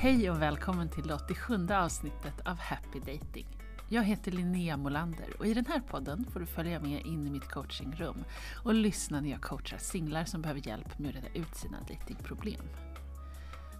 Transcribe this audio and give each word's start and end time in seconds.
Hej 0.00 0.30
och 0.30 0.42
välkommen 0.42 0.88
till 0.88 1.06
det 1.06 1.14
87 1.14 1.68
avsnittet 1.72 2.40
av 2.44 2.58
Happy 2.58 2.98
Dating. 2.98 3.46
Jag 3.88 4.02
heter 4.02 4.32
Linnea 4.32 4.76
Molander 4.76 5.36
och 5.38 5.46
i 5.46 5.54
den 5.54 5.66
här 5.66 5.80
podden 5.80 6.26
får 6.32 6.40
du 6.40 6.46
följa 6.46 6.80
med 6.80 7.06
in 7.06 7.26
i 7.26 7.30
mitt 7.30 7.48
coachingrum 7.48 8.24
och 8.64 8.74
lyssna 8.74 9.20
när 9.20 9.30
jag 9.30 9.40
coachar 9.40 9.78
singlar 9.78 10.24
som 10.24 10.42
behöver 10.42 10.68
hjälp 10.68 10.98
med 10.98 11.08
att 11.08 11.14
reda 11.14 11.28
ut 11.34 11.56
sina 11.56 11.78
datingproblem. 11.80 12.62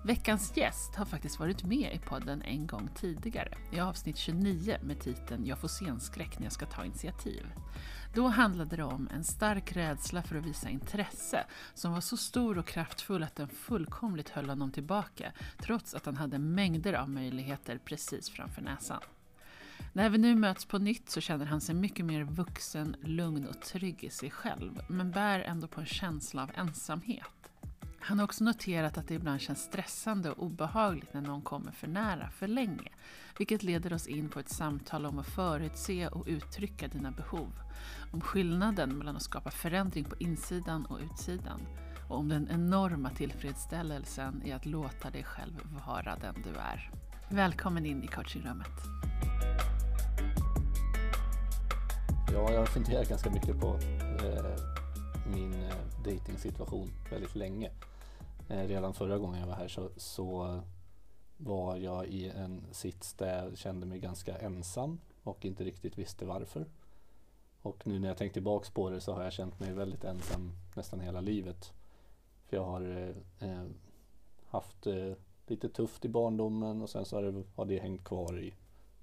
Veckans 0.08 0.56
gäst 0.56 0.94
har 0.94 1.04
faktiskt 1.04 1.38
varit 1.38 1.64
med 1.64 1.94
i 1.94 1.98
podden 1.98 2.42
en 2.42 2.66
gång 2.66 2.88
tidigare, 2.94 3.54
i 3.72 3.80
avsnitt 3.80 4.16
29 4.16 4.78
med 4.82 5.00
titeln 5.00 5.46
Jag 5.46 5.58
får 5.58 5.68
scenskräck 5.68 6.38
när 6.38 6.46
jag 6.46 6.52
ska 6.52 6.66
ta 6.66 6.84
initiativ. 6.84 7.46
Då 8.14 8.26
handlade 8.28 8.76
det 8.76 8.84
om 8.84 9.08
en 9.14 9.24
stark 9.24 9.76
rädsla 9.76 10.22
för 10.22 10.36
att 10.36 10.46
visa 10.46 10.68
intresse 10.68 11.44
som 11.74 11.92
var 11.92 12.00
så 12.00 12.16
stor 12.16 12.58
och 12.58 12.66
kraftfull 12.66 13.22
att 13.22 13.36
den 13.36 13.48
fullkomligt 13.48 14.28
höll 14.28 14.48
honom 14.48 14.72
tillbaka 14.72 15.32
trots 15.58 15.94
att 15.94 16.06
han 16.06 16.16
hade 16.16 16.38
mängder 16.38 16.92
av 16.92 17.10
möjligheter 17.10 17.78
precis 17.84 18.30
framför 18.30 18.62
näsan. 18.62 19.00
När 19.92 20.10
vi 20.10 20.18
nu 20.18 20.34
möts 20.34 20.64
på 20.64 20.78
nytt 20.78 21.10
så 21.10 21.20
känner 21.20 21.46
han 21.46 21.60
sig 21.60 21.74
mycket 21.74 22.04
mer 22.04 22.24
vuxen, 22.24 22.96
lugn 23.02 23.46
och 23.46 23.60
trygg 23.60 24.04
i 24.04 24.10
sig 24.10 24.30
själv 24.30 24.80
men 24.88 25.10
bär 25.10 25.40
ändå 25.40 25.66
på 25.66 25.80
en 25.80 25.86
känsla 25.86 26.42
av 26.42 26.50
ensamhet. 26.54 27.37
Han 28.00 28.18
har 28.18 28.24
också 28.24 28.44
noterat 28.44 28.98
att 28.98 29.08
det 29.08 29.14
ibland 29.14 29.40
känns 29.40 29.62
stressande 29.62 30.30
och 30.30 30.42
obehagligt 30.42 31.14
när 31.14 31.20
någon 31.20 31.42
kommer 31.42 31.72
för 31.72 31.86
nära 31.86 32.30
för 32.30 32.48
länge, 32.48 32.88
vilket 33.38 33.62
leder 33.62 33.92
oss 33.92 34.06
in 34.06 34.28
på 34.28 34.40
ett 34.40 34.48
samtal 34.48 35.06
om 35.06 35.18
att 35.18 35.28
förutse 35.28 36.08
och 36.08 36.24
uttrycka 36.26 36.88
dina 36.88 37.10
behov, 37.10 37.52
om 38.12 38.20
skillnaden 38.20 38.98
mellan 38.98 39.16
att 39.16 39.22
skapa 39.22 39.50
förändring 39.50 40.04
på 40.04 40.16
insidan 40.18 40.86
och 40.86 40.98
utsidan 41.00 41.60
och 42.08 42.18
om 42.18 42.28
den 42.28 42.48
enorma 42.50 43.10
tillfredsställelsen 43.10 44.42
i 44.44 44.52
att 44.52 44.66
låta 44.66 45.10
dig 45.10 45.24
själv 45.24 45.60
vara 45.86 46.16
den 46.16 46.34
du 46.42 46.50
är. 46.50 46.90
Välkommen 47.28 47.86
in 47.86 48.02
i 48.02 48.06
coachingrummet. 48.06 48.72
Ja, 52.32 52.52
jag 52.52 52.58
har 52.58 52.66
funderat 52.66 53.08
ganska 53.08 53.30
mycket 53.30 53.60
på 53.60 53.78
eh, 54.22 54.56
min 55.34 55.54
eh, 55.54 55.74
dejtingsituation 56.04 56.90
väldigt 57.10 57.34
länge. 57.34 57.70
Eh, 58.48 58.66
redan 58.66 58.94
förra 58.94 59.18
gången 59.18 59.40
jag 59.40 59.46
var 59.46 59.54
här 59.54 59.68
så, 59.68 59.90
så 59.96 60.60
var 61.36 61.76
jag 61.76 62.06
i 62.06 62.28
en 62.28 62.64
sits 62.72 63.14
där 63.14 63.44
jag 63.44 63.58
kände 63.58 63.86
mig 63.86 63.98
ganska 63.98 64.38
ensam 64.38 65.00
och 65.22 65.44
inte 65.44 65.64
riktigt 65.64 65.98
visste 65.98 66.24
varför. 66.24 66.66
Och 67.62 67.86
nu 67.86 67.98
när 67.98 68.08
jag 68.08 68.16
tänkt 68.16 68.32
tillbaks 68.32 68.70
på 68.70 68.90
det 68.90 69.00
så 69.00 69.12
har 69.12 69.24
jag 69.24 69.32
känt 69.32 69.60
mig 69.60 69.72
väldigt 69.72 70.04
ensam 70.04 70.52
nästan 70.74 71.00
hela 71.00 71.20
livet. 71.20 71.72
För 72.46 72.56
jag 72.56 72.64
har 72.64 72.80
eh, 73.40 73.48
eh, 73.48 73.64
haft 74.48 74.86
eh, 74.86 75.12
lite 75.46 75.68
tufft 75.68 76.04
i 76.04 76.08
barndomen 76.08 76.82
och 76.82 76.90
sen 76.90 77.04
så 77.04 77.16
har 77.16 77.22
det, 77.22 77.42
har 77.54 77.64
det 77.64 77.78
hängt 77.78 78.04
kvar 78.04 78.40
i 78.40 78.54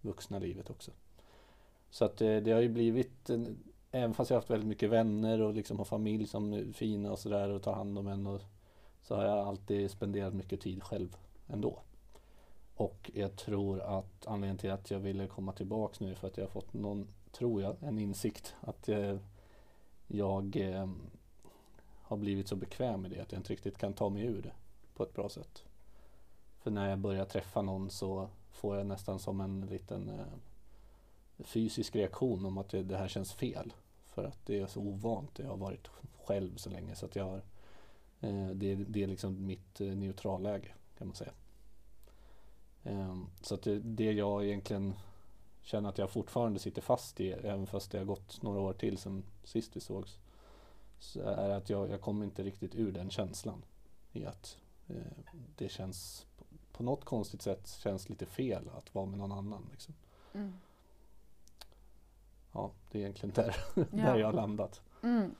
vuxna 0.02 0.40
livet 0.40 0.70
också. 0.70 0.92
Så 1.90 2.06
att 2.06 2.22
eh, 2.22 2.38
det 2.38 2.52
har 2.52 2.62
ju 2.62 2.70
blivit, 2.70 3.30
även 3.92 4.14
fast 4.14 4.30
jag 4.30 4.36
har 4.36 4.42
haft 4.42 4.50
väldigt 4.50 4.70
mycket 4.70 4.90
vänner 4.90 5.42
och 5.42 5.54
liksom 5.54 5.78
har 5.78 5.86
familj 5.86 6.28
som 6.28 6.54
är 6.54 6.72
fina 6.73 7.12
och 7.12 7.20
sådär 7.20 7.50
och 7.50 7.64
tar 7.64 7.73
hand 7.73 8.00
om 8.00 8.08
en 8.08 8.28
och 8.28 8.42
så 9.08 9.16
har 9.16 9.23
jag 9.23 9.48
alltid 9.48 9.92
spenderat 9.92 10.34
mycket 10.34 10.61
tid 10.61 10.84
själv 10.84 11.17
ändå. 11.48 11.80
Och 12.75 13.11
jag 13.14 13.36
tror 13.36 13.80
att 13.80 14.28
anledningen 14.28 14.58
till 14.58 14.72
att 14.72 14.92
jag 14.92 15.00
ville 15.00 15.28
komma 15.28 15.52
tillbaks 15.53 16.00
nu 16.00 16.11
är 16.11 16.16
för 16.16 16.28
att 16.28 16.38
jag 16.38 16.44
har 16.44 16.50
fått 16.50 16.73
någon, 16.73 17.08
tror 17.31 17.61
jag, 17.61 17.76
en 17.83 18.00
insikt 18.00 18.56
att 18.61 18.89
eh, 18.89 19.17
jag 20.08 20.56
eh, 20.56 20.89
har 22.02 22.17
blivit 22.17 22.48
så 22.48 22.56
bekväm 22.56 23.02
med 23.02 23.11
det 23.11 23.20
att 23.20 23.31
jag 23.31 23.39
inte 23.39 23.53
riktigt 23.53 23.78
kan 23.78 23.94
ta 23.94 24.09
mig 24.09 24.23
ur 24.23 24.42
det 24.42 24.53
på 24.95 25.03
ett 25.03 25.14
bra 25.14 25.30
sätt. 25.30 25.64
För 26.59 26.72
när 26.72 26.89
jag 26.89 27.00
börjar 27.00 27.26
träffa 27.26 27.61
någon 27.61 27.89
så 27.89 28.30
får 28.52 28.78
jag 28.78 28.88
nästan 28.88 29.20
som 29.20 29.42
en 29.42 29.61
liten 29.61 30.09
eh, 30.09 30.26
fysisk 31.39 31.95
reaktion 31.95 32.45
om 32.45 32.58
att 32.58 32.70
det, 32.70 32.83
det, 32.83 32.98
här 32.98 33.08
känns 33.08 33.33
fel. 33.33 33.73
För 34.08 34.23
att 34.23 34.45
det 34.45 34.60
är 34.60 34.67
så 34.67 34.80
ovant. 34.80 35.39
Jag 35.39 35.48
har 35.48 35.58
varit 35.58 35.87
själv 36.26 36.55
så 36.55 36.70
länge 36.70 36.95
så 36.95 37.05
att 37.05 37.16
jag 37.16 37.23
har 37.23 37.42
Eh, 38.21 38.48
det, 38.48 38.76
det 38.76 39.03
är 39.03 39.08
liksom 39.08 39.45
mitt 39.45 39.81
eh, 39.81 39.87
neutralläge 39.87 40.67
kan 40.98 41.08
man 41.08 41.15
säga. 41.15 41.31
Ehm, 42.83 43.27
så 43.42 43.55
att 43.55 43.61
det, 43.61 43.80
det 43.80 44.11
jag 44.11 44.45
egentligen 44.45 44.93
känner 45.61 45.89
att 45.89 45.98
jag 45.98 46.09
fortfarande 46.09 46.59
sitter 46.59 46.81
fast 46.81 47.20
i, 47.20 47.31
även 47.31 47.67
fast 47.67 47.92
det 47.92 47.98
har 47.98 48.05
gått 48.05 48.42
några 48.42 48.59
år 48.59 48.73
till 48.73 48.98
sedan 48.98 49.23
sist 49.43 49.75
vi 49.75 49.80
sågs, 49.80 50.20
så 50.99 51.21
är 51.21 51.49
att 51.49 51.70
jag, 51.70 51.89
jag 51.89 52.02
kommer 52.02 52.25
inte 52.25 52.43
riktigt 52.43 52.75
ur 52.75 52.92
den 52.92 53.09
känslan 53.09 53.64
i 54.11 54.25
att 54.25 54.58
eh, 54.87 54.95
det 55.55 55.70
känns 55.70 56.25
på 56.71 56.83
något 56.83 57.05
konstigt 57.05 57.42
sätt 57.42 57.67
känns 57.67 58.09
lite 58.09 58.25
fel 58.25 58.70
att 58.77 58.95
vara 58.95 59.05
med 59.05 59.20
någon 59.20 59.31
annan. 59.31 59.67
Liksom. 59.71 59.93
Mm. 60.33 60.54
Ja, 62.52 62.71
det 62.92 62.98
är 62.98 63.02
egentligen 63.02 63.33
där, 63.33 63.55
ja. 63.75 63.83
där 63.92 64.17
jag 64.17 64.27
har 64.27 64.33
landat. 64.33 64.81
Mm. 65.04 65.36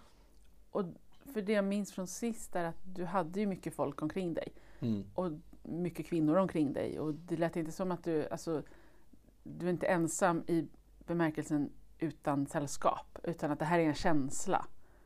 Och 0.72 0.86
för 1.34 1.42
det 1.42 1.54
jag 1.54 1.66
minns 1.66 1.92
från 1.92 2.08
sist 2.08 2.56
är 2.56 2.64
att 2.64 2.80
du 2.84 3.06
hade 3.06 3.40
ju 3.40 3.46
mycket 3.46 3.74
folk 3.74 4.02
omkring 4.02 4.34
dig. 4.34 4.54
Mm. 4.80 5.06
Och 5.14 5.32
mycket 5.64 6.06
kvinnor 6.06 6.36
omkring 6.36 6.74
dig. 6.74 7.00
Och 7.00 7.14
det 7.14 7.38
lät 7.38 7.56
inte 7.56 7.72
som 7.72 7.92
att 7.92 8.04
du, 8.04 8.30
alltså, 8.30 8.64
du 9.44 9.66
är 9.66 9.70
inte 9.70 9.88
ensam 9.88 10.44
i 10.48 10.68
bemärkelsen 11.06 11.70
utan 12.00 12.48
sällskap. 12.48 13.20
Utan 13.24 13.52
att 13.52 13.60
det 13.60 13.66
här 13.66 13.80
är 13.80 13.84
en 13.84 13.96
känsla 13.96 14.66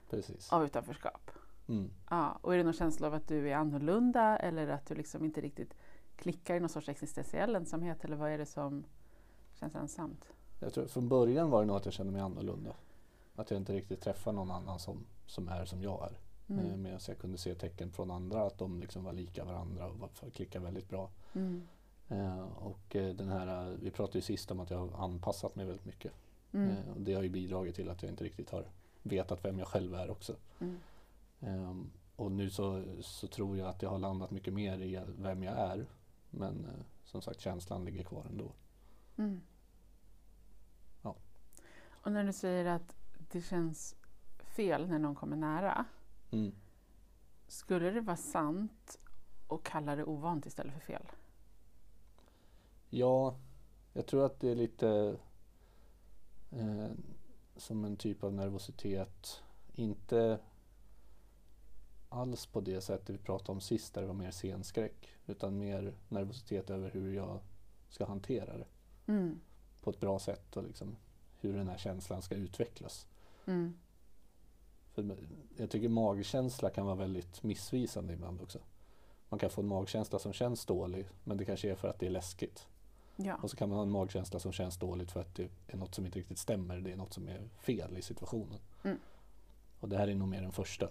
Precis. 0.10 0.54
av 0.54 0.66
utanförskap. 0.66 1.32
Mm. 1.68 1.92
Ja, 2.10 2.40
och 2.42 2.54
är 2.54 2.58
det 2.58 2.64
någon 2.64 2.74
känsla 2.74 3.08
av 3.08 3.14
att 3.14 3.28
du 3.28 3.50
är 3.50 3.56
annorlunda 3.56 4.38
eller 4.38 4.68
att 4.68 4.86
du 4.86 4.96
liksom 4.96 5.26
inte 5.26 5.42
riktigt 5.42 5.74
klickar 6.16 6.56
i 6.56 6.60
någon 6.60 6.70
sorts 6.70 6.90
existentiell 6.90 7.56
ensamhet? 7.56 8.06
Eller 8.06 8.16
vad 8.16 8.32
är 8.32 8.38
det 8.38 8.46
som 8.46 8.84
känns 9.60 9.76
ensamt? 9.76 10.26
Jag 10.60 10.74
tror, 10.74 10.88
från 10.88 11.10
början 11.10 11.50
var 11.50 11.62
det 11.62 11.68
nog 11.68 11.76
att 11.76 11.86
jag 11.86 11.94
kände 11.94 12.12
mig 12.12 12.22
annorlunda. 12.22 12.76
Att 13.36 13.52
jag 13.52 13.60
inte 13.60 13.74
riktigt 13.74 14.02
träffar 14.02 14.32
någon 14.32 14.52
annan 14.52 14.80
som, 14.80 15.06
som 15.30 15.48
är 15.48 15.66
som 15.66 15.82
jag 15.82 16.04
är. 16.12 16.20
Mm. 16.54 16.66
Eh, 16.66 16.78
Medan 16.78 17.00
jag 17.08 17.18
kunde 17.18 17.38
se 17.38 17.56
tecken 17.56 17.92
från 17.92 18.12
andra 18.12 18.46
att 18.46 18.58
de 18.58 18.80
liksom 18.80 19.04
var 19.04 19.14
lika 19.14 19.46
varandra 19.46 19.88
och 19.88 20.34
klickade 20.34 20.66
väldigt 20.66 20.90
bra. 20.90 21.10
Mm. 21.34 21.68
Eh, 22.08 22.42
och 22.42 22.96
eh, 22.96 23.16
den 23.16 23.30
här, 23.30 23.78
vi 23.82 23.92
pratade 23.92 24.18
ju 24.18 24.22
sist 24.22 24.52
om 24.52 24.60
att 24.60 24.70
jag 24.70 24.88
har 24.88 25.06
anpassat 25.06 25.56
mig 25.56 25.66
väldigt 25.66 25.86
mycket. 25.86 26.12
Mm. 26.52 26.70
Eh, 26.70 26.90
och 26.96 27.02
det 27.02 27.14
har 27.14 27.24
ju 27.24 27.30
bidragit 27.30 27.76
till 27.76 27.90
att 27.90 28.04
jag 28.04 28.12
inte 28.12 28.24
riktigt 28.24 28.50
har 28.50 28.66
vetat 29.04 29.46
vem 29.46 29.60
jag 29.60 29.68
själv 29.68 29.94
är 29.94 30.10
också. 30.10 30.36
Mm. 30.60 30.80
Ehm, 31.40 31.92
och 32.16 32.32
nu 32.32 32.50
så, 32.50 32.84
så 33.02 33.28
tror 33.28 33.58
jag 33.58 33.68
att 33.68 33.82
jag 33.82 33.90
har 33.90 34.00
landat 34.00 34.32
mycket 34.32 34.54
mer 34.54 34.80
i 34.82 35.02
vem 35.18 35.44
jag 35.44 35.58
är. 35.58 35.86
Men 36.30 36.68
som 37.04 37.22
sagt 37.22 37.40
känslan 37.40 37.86
ligger 37.86 38.04
kvar 38.04 38.26
ändå. 38.30 38.52
Mm. 39.18 39.42
Ja. 41.02 41.16
Och 41.88 42.12
när 42.12 42.24
du 42.24 42.34
säger 42.34 42.66
att 42.66 42.96
det 43.32 43.42
känns 43.42 43.96
fel 44.60 44.88
när 44.88 45.00
någon 45.00 45.16
kommer 45.16 45.36
nära. 45.36 45.86
Mm. 46.32 46.52
Skulle 47.48 47.90
det 47.90 48.02
vara 48.02 48.18
sant 48.18 49.00
att 49.48 49.64
kalla 49.64 49.96
det 49.96 50.04
ovant 50.04 50.46
istället 50.46 50.74
för 50.74 50.80
fel? 50.80 51.08
Ja, 52.90 53.36
jag 53.94 54.06
tror 54.06 54.26
att 54.26 54.40
det 54.40 54.50
är 54.50 54.56
lite 54.56 55.18
eh, 56.52 56.88
som 57.56 57.86
en 57.86 57.98
typ 57.98 58.24
av 58.24 58.34
nervositet. 58.34 59.44
Inte 59.74 60.40
alls 62.10 62.46
på 62.46 62.62
det 62.62 62.82
sättet 62.82 63.10
vi 63.10 63.18
pratade 63.18 63.52
om 63.52 63.62
sist 63.62 63.94
där 63.94 64.02
det 64.02 64.08
var 64.08 64.14
mer 64.14 64.32
scenskräck. 64.32 65.12
Utan 65.26 65.58
mer 65.58 65.94
nervositet 66.10 66.70
över 66.70 66.92
hur 66.92 67.14
jag 67.14 67.40
ska 67.90 68.06
hantera 68.06 68.58
det. 68.58 68.68
Mm. 69.06 69.40
På 69.82 69.90
ett 69.90 70.00
bra 70.00 70.20
sätt 70.20 70.58
och 70.58 70.64
liksom 70.64 70.96
hur 71.40 71.58
den 71.58 71.70
här 71.70 71.78
känslan 71.78 72.22
ska 72.22 72.36
utvecklas. 72.36 73.08
Mm. 73.46 73.74
För 75.56 75.62
jag 75.64 75.70
tycker 75.70 75.90
magkänsla 75.90 76.70
kan 76.70 76.86
vara 76.86 76.96
väldigt 76.96 77.44
missvisande 77.44 78.14
ibland 78.14 78.42
också. 78.42 78.60
Man 79.30 79.40
kan 79.40 79.50
få 79.50 79.62
en 79.62 79.68
magkänsla 79.68 80.20
som 80.20 80.34
känns 80.34 80.66
dålig 80.66 81.08
men 81.24 81.38
det 81.38 81.46
kanske 81.46 81.72
är 81.72 81.76
för 81.76 81.88
att 81.88 82.00
det 82.00 82.06
är 82.06 82.10
läskigt. 82.10 82.68
Ja. 83.16 83.36
Och 83.44 83.50
så 83.50 83.58
kan 83.58 83.70
man 83.70 83.78
ha 83.78 83.84
en 83.84 83.92
magkänsla 83.92 84.40
som 84.40 84.52
känns 84.52 84.78
dåligt 84.78 85.12
för 85.12 85.20
att 85.20 85.36
det 85.36 85.50
är 85.68 85.78
något 85.78 85.96
som 85.96 86.06
inte 86.06 86.20
riktigt 86.20 86.38
stämmer. 86.38 86.80
Det 86.80 86.92
är 86.92 86.96
något 86.96 87.14
som 87.14 87.28
är 87.28 87.50
fel 87.60 87.98
i 87.98 88.02
situationen. 88.02 88.60
Mm. 88.84 89.00
Och 89.80 89.90
det 89.90 89.98
här 89.98 90.08
är 90.08 90.16
nog 90.16 90.28
mer 90.28 90.42
den 90.42 90.52
första. 90.52 90.90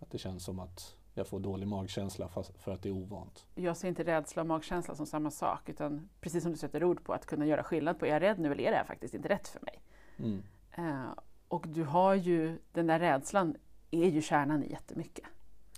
Att 0.00 0.10
det 0.10 0.18
känns 0.18 0.44
som 0.44 0.60
att 0.60 0.96
jag 1.14 1.26
får 1.26 1.40
dålig 1.40 1.68
magkänsla 1.68 2.28
för 2.58 2.72
att 2.72 2.82
det 2.82 2.88
är 2.88 2.92
ovant. 2.92 3.46
Jag 3.54 3.76
ser 3.76 3.88
inte 3.88 4.04
rädsla 4.04 4.42
och 4.42 4.48
magkänsla 4.48 4.94
som 4.94 5.06
samma 5.06 5.30
sak 5.30 5.68
utan 5.68 6.08
precis 6.20 6.42
som 6.42 6.52
du 6.52 6.58
sätter 6.58 6.84
ord 6.84 7.04
på 7.04 7.12
att 7.12 7.26
kunna 7.26 7.46
göra 7.46 7.62
skillnad 7.62 7.98
på 7.98 8.06
är 8.06 8.10
jag 8.10 8.22
rädd 8.22 8.38
nu 8.38 8.52
eller 8.52 8.64
är 8.64 8.70
det 8.70 8.76
här 8.76 8.84
faktiskt 8.84 9.14
inte 9.14 9.28
rätt 9.28 9.48
för 9.48 9.60
mig? 9.60 9.82
Mm. 10.16 10.42
Uh, 10.78 11.12
och 11.52 11.68
du 11.68 11.84
har 11.84 12.14
ju, 12.14 12.58
den 12.72 12.86
där 12.86 12.98
rädslan 12.98 13.56
är 13.90 14.08
ju 14.08 14.22
kärnan 14.22 14.64
i 14.64 14.70
jättemycket. 14.70 15.24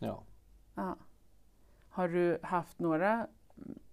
Ja. 0.01 0.23
ja. 0.75 0.97
Har 1.89 2.09
du 2.09 2.39
haft 2.43 2.79
några 2.79 3.27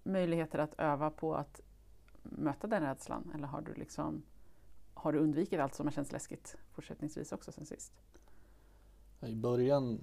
möjligheter 0.02 0.58
att 0.58 0.74
öva 0.78 1.10
på 1.10 1.34
att 1.34 1.60
möta 2.22 2.66
den 2.66 2.82
rädslan? 2.82 3.32
Eller 3.34 3.46
har 3.46 3.60
du, 3.60 3.74
liksom, 3.74 4.22
har 4.94 5.12
du 5.12 5.18
undvikit 5.18 5.60
allt 5.60 5.74
som 5.74 5.86
har 5.86 5.92
känts 5.92 6.12
läskigt 6.12 6.56
fortsättningsvis 6.72 7.32
också 7.32 7.52
sen 7.52 7.66
sist? 7.66 7.92
I 9.20 9.34
början 9.34 10.00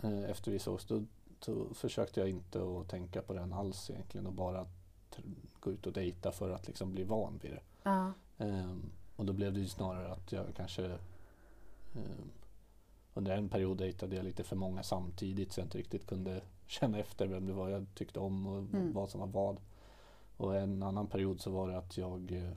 eh, 0.00 0.30
efter 0.30 0.52
vi 0.52 0.58
sågs 0.58 0.84
då, 0.84 1.04
då, 1.46 1.74
försökte 1.74 2.20
jag 2.20 2.28
inte 2.28 2.62
att 2.62 2.88
tänka 2.88 3.22
på 3.22 3.32
den 3.32 3.52
alls 3.52 3.90
egentligen 3.90 4.26
och 4.26 4.32
bara 4.32 4.66
gå 5.60 5.70
ut 5.70 5.86
och 5.86 5.92
dejta 5.92 6.32
för 6.32 6.50
att 6.50 6.66
liksom 6.66 6.92
bli 6.92 7.04
van 7.04 7.38
vid 7.42 7.50
det. 7.50 7.62
Ja. 7.82 8.12
Ehm, 8.38 8.90
och 9.16 9.24
då 9.24 9.32
blev 9.32 9.52
det 9.52 9.60
ju 9.60 9.68
snarare 9.68 10.12
att 10.12 10.32
jag 10.32 10.46
kanske 10.56 10.98
under 13.14 13.36
en 13.36 13.48
period 13.48 13.78
dejtade 13.78 14.16
jag 14.16 14.24
lite 14.24 14.44
för 14.44 14.56
många 14.56 14.82
samtidigt 14.82 15.52
så 15.52 15.60
jag 15.60 15.66
inte 15.66 15.78
riktigt 15.78 16.06
kunde 16.06 16.40
känna 16.66 16.98
efter 16.98 17.26
vem 17.26 17.46
det 17.46 17.52
var 17.52 17.68
jag 17.68 17.86
tyckte 17.94 18.20
om 18.20 18.46
och 18.46 18.58
Mm. 18.58 18.92
vad 18.92 19.10
som 19.10 19.20
var 19.20 19.26
vad. 19.26 19.56
Och 20.36 20.56
en 20.56 20.82
annan 20.82 21.06
period 21.06 21.40
så 21.40 21.50
var 21.50 21.68
det 21.68 21.78
att 21.78 21.96
jag 21.96 22.32
eh, 22.32 22.52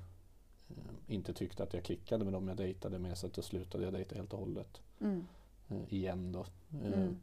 inte 1.08 1.34
tyckte 1.34 1.64
att 1.64 1.74
jag 1.74 1.84
klickade 1.84 2.24
med 2.24 2.34
dem 2.34 2.48
jag 2.48 2.58
dejtade 2.58 3.00
med 3.00 3.18
så 3.18 3.28
att 3.28 3.34
då 3.34 3.42
slutade 3.42 3.84
jag 3.84 3.94
dejta 3.94 4.16
helt 4.16 4.34
och 4.34 4.40
hållet. 4.40 4.82
Mm. 5.00 5.28
eh, 5.70 5.94
igen 5.94 6.32
då. 6.32 6.40
Eh, 6.40 6.94
Mm. 6.94 7.18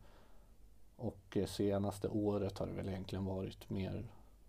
Och 0.97 1.37
eh, 1.37 1.47
senaste 1.47 2.09
året 2.09 2.59
har 2.59 2.67
det 2.67 2.73
väl 2.73 2.89
egentligen 2.89 3.25
varit 3.25 3.71
mer 3.71 4.05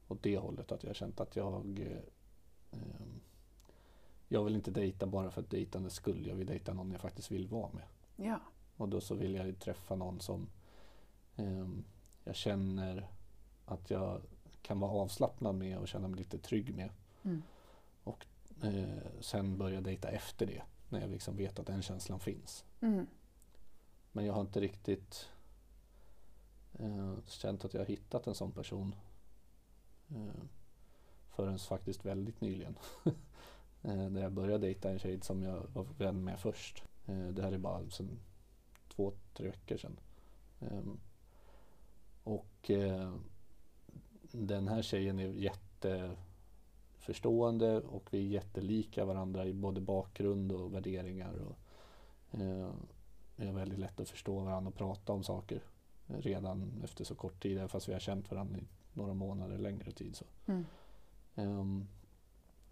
åt 0.08 0.24
det 0.24 0.38
hållet 0.38 0.72
att 0.72 0.84
jag 0.84 0.90
har 0.90 0.94
känt 0.96 1.20
att 1.20 1.36
jag 1.36 1.80
eh, 1.80 2.80
ehm, 2.80 3.19
jag 4.32 4.44
vill 4.44 4.56
inte 4.56 4.72
dejta 4.72 5.06
bara 5.06 5.32
för 5.32 5.42
att 5.42 5.50
dejtandets 5.50 5.96
skull. 5.96 6.28
Jag 6.28 6.36
vill 6.36 6.48
dejta 6.48 6.74
någon 6.74 6.92
jag 6.92 7.02
faktiskt 7.02 7.32
vill 7.32 7.48
vara 7.48 7.70
med. 7.72 7.84
Ja. 8.16 8.40
Och 8.78 8.90
då 8.90 9.02
så 9.02 9.16
vill 9.16 9.36
jag 9.36 9.60
träffa 9.60 9.96
någon 9.96 10.20
som 10.20 10.50
ehm, 11.36 11.84
jag 12.24 12.36
känner 12.36 13.08
att 13.66 13.90
jag 13.90 14.22
kan 14.62 14.80
vara 14.80 14.92
avslappnad 14.92 15.56
med 15.56 15.78
och 15.78 15.88
känna 15.88 16.08
mig 16.08 16.18
lite 16.18 16.38
trygg 16.38 16.76
med. 16.76 16.90
Mm. 17.24 17.42
Och 18.04 18.26
eh, 18.62 18.98
sen 19.20 19.58
börja 19.58 19.82
dejta 19.82 20.10
efter 20.10 20.46
det. 20.46 20.62
När 20.90 21.02
jag 21.02 21.10
liksom 21.10 21.36
vet 21.36 21.60
att 21.60 21.68
den 21.68 21.82
känslan 21.82 22.20
finns. 22.20 22.66
Mm. 22.82 23.08
Men 24.12 24.26
jag 24.26 24.34
har 24.34 24.42
inte 24.42 24.62
riktigt 24.62 25.30
eh, 26.74 27.16
känt 27.26 27.66
att 27.66 27.74
jag 27.74 27.82
har 27.82 27.88
hittat 27.88 28.28
en 28.28 28.36
sån 28.36 28.52
person 28.52 28.96
eh, 30.10 30.44
förrän 31.30 31.60
faktiskt 31.60 32.06
väldigt 32.06 32.42
nyligen. 32.42 32.78
eh, 33.84 34.10
när 34.10 34.22
jag 34.22 34.32
började 34.32 34.68
dejta 34.68 34.90
en 34.90 35.00
tjej 35.00 35.20
som 35.22 35.44
jag 35.44 35.68
var 35.74 35.86
vän 35.98 36.24
med 36.24 36.40
först. 36.40 36.84
Eh, 37.06 37.28
det 37.28 37.42
här 37.42 37.52
är 37.52 37.58
bara 37.58 37.90
sedan 37.90 38.20
två, 38.96 39.14
tre 39.34 39.48
veckor 39.48 39.78
sedan. 39.78 40.00
Ehm, 40.60 41.00
och 42.24 42.72
eh, 42.72 43.14
den 44.32 44.68
här 44.68 44.82
tjejen 44.82 45.20
är 45.20 45.28
jätteförstående 45.28 47.82
och 47.82 48.08
vi 48.12 48.18
är 48.18 48.30
jättelika 48.30 49.06
varandra 49.06 49.46
i 49.46 49.54
både 49.54 49.82
bakgrund 49.82 50.52
och 50.52 50.74
värderingar. 50.74 51.34
Och, 51.34 51.56
vi 53.36 53.48
har 53.48 53.54
väldigt 53.54 53.80
lätt 53.80 54.00
att 54.00 54.10
förstå 54.10 54.40
varandra 54.40 54.70
och 54.70 54.76
prata 54.76 55.14
om 55.14 55.24
saker 55.24 55.62
redan 56.08 56.82
efter 56.84 57.04
så 57.04 57.16
kort 57.16 57.44
tid, 57.44 57.72
fast 57.72 57.90
vi 57.90 57.94
har 57.94 58.00
känt 58.00 58.32
varandra 58.32 58.58
i 58.58 58.68
några 58.94 59.14
månader 59.14 59.58
längre 59.58 59.92
tid. 59.92 60.16
Så. 60.16 60.26
Mm. 60.46 60.66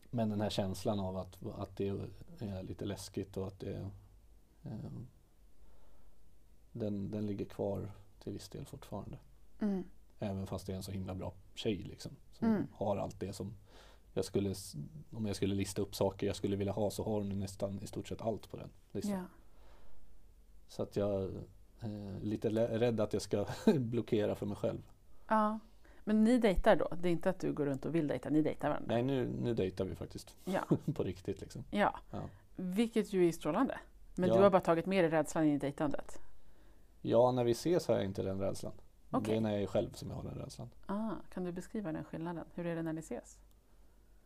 Men 0.09 0.29
den 0.29 0.41
här 0.41 0.49
känslan 0.49 0.99
av 0.99 1.17
att, 1.17 1.37
att 1.57 1.75
det 1.77 1.87
är 1.87 2.63
lite 2.63 2.85
läskigt 2.85 3.37
och 3.37 3.47
att 3.47 3.59
det 3.59 3.89
ehm, 4.63 5.07
den, 6.71 7.11
den 7.11 7.25
ligger 7.25 7.45
kvar 7.45 7.91
till 8.23 8.33
viss 8.33 8.49
del 8.49 8.65
fortfarande. 8.65 9.17
Mm. 9.59 9.83
Även 10.19 10.47
fast 10.47 10.65
det 10.65 10.71
är 10.71 10.77
en 10.77 10.83
så 10.83 10.91
himla 10.91 11.15
bra 11.15 11.33
tjej 11.55 11.75
liksom. 11.75 12.11
Som 12.33 12.47
Mm. 12.47 12.67
har 12.73 12.97
allt 12.97 13.19
det 13.19 13.33
som 13.33 13.53
jag 14.13 14.25
skulle, 14.25 14.55
om 15.11 15.25
jag 15.25 15.35
skulle 15.35 15.55
lista 15.55 15.81
upp 15.81 15.95
saker 15.95 16.27
jag 16.27 16.35
skulle 16.35 16.55
vilja 16.55 16.73
ha 16.73 16.91
så 16.91 17.03
har 17.03 17.11
hon 17.11 17.39
nästan 17.39 17.79
i 17.83 17.87
stort 17.87 18.07
sett 18.07 18.21
allt 18.21 18.49
på 18.49 18.57
den 18.57 18.69
listan. 18.91 19.13
Ja. 19.13 19.23
Så 20.67 20.83
att 20.83 20.95
jag 20.95 21.23
är 21.23 21.45
eh, 21.81 22.19
lite 22.21 22.49
rädd 22.79 22.99
att 22.99 23.13
jag 23.13 23.21
ska 23.21 23.45
blockera 23.75 24.35
för 24.35 24.45
mig 24.45 24.57
själv. 24.57 24.81
ja. 25.27 25.59
Men 26.07 26.23
ni 26.23 26.37
dejtar 26.37 26.75
då? 26.75 26.87
Det 27.01 27.09
är 27.09 27.11
inte 27.11 27.29
att 27.29 27.39
du 27.39 27.53
går 27.53 27.65
runt 27.65 27.85
och 27.85 27.95
vill 27.95 28.07
dejta, 28.07 28.29
ni 28.29 28.41
dejtar 28.41 28.69
varandra? 28.69 28.93
Nej, 28.93 29.03
nu, 29.03 29.27
nu 29.41 29.53
dejtar 29.53 29.85
vi 29.85 29.95
faktiskt 29.95 30.35
Ja. 30.45 30.63
på 30.95 31.03
riktigt 31.03 31.41
liksom. 31.41 31.63
ja. 31.71 31.99
Ja. 32.11 32.21
Vilket 32.55 33.13
ju 33.13 33.27
är 33.27 33.31
strålande. 33.31 33.79
Men 34.15 34.29
Ja. 34.29 34.35
du 34.35 34.41
har 34.43 34.49
bara 34.49 34.61
tagit 34.61 34.85
med 34.85 35.03
dig 35.03 35.11
rädslan 35.11 35.45
in 35.45 35.53
i 35.53 35.57
dejtandet? 35.57 36.19
Ja, 37.01 37.31
när 37.31 37.43
vi 37.43 37.51
ses 37.51 37.87
har 37.87 37.95
jag 37.95 38.05
inte 38.05 38.21
den 38.23 38.39
rädslan. 38.39 38.73
Det 39.09 39.17
Okej. 39.17 39.37
är 39.37 39.41
när 39.41 39.51
jag 39.51 39.61
är 39.61 39.67
själv 39.67 39.93
som 39.93 40.09
jag 40.09 40.15
har 40.17 40.23
den 40.23 40.33
rädslan. 40.37 40.69
Ah, 40.85 41.11
kan 41.33 41.43
du 41.43 41.51
beskriva 41.51 41.91
den 41.91 42.03
skillnaden? 42.03 42.45
Hur 42.53 42.65
är 42.65 42.75
det 42.75 42.81
när 42.83 42.93
ni 42.93 42.99
ses? 42.99 43.39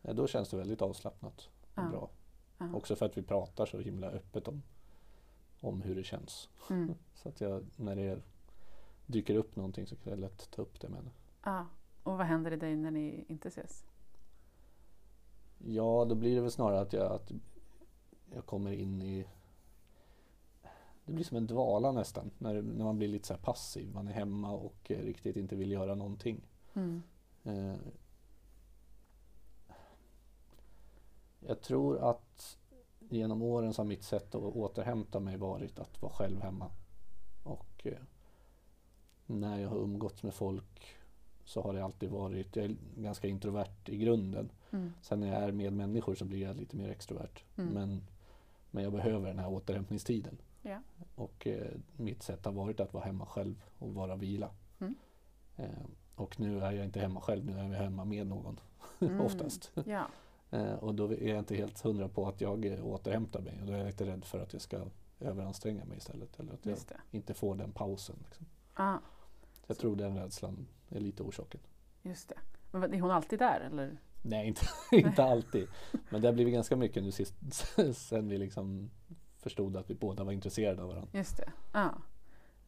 Ja, 0.02 0.12
då 0.12 0.26
känns 0.26 0.48
det 0.48 0.56
väldigt 0.56 0.82
avslappnat 0.82 1.48
och 1.74 1.82
Ja. 1.82 1.88
bra. 1.90 2.10
Ja. 2.58 2.74
Också 2.74 2.96
för 2.96 3.06
att 3.06 3.16
vi 3.18 3.22
pratar 3.22 3.66
så 3.66 3.78
himla 3.78 4.06
öppet 4.10 4.48
om, 4.48 4.62
om 5.60 5.82
hur 5.82 5.94
det 5.94 6.04
känns. 6.04 6.48
Mm. 6.70 6.94
Så 7.14 7.28
att 7.28 7.40
jag, 7.40 7.66
när 7.76 7.96
det 7.96 8.18
dyker 9.06 9.34
upp 9.34 9.56
någonting 9.56 9.86
så 9.86 9.96
kan 9.96 10.10
jag 10.10 10.20
lätt 10.20 10.50
ta 10.50 10.62
upp 10.62 10.80
det 10.80 10.88
med 10.88 10.98
henne. 10.98 11.10
Ah. 11.42 11.64
Och 12.02 12.18
vad 12.18 12.26
händer 12.26 12.52
i 12.52 12.56
dig 12.56 12.76
när 12.76 12.90
ni 12.90 13.24
inte 13.28 13.48
ses? 13.48 13.84
Ja, 15.58 16.04
då 16.08 16.14
blir 16.14 16.34
det 16.34 16.40
väl 16.40 16.50
snarare 16.50 16.80
att 16.80 16.92
jag, 16.92 17.12
att 17.12 17.32
jag 18.34 18.46
kommer 18.46 18.72
in 18.72 19.02
i... 19.02 19.26
Det 21.04 21.12
blir 21.12 21.24
som 21.24 21.36
en 21.36 21.46
dvala 21.46 21.92
nästan, 21.92 22.30
när, 22.38 22.62
när 22.62 22.84
man 22.84 22.98
blir 22.98 23.08
lite 23.08 23.28
så 23.28 23.36
passiv. 23.36 23.94
Man 23.94 24.08
är 24.08 24.12
hemma 24.12 24.50
och 24.50 24.90
eh, 24.90 24.98
riktigt 24.98 25.36
inte 25.36 25.56
vill 25.56 25.70
göra 25.70 25.94
någonting. 25.94 26.40
Mm. 26.74 27.02
Eh, 27.42 27.76
jag 31.40 31.60
tror 31.60 31.98
att 31.98 32.58
genom 32.98 33.42
åren 33.42 33.74
så 33.74 33.82
har 33.82 33.86
mitt 33.86 34.02
sätt 34.02 34.34
att 34.34 34.42
återhämta 34.42 35.20
mig 35.20 35.36
varit 35.36 35.78
att 35.78 36.02
vara 36.02 36.12
själv 36.12 36.40
hemma. 36.40 36.70
Och 37.42 37.86
eh, 37.86 37.98
när 39.26 39.60
jag 39.60 39.68
har 39.68 39.76
umgåtts 39.76 40.22
med 40.22 40.34
folk 40.34 40.96
så 41.44 41.62
har 41.62 41.72
det 41.72 41.84
alltid 41.84 42.10
varit, 42.10 42.56
jag 42.56 42.64
är 42.64 42.76
ganska 42.96 43.28
introvert 43.28 43.88
i 43.88 43.96
grunden. 43.96 44.50
Mm. 44.70 44.92
Sen 45.02 45.20
när 45.20 45.26
jag 45.32 45.42
är 45.42 45.52
med 45.52 45.72
människor 45.72 46.14
så 46.14 46.24
blir 46.24 46.42
jag 46.42 46.56
lite 46.56 46.76
mer 46.76 46.88
extrovert. 46.88 47.44
Mm. 47.56 47.74
Men, 47.74 48.02
men 48.70 48.84
jag 48.84 48.92
behöver 48.92 49.28
den 49.28 49.38
här 49.38 49.48
återhämtningstiden. 49.48 50.38
Ja. 50.62 50.78
Och 51.14 51.46
eh, 51.46 51.70
mitt 51.96 52.22
sätt 52.22 52.44
har 52.44 52.52
varit 52.52 52.80
att 52.80 52.94
vara 52.94 53.04
hemma 53.04 53.26
själv 53.26 53.62
och 53.78 53.94
vara 53.94 54.16
vila. 54.16 54.50
Mm. 54.78 54.94
Eh, 55.56 55.66
och 56.14 56.40
nu 56.40 56.60
är 56.60 56.72
jag 56.72 56.84
inte 56.84 57.00
hemma 57.00 57.20
själv, 57.20 57.44
nu 57.44 57.58
är 57.58 57.64
jag 57.64 57.78
hemma 57.78 58.04
med 58.04 58.26
någon 58.26 58.60
Mm. 59.00 59.20
oftast. 59.26 59.70
Ja. 59.86 60.06
Eh, 60.54 60.74
och 60.74 60.94
då 60.94 61.12
är 61.12 61.28
jag 61.28 61.38
inte 61.38 61.56
helt 61.56 61.80
hundra 61.80 62.08
på 62.08 62.28
att 62.28 62.40
jag 62.40 62.64
eh, 62.66 62.86
återhämtar 62.86 63.40
mig. 63.40 63.58
Och 63.60 63.66
då 63.66 63.72
är 63.72 63.76
jag 63.76 63.86
lite 63.86 64.06
rädd 64.06 64.24
för 64.24 64.40
att 64.40 64.52
jag 64.52 64.62
ska 64.62 64.80
överanstränga 65.20 65.84
mig 65.84 65.98
istället. 65.98 66.40
Eller 66.40 66.52
att 66.52 66.66
jag 66.66 66.78
inte 67.10 67.34
får 67.34 67.54
den 67.54 67.72
pausen. 67.72 68.16
Liksom. 68.24 68.46
Ah, 68.74 68.98
Så 69.52 69.64
jag 69.66 69.78
tror 69.78 69.96
den 69.96 70.16
rädslan 70.16 70.66
är 70.96 71.00
lite 71.00 71.22
orsaken. 71.22 71.60
just 72.02 72.28
det. 72.28 72.38
Men 72.70 72.94
är 72.94 73.00
hon 73.00 73.10
alltid 73.10 73.38
där 73.38 73.60
eller? 73.60 73.96
Nej, 74.22 74.46
inte, 74.48 74.62
inte 74.92 75.24
alltid. 75.24 75.68
Men 76.10 76.20
det 76.22 76.28
har 76.28 76.32
blivit 76.32 76.54
ganska 76.54 76.76
mycket 76.76 77.02
nu 77.02 77.10
sist, 77.12 77.34
sen 77.94 78.28
vi 78.28 78.38
liksom 78.38 78.90
förstod 79.38 79.76
att 79.76 79.90
vi 79.90 79.94
båda 79.94 80.24
var 80.24 80.32
intresserade 80.32 80.82
av 80.82 80.88
varandra. 80.88 81.10
Just 81.12 81.36
det. 81.36 81.52
Ah. 81.72 81.90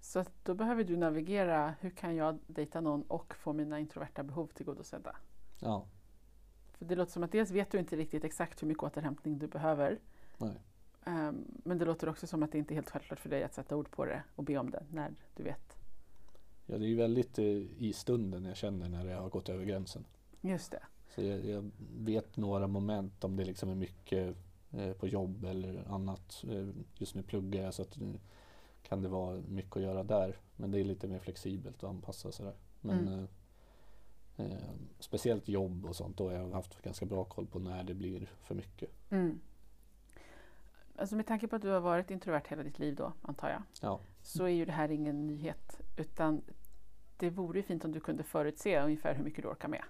Så 0.01 0.25
då 0.43 0.55
behöver 0.55 0.85
du 0.85 0.97
navigera. 0.97 1.75
Hur 1.81 1.91
kan 1.91 2.17
jag 2.17 2.39
dejta 2.47 2.81
någon 2.81 3.03
och 3.03 3.35
få 3.35 3.53
mina 3.53 3.79
introverta 3.81 4.23
behov 4.23 4.47
tillgodosedda? 4.47 5.17
Ja, 5.61 5.87
För 6.73 6.85
det 6.85 6.95
låter 6.97 7.13
som 7.13 7.23
att 7.23 7.33
dels 7.33 7.51
vet 7.51 7.71
du 7.71 7.79
inte 7.79 7.97
riktigt 7.97 8.25
exakt 8.25 8.63
hur 8.63 8.67
mycket 8.69 8.83
återhämtning 8.83 9.39
du 9.39 9.47
behöver. 9.47 9.99
nej. 10.39 10.61
Ehm, 11.07 11.45
men 11.65 11.79
det 11.79 11.85
låter 11.85 12.09
också 12.09 12.27
som 12.27 12.43
att 12.43 12.53
det 12.53 12.59
inte 12.59 12.73
är 12.73 12.77
helt 12.77 12.91
självklart 12.91 13.21
för 13.21 13.29
dig 13.29 13.43
att 13.45 13.55
sätta 13.55 13.77
ord 13.77 13.91
på 13.91 14.05
det 14.05 14.23
och 14.35 14.45
be 14.45 14.57
om 14.59 14.71
det 14.71 14.83
när 14.91 15.15
du 15.37 15.43
vet. 15.43 15.77
Ja, 16.67 16.79
det 16.79 16.85
är 16.85 16.89
ju 16.89 16.97
väldigt 16.97 17.39
eh, 17.39 17.45
i 17.79 17.93
stunden 17.95 18.45
jag 18.45 18.57
känner 18.57 18.89
när 18.89 19.07
jag 19.07 19.21
har 19.21 19.29
gått 19.29 19.49
över 19.49 19.65
gränsen. 19.65 20.05
Just 20.41 20.71
det. 20.71 20.83
Så 21.15 21.23
jag, 21.23 21.45
jag 21.45 21.71
vet 21.99 22.37
några 22.37 22.67
moment 22.67 23.25
om 23.25 23.37
det 23.37 23.45
liksom 23.45 23.69
är 23.71 23.75
mycket 23.75 24.37
eh, 24.73 24.93
på 24.93 25.09
jobb 25.09 25.45
eller 25.45 25.85
annat. 25.89 26.45
Eh, 26.51 26.69
just 26.95 27.15
nu 27.15 27.23
pluggar 27.23 27.63
jag 27.63 27.75
så 27.75 27.83
att 27.83 27.99
kan 28.83 29.03
det 29.03 29.09
vara 29.09 29.41
mycket 29.49 29.77
att 29.77 29.83
göra 29.83 30.03
där. 30.03 30.37
Men 30.57 30.71
det 30.71 30.81
är 30.81 30.85
lite 30.85 31.09
mer 31.09 31.19
flexibelt 31.19 31.83
och 31.83 31.89
anpassa 31.91 32.33
sådär. 32.33 32.55
Men 32.81 33.09
Mm. 33.09 33.27
eh, 34.53 34.69
speciellt 35.01 35.49
jobb 35.49 35.87
och 35.87 35.97
sånt, 35.97 36.17
då 36.17 36.29
har 36.29 36.33
jag 36.37 36.51
haft 36.51 36.83
ganska 36.83 37.07
bra 37.07 37.25
koll 37.25 37.47
på 37.47 37.59
när 37.59 37.85
det 37.85 37.95
blir 37.95 38.31
för 38.43 38.55
mycket. 38.55 38.91
Mm. 39.11 39.41
Alltså 40.97 41.17
med 41.17 41.27
tanke 41.27 41.49
på 41.49 41.57
att 41.57 41.63
du 41.63 41.69
har 41.69 41.81
varit 41.81 42.11
introvert 42.11 42.43
hela 42.49 42.63
ditt 42.63 42.79
liv 42.79 42.95
då, 42.95 43.13
antar 43.23 43.49
jag, 43.51 43.63
Ja, 43.81 44.01
så 44.23 44.45
är 44.45 44.49
ju 44.49 44.65
det 44.65 44.73
här 44.73 44.91
ingen 44.91 45.27
nyhet. 45.27 45.81
Utan 45.97 46.43
det 47.17 47.31
vore 47.31 47.59
ju 47.59 47.63
fint 47.63 47.85
om 47.85 47.93
du 47.93 48.01
kunde 48.01 48.23
förutse 48.23 48.81
ungefär 48.81 49.15
hur 49.15 49.25
mycket 49.25 49.43
du 49.45 49.49
orkar 49.49 49.69
med. 49.69 49.83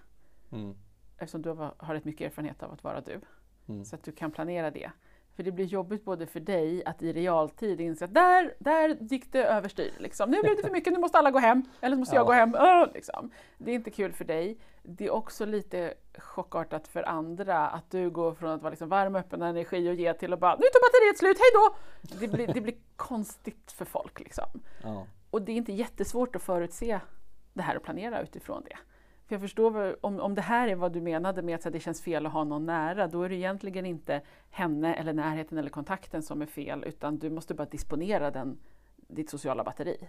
mm, 0.51 0.75
Eftersom 1.17 1.41
du 1.41 1.49
har 1.49 1.73
har 1.77 1.93
rätt 1.93 2.05
mycket 2.05 2.25
erfarenhet 2.31 2.63
av 2.63 2.71
att 2.73 2.83
vara 2.83 3.01
du. 3.01 3.21
mm, 3.67 3.85
Så 3.85 3.95
att 3.95 4.03
du 4.03 4.11
kan 4.11 4.31
planera 4.31 4.71
det. 4.71 4.91
För 5.35 5.43
det 5.43 5.51
blir 5.51 5.65
jobbigt 5.65 6.05
både 6.05 6.25
för 6.27 6.39
dig 6.39 6.85
att 6.85 7.01
i 7.01 7.13
realtid 7.13 7.81
inse 7.81 8.05
att 8.05 8.13
där, 8.13 8.53
där 8.59 8.97
gick 9.01 9.31
det 9.31 9.43
överstyr. 9.45 9.93
Liksom. 9.97 10.29
Nu 10.29 10.41
blev 10.41 10.55
det 10.55 10.61
för 10.63 10.71
mycket, 10.71 10.93
nu 10.93 10.99
måste 10.99 11.17
alla 11.17 11.31
gå 11.31 11.39
hem. 11.39 11.63
Eller 11.81 11.95
så 11.95 11.99
måste 11.99 12.15
jag 12.15 12.21
Ja. 12.21 12.25
gå 12.25 12.31
hem. 12.31 12.55
Åh, 12.59 12.85
liksom. 12.93 13.31
Det 13.57 13.71
är 13.71 13.75
inte 13.75 13.91
kul 13.91 14.13
för 14.13 14.25
dig. 14.25 14.57
Det 14.83 15.05
är 15.05 15.11
också 15.11 15.45
lite 15.45 15.93
chockartat 16.17 16.87
för 16.87 17.03
andra 17.03 17.67
att 17.67 17.91
du 17.91 18.09
går 18.09 18.33
från 18.33 18.49
att 18.51 18.61
vara 18.61 18.69
liksom 18.69 18.89
varm, 18.89 19.15
öppen 19.15 19.41
energi 19.41 19.89
och 19.89 19.93
ge 19.93 20.13
till 20.13 20.33
att 20.33 20.39
bara 20.39 20.55
nu 20.55 20.61
tar 20.61 20.81
batteriet 20.89 21.17
slut, 21.17 21.37
hej 21.37 21.51
då! 21.53 21.75
Det 22.19 22.27
blir, 22.27 22.53
det 22.53 22.61
blir 22.61 22.75
konstigt 22.95 23.71
för 23.71 23.85
folk. 23.85 24.19
Liksom. 24.19 24.45
ja, 24.83 25.07
Och 25.35 25.41
det 25.41 25.51
är 25.51 25.55
inte 25.55 25.73
jättesvårt 25.73 26.35
att 26.35 26.41
förutse 26.41 26.99
det 27.53 27.61
här 27.61 27.77
och 27.77 27.83
planera 27.83 28.21
utifrån 28.21 28.63
det. 28.63 28.77
För 29.25 29.35
jag 29.35 29.41
förstår, 29.41 30.05
om, 30.05 30.19
om 30.19 30.35
det 30.35 30.41
här 30.41 30.67
är 30.67 30.75
vad 30.75 30.93
du 30.93 31.01
menade 31.01 31.41
med 31.41 31.55
att 31.65 31.73
det 31.73 31.79
känns 31.79 32.01
fel 32.01 32.25
att 32.25 32.33
ha 32.33 32.43
någon 32.43 32.65
nära, 32.65 33.07
då 33.07 33.21
är 33.23 33.29
det 33.29 33.35
egentligen 33.35 33.85
inte 33.85 34.21
henne 34.49 34.93
eller 34.95 35.13
närheten 35.13 35.57
eller 35.57 35.69
kontakten 35.69 36.23
som 36.23 36.41
är 36.41 36.45
fel, 36.45 36.83
utan 36.83 37.17
du 37.17 37.29
måste 37.29 37.53
bara 37.53 37.67
disponera 37.67 38.31
den, 38.31 38.59
ditt 38.95 39.29
sociala 39.29 39.63
batteri 39.63 40.07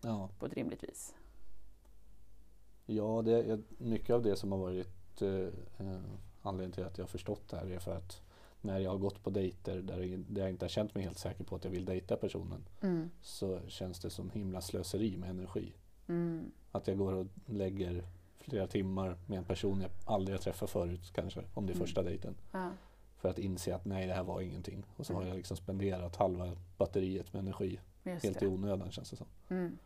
Ja, 0.00 0.30
på 0.38 0.46
ett 0.46 0.54
rimligt 0.54 0.84
vis. 0.84 1.14
ja 2.86 3.22
det 3.24 3.42
är 3.50 3.62
mycket 3.78 4.10
av 4.14 4.22
det 4.22 4.36
som 4.36 4.52
har 4.52 4.58
varit 4.58 5.22
eh, 5.22 5.30
eh, 5.86 6.00
anledningen 6.42 6.72
till 6.72 6.84
att 6.84 6.98
jag 6.98 7.04
har 7.04 7.08
förstått 7.08 7.48
det 7.48 7.56
här 7.56 7.70
är 7.70 7.78
för 7.78 7.96
att 7.96 8.22
när 8.60 8.78
jag 8.78 8.90
har 8.90 8.98
gått 8.98 9.22
på 9.22 9.30
dejter 9.30 9.76
där, 9.82 10.00
jag- 10.02 10.24
där 10.28 10.40
jag 10.42 10.50
inte 10.50 10.64
har 10.64 10.68
känt 10.70 10.94
mig 10.94 11.04
helt 11.04 11.18
säker 11.18 11.44
på 11.44 11.56
att 11.56 11.64
jag 11.64 11.70
vill 11.70 11.84
dejta 11.84 12.16
personen 12.16 12.64
Mm. 12.80 13.10
så 13.20 13.60
känns 13.68 14.00
det 14.00 14.10
som 14.10 14.30
himla 14.30 14.60
slöseri 14.60 15.16
med 15.16 15.30
energi. 15.30 15.72
Mm. 16.08 16.50
Att 16.72 16.88
jag 16.88 16.98
går 16.98 17.12
och 17.12 17.26
lägger 17.46 18.04
flera 18.40 18.66
timmar 18.66 19.16
med 19.26 19.38
en 19.38 19.44
person 19.44 19.80
jag 19.80 19.90
aldrig 20.04 20.36
har 20.38 20.42
träffat 20.42 20.70
förut 20.70 21.10
kanske, 21.14 21.44
om 21.54 21.66
det 21.66 21.72
är 21.72 21.74
Mm. 21.74 21.86
första 21.86 22.02
dejten. 22.02 22.34
Ja. 22.52 22.70
För 23.18 23.28
att 23.28 23.38
inse 23.38 23.74
att 23.74 23.84
nej, 23.84 24.06
det 24.06 24.12
här 24.14 24.22
var 24.24 24.40
ingenting. 24.40 24.84
Och 24.96 25.06
så 25.06 25.12
har 25.12 25.20
Mm. 25.20 25.28
jag 25.28 25.36
liksom 25.36 25.56
spenderat 25.56 26.16
halva 26.16 26.52
batteriet 26.78 27.32
med 27.32 27.40
energi 27.40 27.80
Just 28.04 28.24
helt 28.24 28.36
i 28.36 28.44
det. 28.44 28.46
onödan 28.50 28.90
känns 28.90 29.10
det 29.10 29.16
som. 29.16 29.26
Mm. 29.48 29.78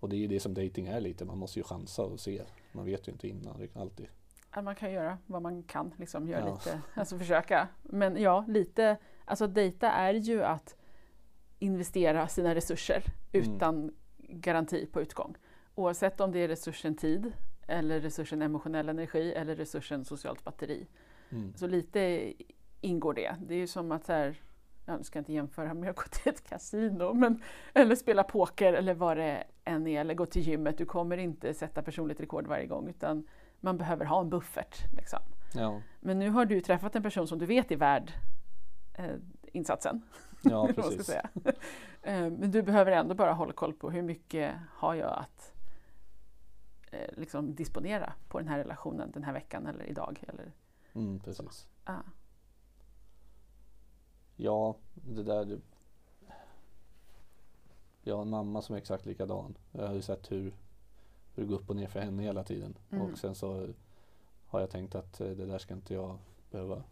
Och 0.00 0.08
det 0.08 0.16
är 0.16 0.20
ju 0.20 0.26
det 0.26 0.40
som 0.40 0.54
dating 0.54 0.86
är 0.86 1.00
lite, 1.00 1.24
man 1.24 1.38
måste 1.38 1.58
ju 1.58 1.62
chansa 1.62 2.02
och 2.02 2.20
se. 2.20 2.42
Man 2.72 2.84
vet 2.84 3.08
ju 3.08 3.12
inte 3.12 3.28
innan 3.28 3.68
alltid. 3.74 4.06
Att 4.54 4.64
man 4.64 4.74
kan 4.74 4.92
göra 4.92 5.18
vad 5.26 5.42
man 5.42 5.62
kan, 5.62 5.94
liksom 5.96 6.28
göra 6.28 6.40
Ja. 6.46 6.54
lite, 6.54 6.80
alltså 6.94 7.18
försöka. 7.18 7.68
Men 7.82 8.16
ja, 8.22 8.44
lite, 8.48 8.96
alltså 9.24 9.46
dejta 9.46 9.90
är 9.90 10.14
ju 10.14 10.42
att 10.44 10.76
investera 11.58 12.28
sina 12.28 12.54
resurser 12.54 13.02
Mm. 13.32 13.54
utan 13.56 13.94
garanti 14.18 14.86
på 14.86 15.00
utgång. 15.00 15.34
Oavsett 15.74 16.20
om 16.20 16.32
det 16.32 16.38
är 16.38 16.48
resursen 16.48 16.94
tid, 16.96 17.32
eller 17.68 18.00
resursen 18.00 18.42
emotionell 18.42 18.88
energi 18.88 19.32
eller 19.32 19.56
resursen 19.56 20.04
socialt 20.04 20.44
batteri. 20.44 20.86
Mm. 21.30 21.52
Så 21.56 21.66
lite 21.66 22.32
ingår 22.80 23.14
det. 23.14 23.36
Det 23.46 23.54
är 23.54 23.58
ju 23.58 23.66
som 23.66 23.92
att 23.92 24.04
så 24.04 24.12
här, 24.12 24.40
ja, 24.86 24.96
nu 24.96 25.02
ska 25.02 25.16
jag 25.18 25.20
inte 25.20 25.32
jämföra 25.32 25.74
med 25.74 25.90
att 25.90 25.96
gå 25.96 26.02
till 26.10 26.32
ett 26.32 26.44
kasino, 26.48 27.14
men, 27.14 27.42
eller 27.74 27.94
spela 27.94 28.22
poker 28.24 28.72
eller 28.72 28.94
vad 28.94 29.16
det 29.16 29.44
än 29.64 29.86
är, 29.86 30.00
eller 30.00 30.14
gå 30.14 30.26
till 30.26 30.42
gymmet. 30.42 30.78
Du 30.78 30.84
kommer 30.84 31.16
inte 31.16 31.54
sätta 31.54 31.82
personligt 31.82 32.20
rekord 32.20 32.46
varje 32.46 32.66
gång, 32.66 32.88
utan 32.88 33.26
man 33.62 33.78
behöver 33.78 34.04
ha 34.04 34.20
en 34.20 34.30
buffert. 34.30 34.92
Liksom. 34.96 35.18
Ja, 35.54 35.80
Men 36.00 36.18
nu 36.18 36.30
har 36.30 36.44
du 36.46 36.60
träffat 36.60 36.96
en 36.96 37.02
person 37.02 37.28
som 37.28 37.38
du 37.38 37.46
vet 37.46 37.70
är 37.70 37.76
värd 37.76 38.12
eh, 38.94 39.14
insatsen. 39.52 40.02
ja 40.42 40.68
precis. 40.76 41.06
säga. 41.06 41.28
Eh, 42.04 42.30
Men 42.30 42.50
du 42.50 42.62
behöver 42.62 42.92
ändå 42.92 43.14
bara 43.14 43.32
hålla 43.32 43.52
koll 43.52 43.72
på 43.74 43.90
hur 43.90 44.02
mycket 44.02 44.54
har 44.70 44.94
jag 44.94 45.18
att 45.18 45.54
eh, 46.90 47.10
liksom 47.16 47.54
disponera 47.54 48.12
på 48.28 48.38
den 48.38 48.48
här 48.48 48.58
relationen 48.58 49.10
den 49.10 49.24
här 49.24 49.32
veckan 49.32 49.66
eller 49.66 49.84
idag. 49.84 50.24
Eller, 50.28 50.52
Mm, 50.94 51.20
precis. 51.20 51.68
ah. 51.84 51.92
Ja, 54.36 54.76
det 54.94 55.22
där. 55.22 55.60
Jag 58.02 58.14
har 58.16 58.22
en 58.22 58.30
mamma 58.30 58.62
som 58.62 58.74
är 58.74 58.78
exakt 58.78 59.06
likadan. 59.06 59.54
Jag 59.72 59.86
har 59.86 59.94
ju 59.94 60.02
sett 60.02 60.32
hur, 60.32 60.54
hur 61.34 61.42
det 61.42 61.48
går 61.48 61.56
upp 61.56 61.70
och 61.70 61.76
ner 61.76 61.86
för 61.88 62.00
henne 62.00 62.22
hela 62.22 62.44
tiden. 62.44 62.74
Mm. 62.90 63.02
Och 63.12 63.18
sen 63.18 63.34
så 63.34 63.66
har 64.46 64.60
jag 64.60 64.70
tänkt 64.70 64.94
att 64.94 65.20
eh, 65.20 65.26
det 65.28 65.46
där 65.46 65.58
ska 65.58 65.74
inte 65.74 65.94
jag 65.94 66.18
behöva 66.50 66.82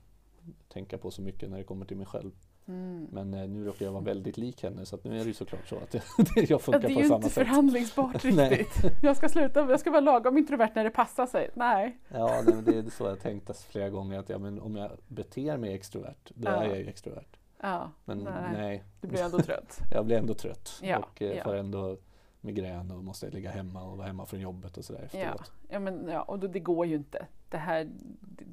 tänka 0.68 0.98
på 0.98 1.10
så 1.10 1.22
mycket 1.22 1.50
när 1.50 1.58
det 1.58 1.64
kommer 1.64 1.86
till 1.86 1.96
mig 1.96 2.06
själv. 2.06 2.30
Mm. 2.66 3.06
Men 3.12 3.34
eh, 3.34 3.48
nu 3.48 3.64
råkar 3.64 3.84
jag 3.84 3.92
vara 3.92 4.04
väldigt 4.12 4.36
lik 4.36 4.62
henne 4.62 4.86
så 4.86 4.98
nu 5.02 5.14
är 5.14 5.18
det 5.18 5.24
ju 5.26 5.34
såklart 5.34 5.68
så 5.68 5.76
att 5.76 5.94
jag, 5.94 6.02
jag 6.36 6.50
Ja, 6.50 6.58
funkar 6.58 6.80
det 6.80 6.86
är 6.86 6.94
på 6.94 7.00
ju 7.00 7.08
samma 7.08 7.16
inte 7.16 7.28
sätt. 7.28 7.46
förhandlingsbart 7.46 8.24
riktigt. 8.24 8.84
Jag 9.02 9.16
ska 9.16 9.28
sluta, 9.28 9.60
jag 9.70 9.80
ska 9.80 9.90
vara 9.90 10.00
lagom 10.00 10.38
introvert 10.38 10.70
när 10.74 10.84
det 10.84 10.90
passar 10.90 11.26
sig. 11.26 11.50
Nej. 11.54 11.98
Ja, 12.08 12.42
nej, 12.46 12.62
det 12.64 12.78
är 12.78 12.90
så 12.90 13.04
jag 13.04 13.20
tänkt 13.20 13.56
flera 13.62 13.88
gånger 13.90 14.18
att 14.18 14.28
ja, 14.28 14.38
men 14.38 14.60
om 14.60 14.76
jag 14.76 14.90
beter 15.08 15.56
mig 15.56 15.74
extrovert, 15.74 16.14
då 16.34 16.48
Ja. 16.50 16.62
är 16.64 16.68
jag 16.68 16.78
ju 16.78 16.86
extrovert. 16.88 17.36
Ja, 17.60 17.90
Men 18.04 18.18
nej. 18.18 18.52
nej, 18.52 18.84
Du 19.00 19.08
blir 19.08 19.22
ändå 19.22 19.38
trött. 19.38 19.78
jag 19.90 20.06
blir 20.06 20.16
ändå 20.16 20.34
trött 20.34 20.78
Ja, 20.82 20.98
och 20.98 21.22
eh, 21.22 21.36
ja. 21.36 21.44
får 21.44 21.54
ändå 21.54 21.96
migrän 22.40 22.90
och 22.90 23.04
måste 23.04 23.30
ligga 23.30 23.50
hemma 23.50 23.82
och 23.84 23.96
vara 23.96 24.06
hemma 24.06 24.26
från 24.26 24.40
jobbet 24.40 24.76
och 24.76 24.84
sådär 24.84 25.08
Ja, 25.12 25.18
efteråt. 25.18 25.52
ja, 25.68 25.80
men, 25.80 26.08
ja, 26.08 26.22
och 26.22 26.38
då, 26.38 26.46
det 26.46 26.60
går 26.60 26.86
ju 26.86 26.94
inte. 26.96 27.26
Det 27.48 27.58
här, 27.58 27.90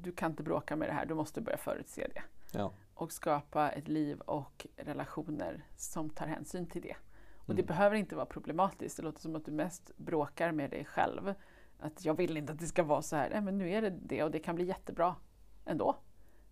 du 0.02 0.12
kan 0.12 0.30
inte 0.30 0.42
bråka 0.42 0.76
med 0.76 0.88
det 0.88 0.92
här, 0.92 1.06
du 1.06 1.14
måste 1.14 1.40
börja 1.40 1.58
förutse 1.58 2.06
det. 2.14 2.22
Ja. 2.58 2.72
Och 2.94 3.12
skapa 3.12 3.70
ett 3.70 3.88
liv 3.88 4.20
och 4.20 4.66
relationer 4.76 5.64
som 5.76 6.10
tar 6.10 6.26
hänsyn 6.26 6.66
till 6.66 6.82
det. 6.82 6.96
Och 7.36 7.54
det 7.54 7.62
Mm. 7.62 7.66
behöver 7.66 7.96
inte 7.96 8.16
vara 8.16 8.26
problematiskt, 8.26 8.96
det 8.96 9.02
låter 9.02 9.20
som 9.20 9.36
att 9.36 9.44
du 9.44 9.52
mest 9.52 9.90
bråkar 9.96 10.52
med 10.52 10.70
dig 10.70 10.84
själv. 10.84 11.34
Att 11.80 12.04
jag 12.04 12.14
vill 12.14 12.36
inte 12.36 12.52
att 12.52 12.58
det 12.58 12.66
ska 12.66 12.82
vara 12.82 13.02
så 13.02 13.16
här, 13.16 13.30
nej 13.30 13.40
men 13.40 13.58
nu 13.58 13.70
är 13.70 13.82
det 13.82 13.90
det 13.90 14.22
och 14.24 14.30
det 14.30 14.38
kan 14.38 14.54
bli 14.54 14.64
jättebra 14.64 15.16
ändå. 15.64 15.96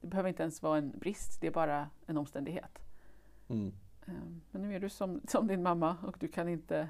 Det 0.00 0.06
behöver 0.06 0.28
inte 0.28 0.42
ens 0.42 0.62
vara 0.62 0.78
en 0.78 0.90
brist, 0.98 1.40
det 1.40 1.46
är 1.46 1.50
bara 1.50 1.90
en 2.06 2.16
omständighet. 2.16 2.78
Mm. 3.48 3.72
Ehm, 4.06 4.40
Men 4.50 4.62
nu 4.62 4.74
är 4.76 4.80
du 4.80 4.88
som, 4.88 5.20
som 5.28 5.46
din 5.46 5.62
mamma 5.62 5.96
och 6.06 6.16
du 6.20 6.28
kan 6.28 6.48
inte 6.48 6.88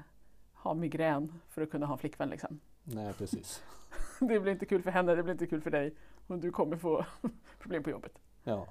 ha 0.67 0.73
migrän 0.73 1.33
för 1.49 1.61
att 1.61 1.71
kunna 1.71 1.85
ha 1.85 1.93
en 1.93 1.99
flickvän. 1.99 2.29
Liksom. 2.29 2.59
Nej, 2.83 3.13
precis. 3.13 3.63
Det 4.19 4.39
blir 4.39 4.51
inte 4.51 4.65
kul 4.65 4.83
för 4.83 4.91
henne, 4.91 5.15
det 5.15 5.23
blir 5.23 5.33
inte 5.33 5.47
kul 5.47 5.61
för 5.61 5.71
dig 5.71 5.95
och 6.27 6.39
du 6.39 6.51
kommer 6.51 6.77
få 6.77 7.05
problem 7.59 7.83
på 7.83 7.89
jobbet. 7.89 8.19
Ja. 8.43 8.67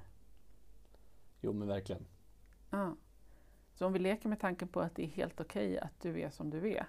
Jo, 1.41 1.53
men 1.53 1.67
verkligen. 1.67 2.05
Ja. 2.69 2.95
Så 3.73 3.85
om 3.85 3.93
vi 3.93 3.99
leker 3.99 4.29
med 4.29 4.39
tanken 4.39 4.67
på 4.67 4.81
att 4.81 4.95
det 4.95 5.03
är 5.03 5.07
helt 5.07 5.41
okej 5.41 5.79
att 5.79 6.01
du 6.01 6.21
är 6.21 6.29
som 6.29 6.49
du 6.49 6.71
är. 6.71 6.85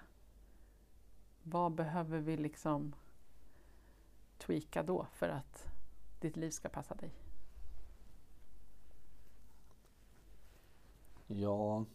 Vad 1.43 1.71
behöver 1.71 2.19
vi 2.19 2.37
liksom 2.37 2.95
tweaka 4.37 4.83
då 4.83 5.07
för 5.13 5.29
att 5.29 5.67
ditt 6.19 6.37
liv 6.37 6.49
ska 6.49 6.69
passa 6.69 6.95
dig? 6.95 7.11
Ja, 11.27 11.85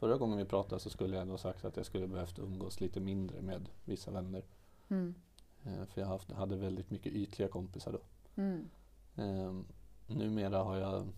förra 0.00 0.16
gången 0.16 0.38
vi 0.38 0.44
pratade 0.44 0.80
så 0.80 0.90
skulle 0.90 1.14
jag 1.14 1.22
ändå 1.22 1.38
sagt 1.38 1.64
att 1.64 1.76
jag 1.76 1.86
skulle 1.86 2.06
behövt 2.06 2.38
umgås 2.38 2.80
lite 2.80 3.00
mindre 3.00 3.42
med 3.42 3.68
vissa 3.84 4.10
vänner. 4.10 4.44
Mm. 4.88 5.14
Eh, 5.62 5.84
För 5.84 6.00
jag 6.00 6.08
haft, 6.08 6.30
hade 6.30 6.56
väldigt 6.56 6.90
mycket 6.90 7.12
ytliga 7.12 7.48
kompisar 7.48 7.92
då. 7.92 8.00
Mm. 8.42 8.70
Eh, 9.16 9.60
numera 10.06 10.62
har 10.62 10.76
jag 10.76 11.08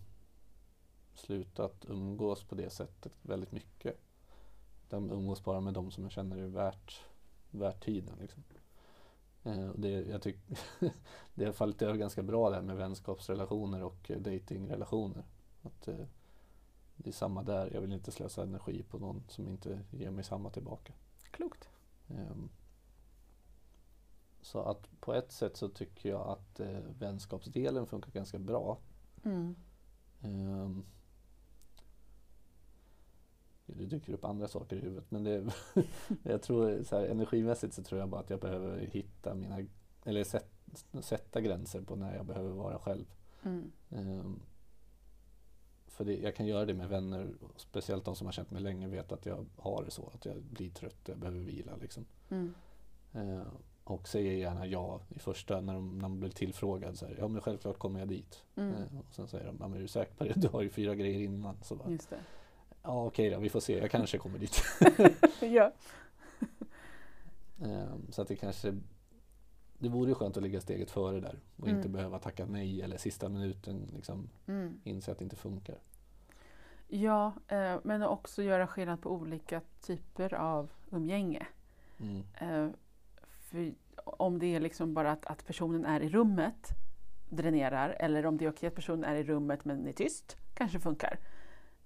slutat 1.13 1.85
umgås 1.87 2.43
på 2.43 2.55
det 2.55 2.69
sättet 2.69 3.13
väldigt 3.21 3.51
mycket. 3.51 3.97
Jag 4.89 5.11
umgås 5.11 5.43
bara 5.43 5.59
med 5.59 5.73
de 5.73 5.91
som 5.91 6.03
jag 6.03 6.11
känner 6.11 6.37
är 6.37 6.47
värt, 6.47 7.01
värt 7.51 7.83
tiden. 7.83 8.17
Liksom. 8.19 8.43
Eh, 9.43 9.69
och 9.69 9.79
det, 9.79 9.89
jag 9.89 10.21
tyck, 10.21 10.37
det 11.33 11.45
har 11.45 11.53
fallit 11.53 11.81
över 11.81 11.97
ganska 11.97 12.23
bra 12.23 12.49
det 12.49 12.55
här 12.55 12.63
med 12.63 12.77
vänskapsrelationer 12.77 13.83
och 13.83 14.11
eh, 14.11 14.19
datingrelationer. 14.19 15.23
Att, 15.61 15.87
eh, 15.87 16.05
det 16.97 17.09
är 17.09 17.13
samma 17.13 17.43
där, 17.43 17.69
jag 17.73 17.81
vill 17.81 17.93
inte 17.93 18.11
slösa 18.11 18.43
energi 18.43 18.83
på 18.83 18.99
någon 18.99 19.23
som 19.27 19.47
inte 19.47 19.79
ger 19.91 20.11
mig 20.11 20.23
samma 20.23 20.49
tillbaka. 20.49 20.93
Klokt. 21.31 21.69
Ehm, 22.09 22.49
Så 24.41 24.59
att 24.59 24.89
på 24.99 25.13
ett 25.13 25.31
sätt 25.31 25.57
så 25.57 25.69
tycker 25.69 26.09
jag 26.09 26.27
att 26.27 26.59
eh, 26.59 26.79
vänskapsdelen 26.99 27.87
funkar 27.87 28.11
ganska 28.11 28.39
bra. 28.39 28.77
Mm. 29.23 29.55
Ehm, 30.21 30.85
Det 33.65 33.85
dyker 33.85 34.13
upp 34.13 34.25
andra 34.25 34.47
saker 34.47 34.75
i 34.75 34.79
huvudet 34.79 35.11
men 35.11 35.23
det, 35.23 35.53
jag 36.23 36.41
tror 36.41 36.83
så 36.83 36.97
här, 36.99 37.05
energimässigt 37.05 37.73
så 37.73 37.83
tror 37.83 37.99
jag 37.99 38.09
bara 38.09 38.21
att 38.21 38.29
jag 38.29 38.39
behöver 38.39 38.79
hitta 38.79 39.35
mina, 39.35 39.59
eller 40.05 40.23
sätt, 40.23 40.51
sätta 41.01 41.41
gränser 41.41 41.81
på 41.81 41.95
när 41.95 42.15
jag 42.15 42.25
behöver 42.25 42.49
vara 42.49 42.79
själv. 42.79 43.05
Mm. 43.43 43.71
Ehm, 43.89 44.39
För 45.93 46.05
det, 46.05 46.15
jag 46.15 46.35
kan 46.35 46.45
göra 46.45 46.65
det 46.65 46.73
med 46.73 46.89
vänner, 46.89 47.27
och 47.41 47.59
speciellt 47.61 48.05
de 48.05 48.15
som 48.15 48.27
har 48.27 48.31
känt 48.31 48.51
mig 48.51 48.61
länge 48.61 48.87
vet 48.87 49.11
att 49.11 49.25
jag 49.25 49.45
har 49.57 49.83
det 49.83 49.91
så, 49.91 50.11
att 50.13 50.25
jag 50.25 50.41
blir 50.41 50.69
trött, 50.69 50.99
jag 51.05 51.17
behöver 51.17 51.39
vila 51.39 51.71
liksom. 51.81 52.05
Mm. 52.29 52.53
Eh, 53.13 53.47
och 53.83 54.07
säger 54.07 54.33
gärna 54.33 54.65
ja 54.65 55.01
i 55.09 55.19
första 55.19 55.61
när, 55.61 55.73
de, 55.73 55.97
när 55.97 56.09
man 56.09 56.19
blir 56.19 56.29
tillfrågad. 56.29 56.97
Så 56.97 57.05
här, 57.05 57.15
ja 57.19 57.27
men 57.27 57.41
självklart 57.41 57.77
kommer 57.77 57.99
jag 57.99 58.07
dit. 58.07 58.43
Mm. 58.55 58.73
Eh, 58.73 58.99
och 58.99 59.13
sen 59.15 59.27
säger 59.27 59.45
de, 59.45 59.57
ja 59.59 59.67
men 59.67 59.77
är 59.77 59.81
du 59.81 59.87
säker 59.87 60.13
på 60.13 60.23
det? 60.23 60.33
Du 60.35 60.47
har 60.47 60.61
ju 60.61 60.69
fyra 60.69 60.95
grejer 60.95 61.19
innan. 61.19 61.57
Så 61.61 61.75
bara, 61.75 61.89
Just 61.89 62.09
det. 62.09 62.19
ja 62.83 63.05
okej 63.05 63.29
då, 63.29 63.39
vi 63.39 63.49
får 63.49 63.59
se, 63.59 63.77
jag 63.77 63.91
kanske 63.91 64.17
kommer 64.17 64.39
dit. 64.39 64.63
ja. 65.41 65.71
eh, 67.61 67.95
så 68.09 68.21
att 68.21 68.27
det 68.27 68.35
kanske, 68.35 68.77
det 69.83 69.89
vore 69.89 70.09
ju 70.09 70.15
skönt 70.15 70.37
att 70.37 70.43
ligga 70.43 70.61
steget 70.61 70.91
före 70.91 71.19
där 71.19 71.39
och 71.57 71.67
Mm. 71.67 71.77
inte 71.77 71.89
behöva 71.89 72.19
tacka 72.19 72.45
nej 72.45 72.81
eller 72.81 72.97
sista 72.97 73.29
minuten 73.29 73.89
liksom 73.95 74.29
Mm. 74.47 74.79
inse 74.83 75.11
att 75.11 75.17
det 75.17 75.23
inte 75.23 75.35
funkar. 75.35 75.75
Ja, 76.87 77.33
eh, 77.47 77.75
men 77.83 78.03
också 78.03 78.43
göra 78.43 78.67
skillnad 78.67 79.01
på 79.01 79.11
olika 79.11 79.61
typer 79.81 80.33
av 80.33 80.69
umgänge. 80.91 81.47
Mm. 81.99 82.23
Eh, 82.41 82.69
för 83.39 83.73
om 84.05 84.39
det 84.39 84.55
är 84.55 84.59
liksom 84.59 84.93
bara 84.93 85.11
att, 85.11 85.25
att 85.25 85.45
personen 85.47 85.85
är 85.85 85.99
i 86.01 86.09
rummet 86.09 86.67
dränerar 87.29 87.89
eller 87.99 88.25
om 88.25 88.37
det 88.37 88.45
är 88.45 88.49
okej 88.49 88.67
att 88.67 88.75
personen 88.75 89.03
är 89.03 89.15
i 89.15 89.23
rummet 89.23 89.65
men 89.65 89.87
är 89.87 89.93
tyst 89.93 90.37
kanske 90.53 90.79
funkar. 90.79 91.19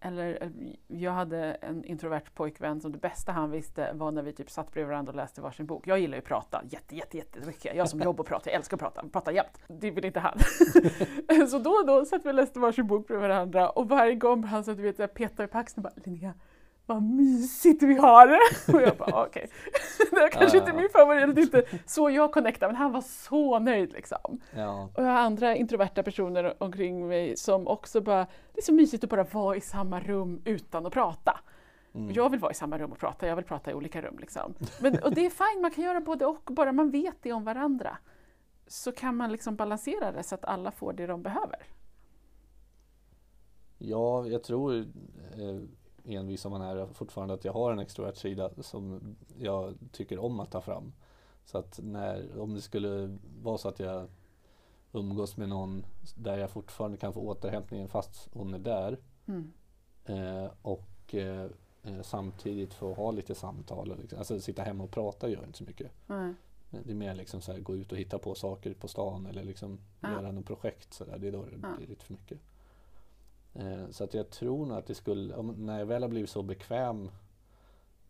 Eller 0.07 0.43
eh, 0.43 0.49
jag 0.87 1.11
hade 1.11 1.37
en 1.43 1.83
introvert 1.83 2.33
pojkvän 2.33 2.81
som 2.81 2.91
det 2.91 2.97
bästa 2.97 3.31
han 3.31 3.51
visste 3.51 3.93
var 3.93 4.11
när 4.11 4.23
vi 4.23 4.33
typ 4.33 4.49
satt 4.49 4.71
bredvid 4.71 4.89
varandra 4.89 5.11
och 5.11 5.15
läste 5.15 5.41
varsin 5.41 5.65
bok. 5.65 5.87
Jag 5.87 5.99
gillar 5.99 6.17
ju 6.17 6.19
att 6.19 6.27
prata 6.27 6.61
jätte, 6.69 6.95
jätte, 6.95 7.17
jättemycket. 7.17 7.75
Jag 7.75 7.89
som 7.89 7.99
jobbar 7.99 8.23
och 8.23 8.27
pratar, 8.27 8.51
jag 8.51 8.57
älskar 8.57 8.77
att 8.77 8.81
prata, 8.81 9.03
prata 9.11 9.31
jämt. 9.31 9.61
Det 9.67 9.91
vill 9.91 10.05
inte 10.05 10.19
han. 10.19 10.39
så 11.49 11.59
då 11.59 11.69
och 11.69 11.87
då 11.87 12.05
satt 12.05 12.25
vi 12.25 12.29
och 12.29 12.33
läste 12.33 12.59
varsin 12.59 12.87
bok 12.87 13.07
bredvid 13.07 13.29
varandra 13.29 13.69
och 13.69 13.89
varje 13.89 14.15
gång 14.15 14.43
han 14.43 14.63
så 14.63 14.73
du 14.73 14.91
vet, 14.91 15.13
petade 15.13 15.43
i 15.43 15.47
på 15.47 15.57
axeln 15.57 15.85
och 15.85 15.91
bara 15.91 16.01
Linnea, 16.05 16.33
vad 16.87 17.03
mysigt 17.03 17.83
vi 17.83 17.97
har 17.97 18.27
det! 18.27 18.73
Och 18.73 18.81
jag 18.81 18.97
bara 18.97 19.23
okej, 19.25 19.49
okay. 19.99 20.07
det 20.11 20.17
är 20.17 20.29
kanske 20.29 20.57
inte 20.57 20.73
min 20.73 20.89
favorit, 20.89 21.37
inte 21.37 21.63
så 21.85 22.09
jag 22.09 22.31
connectar 22.31 22.67
men 22.67 22.75
han 22.75 22.91
var 22.91 23.01
så 23.01 23.59
nöjd 23.59 23.93
liksom. 23.93 24.41
Ja. 24.55 24.89
Och 24.95 25.03
jag 25.03 25.09
har 25.09 25.19
andra 25.19 25.55
introverta 25.55 26.03
personer 26.03 26.63
omkring 26.63 27.07
mig 27.07 27.37
som 27.37 27.67
också 27.67 28.01
bara, 28.01 28.27
det 28.53 28.59
är 28.59 28.61
så 28.61 28.73
mysigt 28.73 29.03
att 29.03 29.09
bara 29.09 29.23
vara 29.23 29.55
i 29.55 29.61
samma 29.61 29.99
rum 29.99 30.41
utan 30.45 30.85
att 30.85 30.93
prata. 30.93 31.39
Mm. 31.93 32.13
Jag 32.13 32.29
vill 32.29 32.39
vara 32.39 32.51
i 32.51 32.55
samma 32.55 32.77
rum 32.77 32.91
och 32.91 32.99
prata, 32.99 33.27
jag 33.27 33.35
vill 33.35 33.45
prata 33.45 33.71
i 33.71 33.73
olika 33.73 34.01
rum. 34.01 34.17
Liksom. 34.19 34.53
Men, 34.81 34.99
och 34.99 35.13
det 35.13 35.25
är 35.25 35.29
fint, 35.29 35.61
man 35.61 35.71
kan 35.71 35.83
göra 35.83 36.01
både 36.01 36.25
och, 36.25 36.43
bara 36.43 36.71
man 36.71 36.91
vet 36.91 37.15
det 37.21 37.33
om 37.33 37.43
varandra 37.43 37.97
så 38.67 38.91
kan 38.91 39.15
man 39.15 39.31
liksom 39.31 39.55
balansera 39.55 40.11
det 40.11 40.23
så 40.23 40.35
att 40.35 40.45
alla 40.45 40.71
får 40.71 40.93
det 40.93 41.07
de 41.07 41.21
behöver. 41.21 41.65
Ja, 43.77 44.27
jag 44.27 44.43
tror 44.43 44.77
eh, 44.77 45.61
envis 46.07 46.41
som 46.41 46.51
man 46.51 46.61
är 46.61 46.85
fortfarande 46.85 47.33
att 47.33 47.45
jag 47.45 47.53
har 47.53 47.71
en 47.71 47.79
extrovert 47.79 48.15
sida 48.15 48.49
som 48.61 49.15
jag 49.37 49.77
tycker 49.91 50.19
om 50.19 50.39
att 50.39 50.51
ta 50.51 50.61
fram. 50.61 50.93
Så 51.45 51.57
att 51.57 51.79
när, 51.83 52.39
om 52.39 52.53
det 52.53 52.61
skulle 52.61 53.17
vara 53.41 53.57
så 53.57 53.69
att 53.69 53.79
jag 53.79 54.07
umgås 54.91 55.37
med 55.37 55.49
någon 55.49 55.85
där 56.15 56.37
jag 56.37 56.51
fortfarande 56.51 56.97
kan 56.97 57.13
få 57.13 57.19
återhämtningen 57.19 57.89
fast 57.89 58.29
hon 58.33 58.53
är 58.53 58.59
där 58.59 58.99
Mm. 59.27 59.51
eh, 60.05 60.51
och 60.61 61.15
eh, 61.15 61.49
eh 61.83 62.01
samtidigt 62.01 62.73
få 62.73 62.93
ha 62.93 63.11
lite 63.11 63.35
samtal. 63.35 63.91
Och 63.91 63.97
liksom, 63.99 64.19
alltså 64.19 64.39
sitta 64.39 64.63
hemma 64.63 64.83
och 64.83 64.91
prata 64.91 65.29
gör 65.29 65.43
inte 65.43 65.57
så 65.57 65.63
mycket. 65.63 65.91
Mm. 66.09 66.35
Det 66.69 66.91
är 66.91 66.95
mer 66.95 67.15
liksom 67.15 67.41
så 67.41 67.51
här, 67.51 67.59
gå 67.59 67.75
ut 67.75 67.91
och 67.91 67.97
hitta 67.97 68.19
på 68.19 68.35
saker 68.35 68.73
på 68.73 68.87
stan 68.87 69.25
eller 69.25 69.43
liksom 69.43 69.79
Ja. 69.99 70.11
göra 70.11 70.31
något 70.31 70.45
projekt. 70.45 70.93
Så 70.93 71.05
där. 71.05 71.17
Det 71.17 71.27
är 71.27 71.31
då 71.31 71.45
det 71.45 71.57
blir 71.57 71.87
lite 71.87 72.05
för 72.05 72.13
mycket. 72.13 72.39
Eh, 73.57 73.89
så 73.89 74.03
att 74.03 74.13
jag 74.13 74.29
tror 74.29 74.65
nog 74.65 74.77
att 74.77 74.87
det 74.87 74.95
skulle, 74.95 75.35
om, 75.35 75.47
när 75.65 75.79
jag 75.79 75.85
väl 75.85 76.01
har 76.01 76.09
blivit 76.09 76.29
så 76.29 76.43
bekväm 76.43 77.11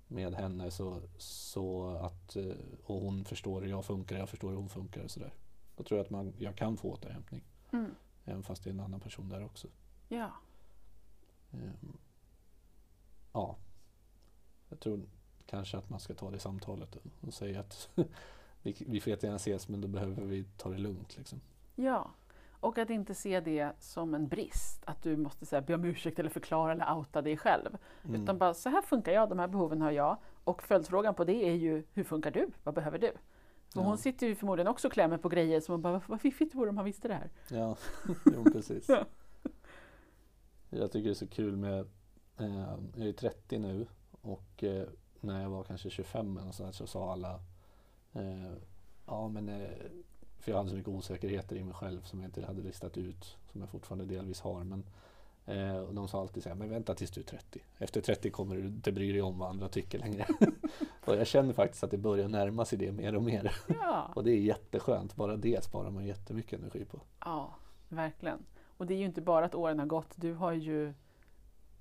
med 0.08 0.34
henne 0.34 0.72
så, 0.72 1.02
så 1.18 1.90
att 1.90 2.36
eh, 2.36 2.46
och 2.86 3.02
hon 3.02 3.26
förstår 3.26 3.62
hur 3.62 3.70
jag 3.70 3.86
funkar, 3.86 4.18
jag 4.18 4.30
förstår 4.30 4.50
hur 4.50 4.56
hon 4.58 4.70
funkar 4.70 5.04
och 5.04 5.12
sådär. 5.12 5.34
Då 5.76 5.84
tror 5.84 5.98
jag 5.98 6.06
att 6.06 6.10
man, 6.12 6.34
jag 6.38 6.56
kan 6.56 6.78
få 6.78 6.90
återhämtning. 6.92 7.44
Mm. 7.72 7.92
Även 8.26 8.44
fast 8.44 8.64
det 8.64 8.70
är 8.70 8.74
en 8.74 8.80
annan 8.80 9.00
person 9.00 9.30
där 9.30 9.46
också. 9.46 9.68
Ja. 10.10 10.32
Ehm, 11.52 11.98
ja, 13.34 13.56
jag 14.70 14.80
tror 14.80 15.02
kanske 15.46 15.78
att 15.78 15.90
man 15.90 16.00
ska 16.00 16.14
ta 16.14 16.32
det 16.32 16.40
samtalet 16.40 16.96
och- 16.96 17.02
och 17.28 17.34
säga 17.34 17.60
att 17.60 17.90
vi, 18.62 18.76
vi 18.88 19.00
får 19.02 19.10
jättegärna 19.12 19.36
ses 19.36 19.68
men 19.68 19.82
då 19.82 19.88
behöver 19.88 20.22
vi 20.26 20.44
ta 20.58 20.70
det 20.70 20.78
lugnt. 20.78 21.18
Liksom. 21.18 21.42
ja. 21.76 22.12
Och 22.60 22.78
att 22.78 22.90
inte 22.90 23.14
se 23.14 23.40
det 23.40 23.72
som 23.80 24.14
en 24.14 24.28
brist, 24.28 24.82
att 24.86 25.04
du 25.04 25.18
måste 25.18 25.46
säga, 25.46 25.62
be 25.62 25.74
om 25.74 25.86
ursäkt 25.86 26.20
eller 26.20 26.30
förklara 26.30 26.72
eller 26.72 26.96
outa 26.96 27.22
dig 27.22 27.38
själv. 27.38 27.78
Mm. 28.06 28.24
Utan 28.24 28.38
bara, 28.38 28.54
så 28.54 28.70
här 28.70 28.82
funkar 28.82 29.12
jag, 29.12 29.30
de 29.30 29.40
här 29.40 29.48
behoven 29.48 29.82
har 29.82 29.92
jag. 29.92 30.18
Och 30.44 30.64
följdfrågan 30.64 31.14
på 31.14 31.24
det 31.24 31.50
är 31.50 31.54
ju, 31.54 31.84
hur 31.94 32.04
funkar 32.04 32.32
du? 32.32 32.48
Vad 32.64 32.76
behöver 32.76 32.98
du? 32.98 33.12
Ja. 33.74 33.82
hon 33.82 33.98
sitter 33.98 34.28
ju 34.28 34.36
förmodligen 34.36 34.68
också 34.68 34.88
och 34.88 34.94
klämmer 34.94 35.18
på 35.18 35.30
grejer 35.30 35.60
som 35.60 35.74
hon 35.74 35.82
bara, 35.82 36.02
vad 36.08 36.22
fiffigt 36.22 36.52
det 36.52 36.58
vore 36.58 36.70
om 36.70 36.78
han 36.78 36.86
visste 36.86 37.08
det 37.08 37.14
här. 37.14 37.30
Ja, 37.50 37.78
jo, 38.26 38.44
precis. 38.44 38.90
Ja. 38.90 39.06
Jag 40.70 40.92
tycker 40.92 41.06
det 41.06 41.14
är 41.14 41.14
så 41.14 41.28
kul 41.28 41.56
med, 41.56 41.80
eh, 42.38 42.78
jag 42.96 43.08
är 43.08 43.14
30 43.14 43.60
nu 43.60 43.88
och 44.22 44.64
eh, 44.64 44.88
när 45.20 45.42
jag 45.42 45.50
var 45.50 45.64
kanske 45.64 45.90
25 45.90 46.38
eller 46.38 46.52
så, 46.52 46.72
så 46.72 46.88
sa 46.88 47.12
alla, 47.12 47.40
eh, 48.14 48.54
ja 49.06 49.28
men, 49.28 49.50
eh, 49.50 49.70
för 50.48 50.52
jag 50.52 50.58
hade 50.58 50.70
så 50.70 50.76
mycket 50.76 50.90
osäkerheter 50.94 51.56
i 51.56 51.64
mig 51.64 51.74
själv 51.74 52.02
som 52.02 52.20
jag 52.20 52.28
inte 52.28 52.46
hade 52.46 52.62
listat 52.62 52.98
ut, 52.98 53.38
som 53.52 53.62
jag 53.62 53.70
fortfarande 53.70 54.06
delvis 54.06 54.42
har. 54.42 54.64
Men, 54.64 54.84
eh, 55.46 55.78
och 55.78 55.94
de 55.94 56.08
sa 56.08 56.22
alltid 56.22 56.44
så 56.44 56.50
här, 56.50 56.56
men 56.56 56.70
vänta 56.70 56.94
tills 56.96 57.12
du 57.12 57.22
är 57.22 57.26
30. 57.26 57.60
Efter 57.78 58.02
30 58.02 58.30
kommer 58.30 58.56
du 58.56 58.62
inte 58.68 58.92
bry 58.92 59.12
dig 59.12 59.22
om 59.22 59.40
vad 59.40 59.50
andra 59.50 59.70
tycker 59.70 60.00
längre. 60.00 60.26
och 61.06 61.16
jag 61.16 61.28
känner 61.28 61.54
faktiskt 61.54 61.84
att 61.84 61.92
det 61.92 61.98
börjar 61.98 62.28
närma 62.28 62.66
sig 62.66 62.80
det 62.80 62.92
mer 62.92 63.16
och 63.16 63.24
mer. 63.24 63.56
Ja. 63.68 64.12
och 64.16 64.24
det 64.24 64.32
är 64.32 64.40
jätteskönt, 64.40 65.16
bara 65.16 65.36
det 65.38 65.64
sparar 65.64 65.92
man 65.92 66.06
jättemycket 66.06 66.60
energi 66.60 66.86
på. 66.86 67.02
ja, 67.20 67.56
verkligen. 67.90 68.40
Och 68.78 68.86
det 68.88 68.94
är 68.94 68.98
ju 68.98 69.06
inte 69.06 69.22
bara 69.22 69.46
att 69.46 69.56
åren 69.56 69.80
har 69.80 69.86
gått, 69.86 70.14
du 70.16 70.34
har 70.34 70.52
ju 70.52 70.94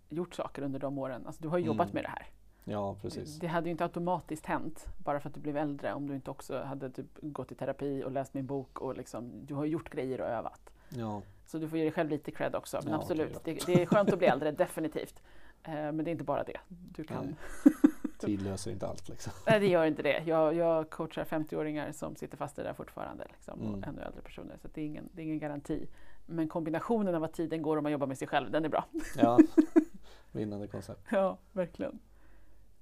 gjort 0.08 0.34
saker 0.34 0.62
under 0.62 0.78
de 0.80 0.98
åren. 0.98 1.26
Alltså, 1.26 1.42
du 1.42 1.48
har 1.48 1.58
jobbat 1.58 1.86
Mm. 1.86 1.94
med 1.94 2.04
det 2.04 2.08
här. 2.08 2.26
Ja, 2.68 2.96
precis. 3.02 3.38
Det 3.38 3.46
hade 3.46 3.66
ju 3.66 3.70
inte 3.70 3.84
automatiskt 3.84 4.46
hänt 4.46 4.86
bara 4.98 5.20
för 5.20 5.28
att 5.28 5.34
du 5.34 5.40
blev 5.40 5.56
äldre 5.56 5.94
om 5.94 6.06
du 6.06 6.14
inte 6.14 6.30
också 6.30 6.62
hade 6.62 6.90
typ 6.90 7.06
gått 7.20 7.52
i 7.52 7.54
terapi 7.54 8.02
och 8.04 8.12
läst 8.12 8.34
min 8.34 8.46
bok 8.46 8.80
och 8.80 8.96
liksom, 8.96 9.46
du 9.46 9.54
har 9.54 9.64
gjort 9.64 9.90
grejer 9.90 10.20
och 10.20 10.26
övat. 10.26 10.70
Ja, 10.88 11.22
Så 11.46 11.58
du 11.58 11.68
får 11.68 11.78
ge 11.78 11.84
dig 11.84 11.92
själv 11.92 12.10
lite 12.10 12.30
cred 12.30 12.54
också. 12.54 12.80
Men 12.82 12.92
Ja, 12.92 12.98
absolut, 12.98 13.44
det, 13.44 13.66
det 13.66 13.82
är 13.82 13.86
skönt 13.86 14.12
att 14.12 14.18
bli 14.18 14.26
äldre, 14.26 14.50
definitivt. 14.58 15.22
Eh, 15.62 15.72
men 15.72 15.96
det 15.96 16.10
är 16.10 16.12
inte 16.12 16.24
bara 16.24 16.44
det. 16.44 16.58
Du 16.68 17.04
kan... 17.04 17.36
Tid 18.18 18.42
löser 18.42 18.70
inte 18.70 18.86
allt 18.86 19.08
liksom. 19.08 19.32
Nej, 19.46 19.60
det 19.60 19.66
gör 19.66 19.84
inte 19.84 20.02
det. 20.02 20.22
Jag, 20.26 20.54
jag 20.54 20.90
coachar 20.90 21.24
50-åringar 21.24 21.92
som 21.92 22.16
sitter 22.16 22.36
fast 22.36 22.58
i 22.58 22.62
det 22.62 22.68
där 22.68 22.74
fortfarande. 22.74 23.24
Liksom, 23.30 23.60
Mm. 23.60 23.74
Och 23.74 23.88
ännu 23.88 24.02
äldre 24.02 24.22
personer. 24.22 24.56
Så 24.62 24.68
det, 24.74 24.80
är 24.80 24.84
ingen, 24.84 25.08
det 25.12 25.22
är 25.22 25.24
ingen 25.24 25.38
garanti. 25.38 25.86
Men 26.26 26.48
kombinationen 26.48 27.14
av 27.14 27.24
att 27.24 27.32
tiden 27.32 27.62
går 27.62 27.76
om 27.76 27.82
man 27.82 27.92
jobbar 27.92 28.06
med 28.06 28.18
sig 28.18 28.28
själv, 28.28 28.50
den 28.50 28.64
är 28.64 28.68
bra. 28.68 28.84
Ja, 29.16 29.38
vinnande 30.32 30.66
koncept. 30.66 31.00
Ja, 31.10 31.38
verkligen. 31.52 31.98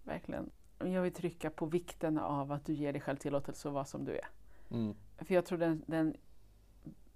Verkligen. 0.05 0.51
Jag 0.79 1.03
vill 1.03 1.13
trycka 1.13 1.51
på 1.51 1.67
vikten 1.67 2.19
av 2.19 2.53
att 2.53 2.65
du 2.65 2.73
ger 2.73 2.93
dig 2.93 3.01
själv 3.01 3.17
tillåtelse 3.17 3.69
att 3.69 3.75
vara 3.75 3.85
som 3.85 4.05
du 4.05 4.13
är. 4.13 4.29
Mm. 4.71 4.95
För 5.19 5.35
jag 5.35 5.47
tror 5.47 5.59
den, 5.59 5.85
den 5.87 6.17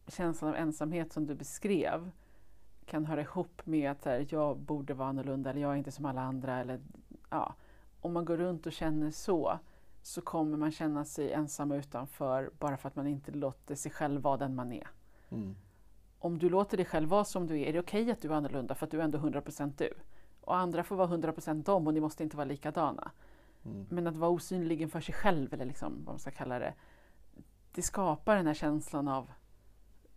känslan 0.07 0.51
av 0.51 0.57
ensamhet 0.57 1.13
som 1.13 1.27
du 1.27 1.35
beskrev 1.35 2.11
kan 2.87 3.05
höra 3.05 3.21
ihop 3.21 3.67
med 3.67 3.91
att 3.91 4.05
här, 4.05 4.27
jag 4.31 4.59
borde 4.59 4.95
vara 4.95 5.09
annorlunda 5.09 5.51
eller 5.51 5.61
jag 5.61 5.73
är 5.73 5.77
inte 5.77 5.93
som 5.93 6.05
alla 6.05 6.21
andra. 6.21 6.59
Eller, 6.59 6.81
ja. 7.31 7.55
Om 8.01 8.13
man 8.13 8.25
går 8.25 8.37
runt 8.37 8.67
och 8.67 8.73
känner 8.73 9.11
så 9.11 9.59
så 10.03 10.21
kommer 10.21 10.57
man 10.57 10.71
känna 10.71 11.05
sig 11.05 11.33
ensam 11.33 11.71
och 11.71 11.77
utanför 11.77 12.51
bara 12.59 12.77
för 12.77 12.89
att 12.89 12.97
man 12.97 13.07
inte 13.07 13.33
låter 13.33 13.75
sig 13.75 13.93
själv 13.93 14.23
vara 14.23 14.37
den 14.37 14.55
man 14.55 14.73
är. 14.73 14.89
Mm. 15.29 15.57
Om 16.19 16.39
du 16.39 16.49
låter 16.49 16.77
dig 16.77 16.87
själv 16.87 17.09
vara 17.09 17.25
som 17.25 17.47
du 17.47 17.61
är, 17.61 17.67
är 17.67 17.73
det 17.73 17.79
okej 17.79 18.11
att 18.11 18.23
du 18.23 18.29
är 18.29 18.33
annorlunda 18.33 18.75
för 18.75 18.87
att 18.87 18.91
du 18.91 19.01
är 19.01 19.05
ändå 19.05 19.19
100% 19.19 19.73
du. 19.77 19.95
Och 20.49 20.57
andra 20.57 20.85
får 20.85 20.97
vara 20.97 21.09
100% 21.09 21.63
dem 21.65 21.87
och 21.87 21.95
ni 21.95 22.01
måste 22.01 22.23
inte 22.23 22.37
vara 22.37 22.45
likadana. 22.45 23.11
Mm. 23.65 23.87
Men 23.91 24.07
att 24.07 24.17
vara 24.17 24.31
osynlig 24.31 24.83
inför 24.83 25.01
sig 25.01 25.15
själv, 25.15 25.55
eller 25.55 25.65
liksom, 25.65 25.93
vad 26.05 26.15
man 26.15 26.19
ska 26.19 26.31
kalla 26.31 26.59
det, 26.59 26.75
det 27.73 27.83
skapar 27.83 28.37
den 28.37 28.47
här 28.47 28.55
känslan 28.55 29.09
av 29.09 29.31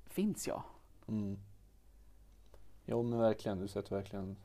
finns 0.06 0.48
jag? 0.48 0.63
Mm. 1.08 1.39
Jo 2.86 3.04
men 3.04 3.20
verkligen, 3.20 3.60
du 3.60 3.67
sätter 3.67 3.96
verkligen 3.96 4.38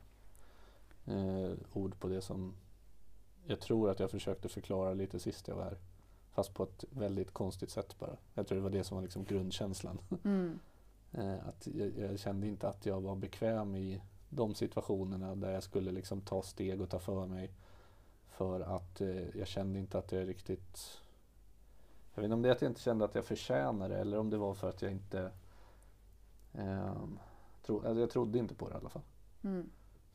eh, 1.05 1.51
ord 1.73 1.99
på 1.99 2.07
det 2.07 2.21
som 2.21 2.53
jag 3.45 3.59
tror 3.59 3.89
att 3.89 3.99
jag 3.99 4.11
försökte 4.11 4.49
förklara 4.49 4.93
lite 4.93 5.19
sist 5.19 5.47
jag 5.47 5.55
var 5.55 5.63
här. 5.63 5.77
Fast 6.31 6.53
på 6.53 6.63
ett 6.63 6.85
väldigt 6.89 7.31
konstigt 7.31 7.69
sätt 7.69 7.99
bara. 7.99 8.17
Jag 8.33 8.47
tror 8.47 8.55
det 8.55 8.63
var 8.63 8.69
det 8.69 8.83
som 8.83 8.95
var 8.95 9.01
liksom 9.01 9.23
grundkänslan. 9.23 9.99
Mm. 10.23 10.59
Eh, 11.11 11.47
att 11.47 11.67
jag, 11.67 11.97
jag 11.97 12.19
kände 12.19 12.47
inte 12.47 12.69
att 12.69 12.85
jag 12.85 13.01
var 13.01 13.15
bekväm 13.15 13.75
i 13.75 14.01
de 14.29 14.55
situationerna 14.55 15.35
där 15.35 15.51
jag 15.51 15.63
skulle 15.63 15.91
liksom 15.91 16.21
ta 16.21 16.41
steg 16.41 16.81
och 16.81 16.89
ta 16.89 16.99
för 16.99 17.27
mig. 17.27 17.51
För 18.27 18.59
att 18.59 19.01
eh, 19.01 19.37
jag 19.37 19.47
kände 19.47 19.79
inte 19.79 19.97
att 19.97 20.11
jag 20.11 20.27
riktigt... 20.27 21.01
Jag 22.13 22.21
vet 22.21 22.25
inte 22.25 22.33
om 22.33 22.41
det 22.41 22.49
är 22.49 22.53
att 22.53 22.61
jag 22.61 22.71
inte 22.71 22.81
kände 22.81 23.05
att 23.05 23.15
jag 23.15 23.25
förtjänade 23.25 23.95
det 23.95 24.01
eller 24.01 24.17
om 24.17 24.29
det 24.29 24.37
var 24.37 24.53
för 24.53 24.69
att 24.69 24.81
jag 24.81 24.91
inte... 24.91 25.31
ehm, 26.53 27.19
tro, 27.65 27.75
alltså 27.75 27.99
jag 27.99 28.09
trodde 28.09 28.39
inte 28.39 28.55
på 28.55 28.69
det 28.69 28.73
i 28.73 28.77
alla 28.77 28.89
fall. 28.89 29.01
Mm. 29.43 29.69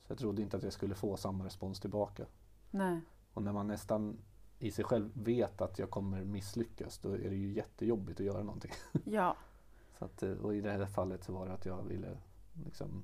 Så 0.05 0.11
jag 0.11 0.17
trodde 0.17 0.41
inte 0.41 0.57
att 0.57 0.63
jag 0.63 0.73
skulle 0.73 0.95
få 0.95 1.17
samma 1.17 1.45
respons 1.45 1.79
tillbaka. 1.79 2.25
Nej. 2.71 2.99
Och 3.33 3.43
när 3.43 3.53
man 3.53 3.67
nästan 3.67 4.17
i 4.59 4.71
sig 4.71 4.85
själv 4.85 5.09
vet 5.13 5.61
att 5.61 5.79
jag 5.79 5.89
kommer 5.89 6.23
misslyckas 6.23 6.97
då 6.97 7.09
är 7.09 7.29
det 7.29 7.35
ju 7.35 7.53
jättejobbigt 7.53 8.19
att 8.19 8.25
göra 8.25 8.43
någonting. 8.43 8.71
Ja. 9.05 9.35
Så 9.99 10.05
att, 10.05 10.23
eh, 10.23 10.31
och 10.31 10.55
i 10.55 10.61
det 10.61 10.71
här 10.71 10.85
fallet 10.85 11.23
så 11.23 11.33
var 11.33 11.47
det 11.47 11.53
att 11.53 11.65
jag 11.65 11.83
ville 11.83 12.17
liksom 12.65 13.03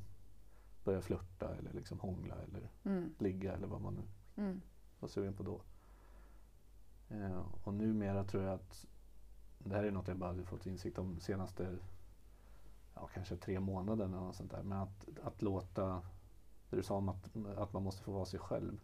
börja 0.83 1.01
flirta 1.01 1.55
eller 1.55 1.73
liksom 1.73 1.99
hångla 1.99 2.35
eller 2.35 2.69
Mm. 2.83 3.13
ligga 3.17 3.53
eller 3.53 3.67
vad 3.67 3.81
man 3.81 3.93
nu 3.93 4.03
Mm. 4.43 4.61
var 4.99 5.09
sugen 5.09 5.33
på 5.33 5.43
då. 5.43 5.61
Eh, 7.09 7.41
och 7.63 7.73
numera 7.73 8.23
tror 8.23 8.43
jag 8.43 8.53
att 8.53 8.85
det 9.59 9.75
här 9.75 9.83
är 9.83 9.91
något 9.91 10.07
jag 10.07 10.17
bara 10.17 10.29
hade 10.29 10.45
fått 10.45 10.65
insikt 10.65 10.97
om 10.97 11.15
de 11.15 11.21
senaste 11.21 11.77
ja, 12.95 13.07
kanske 13.13 13.37
tre 13.37 13.59
månaderna 13.59 14.17
eller 14.17 14.25
något 14.25 14.35
sånt 14.35 14.51
där. 14.51 14.63
Men 14.63 14.77
att, 14.77 15.07
att 15.23 15.41
låta, 15.41 16.01
det 16.69 16.75
du 16.75 16.83
sa 16.83 16.95
om 16.95 17.09
att, 17.09 17.29
att 17.57 17.73
man 17.73 17.83
måste 17.83 18.03
få 18.03 18.11
vara 18.11 18.25
sig 18.25 18.39
själv. 18.39 18.79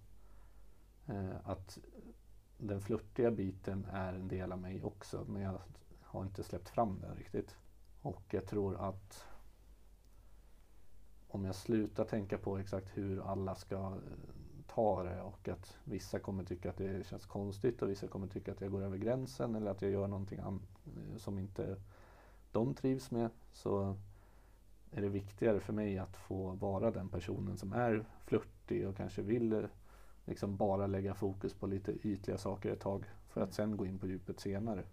Eh, 1.05 1.35
att 1.43 1.77
den 2.57 2.81
flörtiga 2.81 3.31
biten 3.31 3.85
är 3.91 4.13
en 4.13 4.27
del 4.27 4.51
av 4.51 4.59
mig 4.59 4.83
också 4.83 5.25
men 5.27 5.41
jag 5.41 5.59
har 6.01 6.23
inte 6.23 6.43
släppt 6.43 6.69
fram 6.69 6.99
den 6.99 7.15
riktigt. 7.15 7.55
Och 8.01 8.23
jag 8.29 8.45
tror 8.47 8.75
att 8.89 9.25
om 11.27 11.45
jag 11.45 11.55
slutar 11.55 12.03
tänka 12.03 12.37
på 12.37 12.57
exakt 12.57 12.97
hur 12.97 13.31
alla 13.31 13.55
ska 13.55 13.75
eh, 13.75 13.91
ta 14.67 15.03
det 15.03 15.21
och 15.21 15.47
att 15.47 15.77
vissa 15.83 16.19
kommer 16.19 16.43
tycka 16.43 16.69
att 16.69 16.77
det 16.77 17.07
känns 17.07 17.25
konstigt 17.25 17.81
och 17.81 17.89
vissa 17.89 18.07
kommer 18.07 18.27
tycka 18.27 18.51
att 18.51 18.61
jag 18.61 18.71
går 18.71 18.81
över 18.81 18.97
gränsen 18.97 19.55
eller 19.55 19.71
att 19.71 19.81
jag 19.81 19.91
gör 19.91 20.07
någonting 20.07 20.39
eh, 20.39 21.17
som 21.17 21.39
inte 21.39 21.75
de 22.51 22.73
trivs 22.73 23.11
med 23.11 23.29
så 23.53 23.97
är 24.91 25.01
det 25.01 25.09
viktigare 25.09 25.59
för 25.59 25.73
mig 25.73 25.97
att 25.97 26.17
få 26.17 26.51
vara 26.51 26.91
den 26.91 27.09
personen 27.09 27.57
som 27.57 27.73
är 27.73 28.05
flörtig 28.25 28.87
och 28.87 28.97
kanske 28.97 29.21
vill 29.21 29.53
eh, 29.53 29.63
liksom 30.25 30.57
bara 30.57 30.87
lägga 30.87 31.13
fokus 31.13 31.53
på 31.53 31.67
lite 31.67 31.91
ytliga 31.91 32.37
saker 32.37 32.71
ett 32.71 32.79
tag 32.79 33.05
för 33.29 33.41
att 33.41 33.53
sen 33.53 33.77
gå 33.77 33.85
in 33.85 33.99
på 33.99 34.07
djupet 34.07 34.39
senare. 34.39 34.83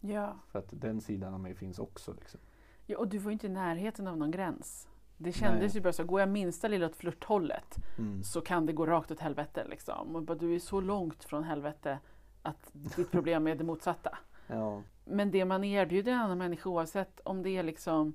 Ja. 0.00 0.36
För 0.48 0.58
att 0.58 0.68
den 0.70 1.00
sidan 1.00 1.34
av 1.34 1.40
mig 1.40 1.54
finns 1.54 1.78
också. 1.78 2.12
Liksom. 2.12 2.40
ja. 2.86 2.98
Och 2.98 3.08
du 3.08 3.18
var 3.18 3.30
inte 3.30 3.46
i 3.46 3.50
närheten 3.50 4.06
av 4.06 4.16
någon 4.16 4.30
gräns. 4.30 4.88
Det 5.22 5.32
kändes 5.32 5.60
Nej. 5.60 5.70
ju 5.74 5.80
bara 5.80 5.92
så, 5.92 6.04
går 6.04 6.20
jag 6.20 6.28
minsta 6.28 6.68
lilla 6.68 6.86
åt 6.86 6.96
flörthållet 6.96 7.76
Mm. 7.98 8.22
så 8.24 8.40
kan 8.40 8.66
det 8.66 8.72
gå 8.72 8.86
rakt 8.86 9.10
åt 9.10 9.20
helvete. 9.20 9.66
Liksom. 9.70 10.16
Och 10.16 10.22
bara, 10.22 10.34
du 10.38 10.54
är 10.54 10.58
så 10.58 10.80
långt 10.80 11.24
från 11.24 11.44
helvete 11.44 11.98
att 12.42 12.70
ditt 12.72 13.10
problem 13.16 13.46
är 13.46 13.54
det 13.54 13.64
motsatta. 13.64 14.18
Ja, 14.46 14.82
Men 15.04 15.30
det 15.30 15.44
man 15.44 15.64
erbjuder 15.64 16.12
en 16.12 16.18
annan 16.18 16.38
människa 16.38 16.68
oavsett 16.70 17.20
om 17.24 17.42
det 17.42 17.50
är 17.50 17.62
liksom 17.62 18.14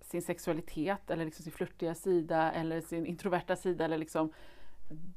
sin 0.00 0.22
sexualitet 0.22 1.10
eller 1.10 1.24
liksom 1.24 1.42
sin 1.42 1.52
flörtiga 1.52 1.94
sida 1.94 2.52
eller 2.52 2.80
sin 2.80 3.06
introverta 3.06 3.56
sida. 3.56 3.84
Eller 3.84 3.98
liksom, 3.98 4.32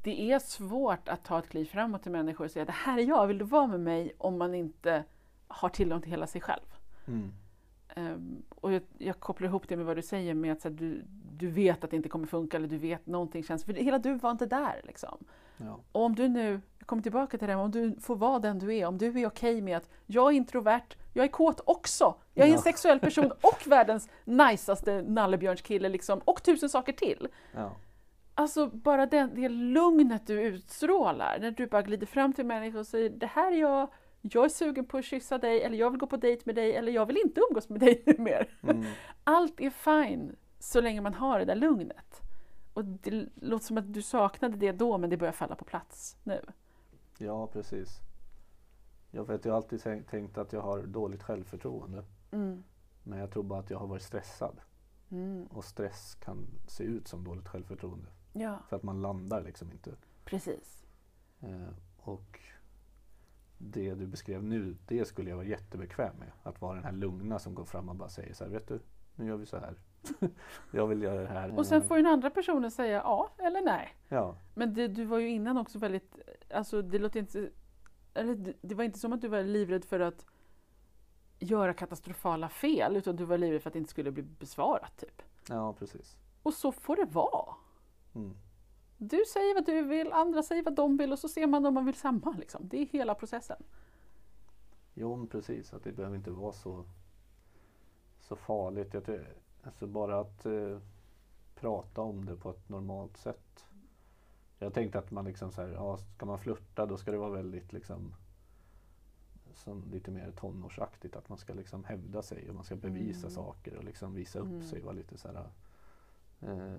det 0.02 0.32
är 0.32 0.38
svårt 0.38 1.08
att 1.08 1.24
ta 1.24 1.38
ett 1.38 1.48
kliv 1.48 1.64
framåt 1.64 2.02
till 2.02 2.12
människor 2.12 2.44
och 2.44 2.50
säga 2.50 2.64
det 2.64 2.72
här 2.72 2.98
är 2.98 3.02
jag, 3.02 3.26
vill 3.26 3.38
du 3.38 3.44
vara 3.44 3.66
med 3.66 3.80
mig? 3.80 4.12
Om 4.18 4.38
man 4.38 4.54
inte 4.54 5.04
har 5.48 5.68
tillgång 5.68 6.00
till 6.00 6.10
hela 6.10 6.26
sig 6.26 6.40
själv. 6.40 6.66
mm. 7.06 7.32
Ehm, 7.96 8.42
och 8.48 8.72
jag, 8.72 8.82
jag 8.98 9.20
kopplar 9.20 9.48
ihop 9.48 9.68
det 9.68 9.76
med 9.76 9.86
vad 9.86 9.96
du 9.96 10.02
säger 10.02 10.34
med 10.34 10.52
att 10.52 10.64
här, 10.64 10.70
du, 10.70 11.02
du 11.36 11.50
vet 11.50 11.84
att 11.84 11.90
det 11.90 11.96
inte 11.96 12.08
kommer 12.08 12.26
funka 12.26 12.56
eller 12.56 12.68
du 12.68 12.78
vet 12.78 13.06
någonting 13.06 13.42
känns, 13.44 13.64
för 13.64 13.72
hela 13.72 13.98
du 13.98 14.14
var 14.14 14.30
inte 14.30 14.46
där 14.46 14.80
liksom. 14.84 15.18
ja. 15.56 15.80
Och 15.92 16.02
om 16.02 16.14
du 16.14 16.28
nu, 16.28 16.60
jag 16.78 16.86
kommer 16.86 17.02
tillbaka 17.02 17.38
till 17.38 17.48
det 17.48 17.54
här, 17.54 17.60
om 17.60 17.70
du 17.70 17.96
får 18.00 18.16
vara 18.16 18.38
den 18.38 18.58
du 18.58 18.76
är, 18.76 18.86
om 18.86 18.98
du 18.98 19.20
är 19.20 19.26
okej 19.26 19.60
med 19.60 19.76
att 19.76 19.88
jag 20.06 20.32
är 20.32 20.36
introvert, 20.36 20.96
jag 21.12 21.24
är 21.24 21.28
kåt 21.28 21.60
också, 21.64 22.14
jag 22.34 22.44
är 22.44 22.48
en 22.50 22.56
Ja. 22.56 22.62
sexuell 22.62 23.00
person 23.00 23.32
och 23.42 23.66
världens 23.66 24.08
najsaste 24.24 25.02
nallebjörnskille 25.02 25.88
liksom, 25.88 26.18
och 26.24 26.42
tusen 26.42 26.68
saker 26.68 26.92
till. 26.92 27.28
ja. 27.54 27.72
Alltså 28.34 28.66
bara 28.66 29.06
den, 29.06 29.30
det 29.34 29.48
lugnet 29.48 30.26
du 30.26 30.42
utstrålar, 30.42 31.38
när 31.40 31.50
du 31.50 31.66
bara 31.66 31.82
glider 31.82 32.06
fram 32.06 32.32
till 32.32 32.46
människor 32.46 32.78
och 32.78 32.86
säger 32.86 33.10
det 33.10 33.26
här 33.26 33.52
är 33.52 33.56
jag, 33.56 33.88
jag 34.22 34.44
är 34.44 34.48
sugen 34.48 34.84
på 34.86 34.98
att 34.98 35.04
kyssa 35.04 35.38
dig, 35.38 35.62
eller 35.62 35.76
jag 35.78 35.90
vill 35.90 36.00
gå 36.00 36.06
på 36.06 36.16
dejt 36.16 36.42
med 36.46 36.54
dig, 36.54 36.74
eller 36.76 36.92
jag 36.92 37.06
vill 37.06 37.16
inte 37.24 37.40
umgås 37.50 37.68
med 37.68 37.80
dig 37.80 38.02
mer. 38.18 38.58
Mm. 38.62 38.84
Allt 39.24 39.60
är 39.60 39.70
fine 39.70 40.36
så 40.58 40.80
länge 40.80 41.00
man 41.00 41.14
har 41.14 41.38
det 41.38 41.44
där 41.44 41.54
lugnet. 41.56 42.22
Och 42.72 42.84
det 42.84 43.26
låter 43.34 43.64
som 43.66 43.78
att 43.78 43.92
du 43.94 44.02
saknade 44.02 44.56
det 44.56 44.72
då, 44.72 44.98
men 44.98 45.10
det 45.10 45.16
börjar 45.16 45.32
falla 45.32 45.54
på 45.54 45.64
plats 45.64 46.16
nu. 46.24 46.40
ja, 47.18 47.46
precis. 47.46 48.00
Jag 49.10 49.24
vet, 49.24 49.44
jag 49.44 49.52
har 49.52 49.56
alltid 49.56 49.78
tän- 49.80 50.04
tänkt 50.10 50.38
att 50.38 50.52
jag 50.52 50.60
har 50.60 50.82
dåligt 50.82 51.22
självförtroende. 51.22 52.04
Mm. 52.30 52.64
Men 53.02 53.18
jag 53.18 53.30
tror 53.30 53.42
bara 53.42 53.60
att 53.60 53.70
jag 53.70 53.78
har 53.78 53.86
varit 53.86 54.02
stressad. 54.02 54.60
Mm. 55.10 55.46
Och 55.46 55.64
stress 55.64 56.14
kan 56.14 56.46
se 56.66 56.84
ut 56.84 57.08
som 57.08 57.24
dåligt 57.24 57.48
självförtroende. 57.48 58.08
Ja, 58.32 58.58
För 58.68 58.76
att 58.76 58.82
man 58.82 59.02
landar 59.02 59.42
liksom 59.42 59.72
inte. 59.72 59.90
precis. 60.24 60.84
Eh, 61.40 61.68
och 61.98 62.40
det 63.58 63.94
du 63.94 64.06
beskrev 64.06 64.42
nu, 64.42 64.76
det 64.86 65.04
skulle 65.04 65.30
jag 65.30 65.36
vara 65.36 65.46
jättebekväm 65.46 66.16
med. 66.18 66.30
Att 66.42 66.60
vara 66.60 66.74
den 66.74 66.84
här 66.84 66.92
lugna 66.92 67.38
som 67.38 67.54
går 67.54 67.64
fram 67.64 67.88
och 67.88 67.96
bara 67.96 68.08
säger 68.08 68.34
så 68.34 68.44
här, 68.44 68.50
vet 68.50 68.68
du, 68.68 68.80
nu 69.14 69.26
gör 69.26 69.36
vi 69.36 69.46
så 69.46 69.56
här. 69.56 69.74
jag 70.70 70.86
vill 70.86 71.02
göra 71.02 71.20
det 71.20 71.28
här. 71.28 71.58
Och 71.58 71.66
sen 71.66 71.82
får 71.82 71.96
den 71.96 72.06
andra 72.06 72.30
personen 72.30 72.70
säga 72.70 72.96
ja 72.96 73.30
eller 73.38 73.62
nej. 73.62 73.96
Ja, 74.08 74.36
Men 74.54 74.74
det, 74.74 74.88
du 74.88 75.04
var 75.04 75.18
ju 75.18 75.28
innan 75.28 75.58
också 75.58 75.78
väldigt, 75.78 76.18
alltså 76.54 76.82
det 76.82 76.98
låter 76.98 77.20
inte, 77.20 77.50
eller 78.14 78.34
det, 78.34 78.54
det 78.60 78.74
var 78.74 78.84
inte 78.84 78.98
som 78.98 79.12
att 79.12 79.20
du 79.20 79.28
var 79.28 79.42
livrädd 79.42 79.84
för 79.84 80.00
att 80.00 80.26
göra 81.38 81.74
katastrofala 81.74 82.48
fel, 82.48 82.96
utan 82.96 83.16
du 83.16 83.24
var 83.24 83.38
livrädd 83.38 83.62
för 83.62 83.70
att 83.70 83.72
det 83.72 83.78
inte 83.78 83.90
skulle 83.90 84.10
bli 84.10 84.22
besvarat 84.22 84.96
typ. 84.96 85.22
ja 85.48 85.72
precis. 85.72 86.16
Och 86.42 86.54
så 86.54 86.72
får 86.72 86.96
det 86.96 87.04
vara. 87.04 87.54
Mm. 88.14 88.36
Du 88.98 89.24
säger 89.32 89.54
vad 89.54 89.66
du 89.66 89.82
vill, 89.82 90.12
andra 90.12 90.42
säger 90.42 90.62
vad 90.62 90.74
de 90.74 90.96
vill 90.96 91.12
och 91.12 91.18
så 91.18 91.28
ser 91.28 91.46
man 91.46 91.66
om 91.66 91.74
man 91.74 91.84
vill 91.86 91.94
samma. 91.94 92.32
Liksom. 92.38 92.68
Det 92.68 92.76
är 92.82 92.86
hela 92.86 93.14
processen. 93.14 93.62
Jo, 94.94 95.26
precis. 95.26 95.72
Att 95.74 95.84
det 95.84 95.92
behöver 95.92 96.16
inte 96.16 96.30
vara 96.30 96.52
så, 96.52 96.84
så 98.20 98.36
farligt. 98.36 98.94
Jag 98.94 99.04
tycker, 99.04 99.34
alltså 99.62 99.86
bara 99.86 100.20
att 100.20 100.46
eh, 100.46 100.78
prata 101.54 102.00
om 102.00 102.24
det 102.24 102.36
på 102.36 102.50
ett 102.50 102.68
normalt 102.68 103.16
sätt. 103.16 103.64
Jag 104.58 104.74
tänkte 104.74 104.98
att 104.98 105.10
man 105.10 105.24
liksom 105.24 105.52
så 105.52 105.60
här, 105.62 105.68
ja, 105.68 105.96
ska 105.96 106.26
man 106.26 106.38
flirta 106.38 106.86
då 106.86 106.96
ska 106.96 107.10
det 107.10 107.18
vara 107.18 107.30
väldigt 107.30 107.72
liksom 107.72 108.14
som 109.54 109.84
lite 109.90 110.10
mer 110.10 110.30
tonårsaktigt. 110.30 111.16
Att 111.16 111.28
man 111.28 111.38
ska 111.38 111.54
liksom 111.54 111.84
hävda 111.84 112.22
sig 112.22 112.48
och 112.48 112.54
man 112.54 112.64
ska 112.64 112.76
bevisa 112.76 113.20
Mm. 113.26 113.30
saker 113.30 113.76
och 113.76 113.84
liksom 113.84 114.14
visa 114.14 114.38
upp 114.38 114.46
Mm. 114.46 114.62
sig 114.62 114.80
vara 114.80 114.92
lite 114.92 115.18
så 115.18 115.28
här 115.28 115.48
eh, 116.40 116.74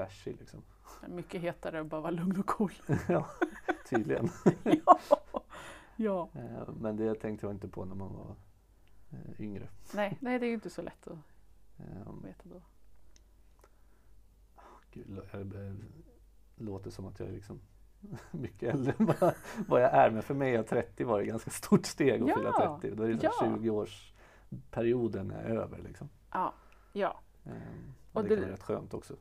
flashy 0.00 0.32
liksom. 0.38 0.62
Mycket 1.08 1.40
hetare 1.42 1.80
att 1.80 1.86
bara 1.86 2.00
vara 2.00 2.10
lugn 2.10 2.40
och 2.40 2.46
cool. 2.46 2.72
ja, 3.08 3.26
tydligen. 3.90 4.28
ja. 4.86 4.98
ja. 5.96 6.28
Eh, 6.34 6.68
men 6.80 6.96
det 6.96 7.14
tänkte 7.14 7.46
jag 7.46 7.54
inte 7.54 7.68
på 7.68 7.84
när 7.84 7.94
man 7.94 8.12
var 8.14 8.36
eh, 9.10 9.40
yngre. 9.40 9.68
Nej, 9.94 10.18
nej, 10.20 10.38
det 10.38 10.46
är 10.46 10.48
ju 10.48 10.54
inte 10.54 10.70
så 10.70 10.82
lätt 10.82 11.06
att 11.06 11.18
Eh, 11.78 12.14
veta 12.24 12.42
då. 12.48 12.62
Gud, 14.92 15.06
lå- 15.06 15.26
jag 15.32 15.76
låter 16.66 16.90
som 16.90 17.06
att 17.06 17.20
jag 17.20 17.28
är 17.28 17.32
liksom 17.32 17.60
mycket 18.30 18.74
äldre 18.74 18.94
än 18.98 19.06
vad, 19.68 19.82
jag 19.82 19.92
är. 19.94 20.10
Men 20.10 20.22
för 20.22 20.34
mig 20.34 20.54
är 20.54 20.62
30 20.62 21.04
var 21.04 21.18
det 21.18 21.24
ett 21.24 21.28
ganska 21.30 21.50
stort 21.50 21.86
steg 21.86 22.22
att 22.22 22.28
Ja, 22.28 22.36
fylla 22.36 22.78
30. 22.80 22.96
Då 22.96 23.02
är 23.02 23.08
det 23.08 23.18
ja. 23.22 23.32
20-årsperioden 23.40 25.32
är 25.34 25.44
över. 25.44 25.78
Liksom. 25.78 26.08
Ja. 26.32 26.54
ja. 26.92 27.20
Ehm, 27.44 27.92
Och 28.12 28.16
och 28.16 28.22
det, 28.22 28.28
det- 28.28 28.34
kan 28.36 28.42
vara 28.44 28.52
rätt 28.52 28.62
skönt 28.62 28.94
också. 28.94 29.16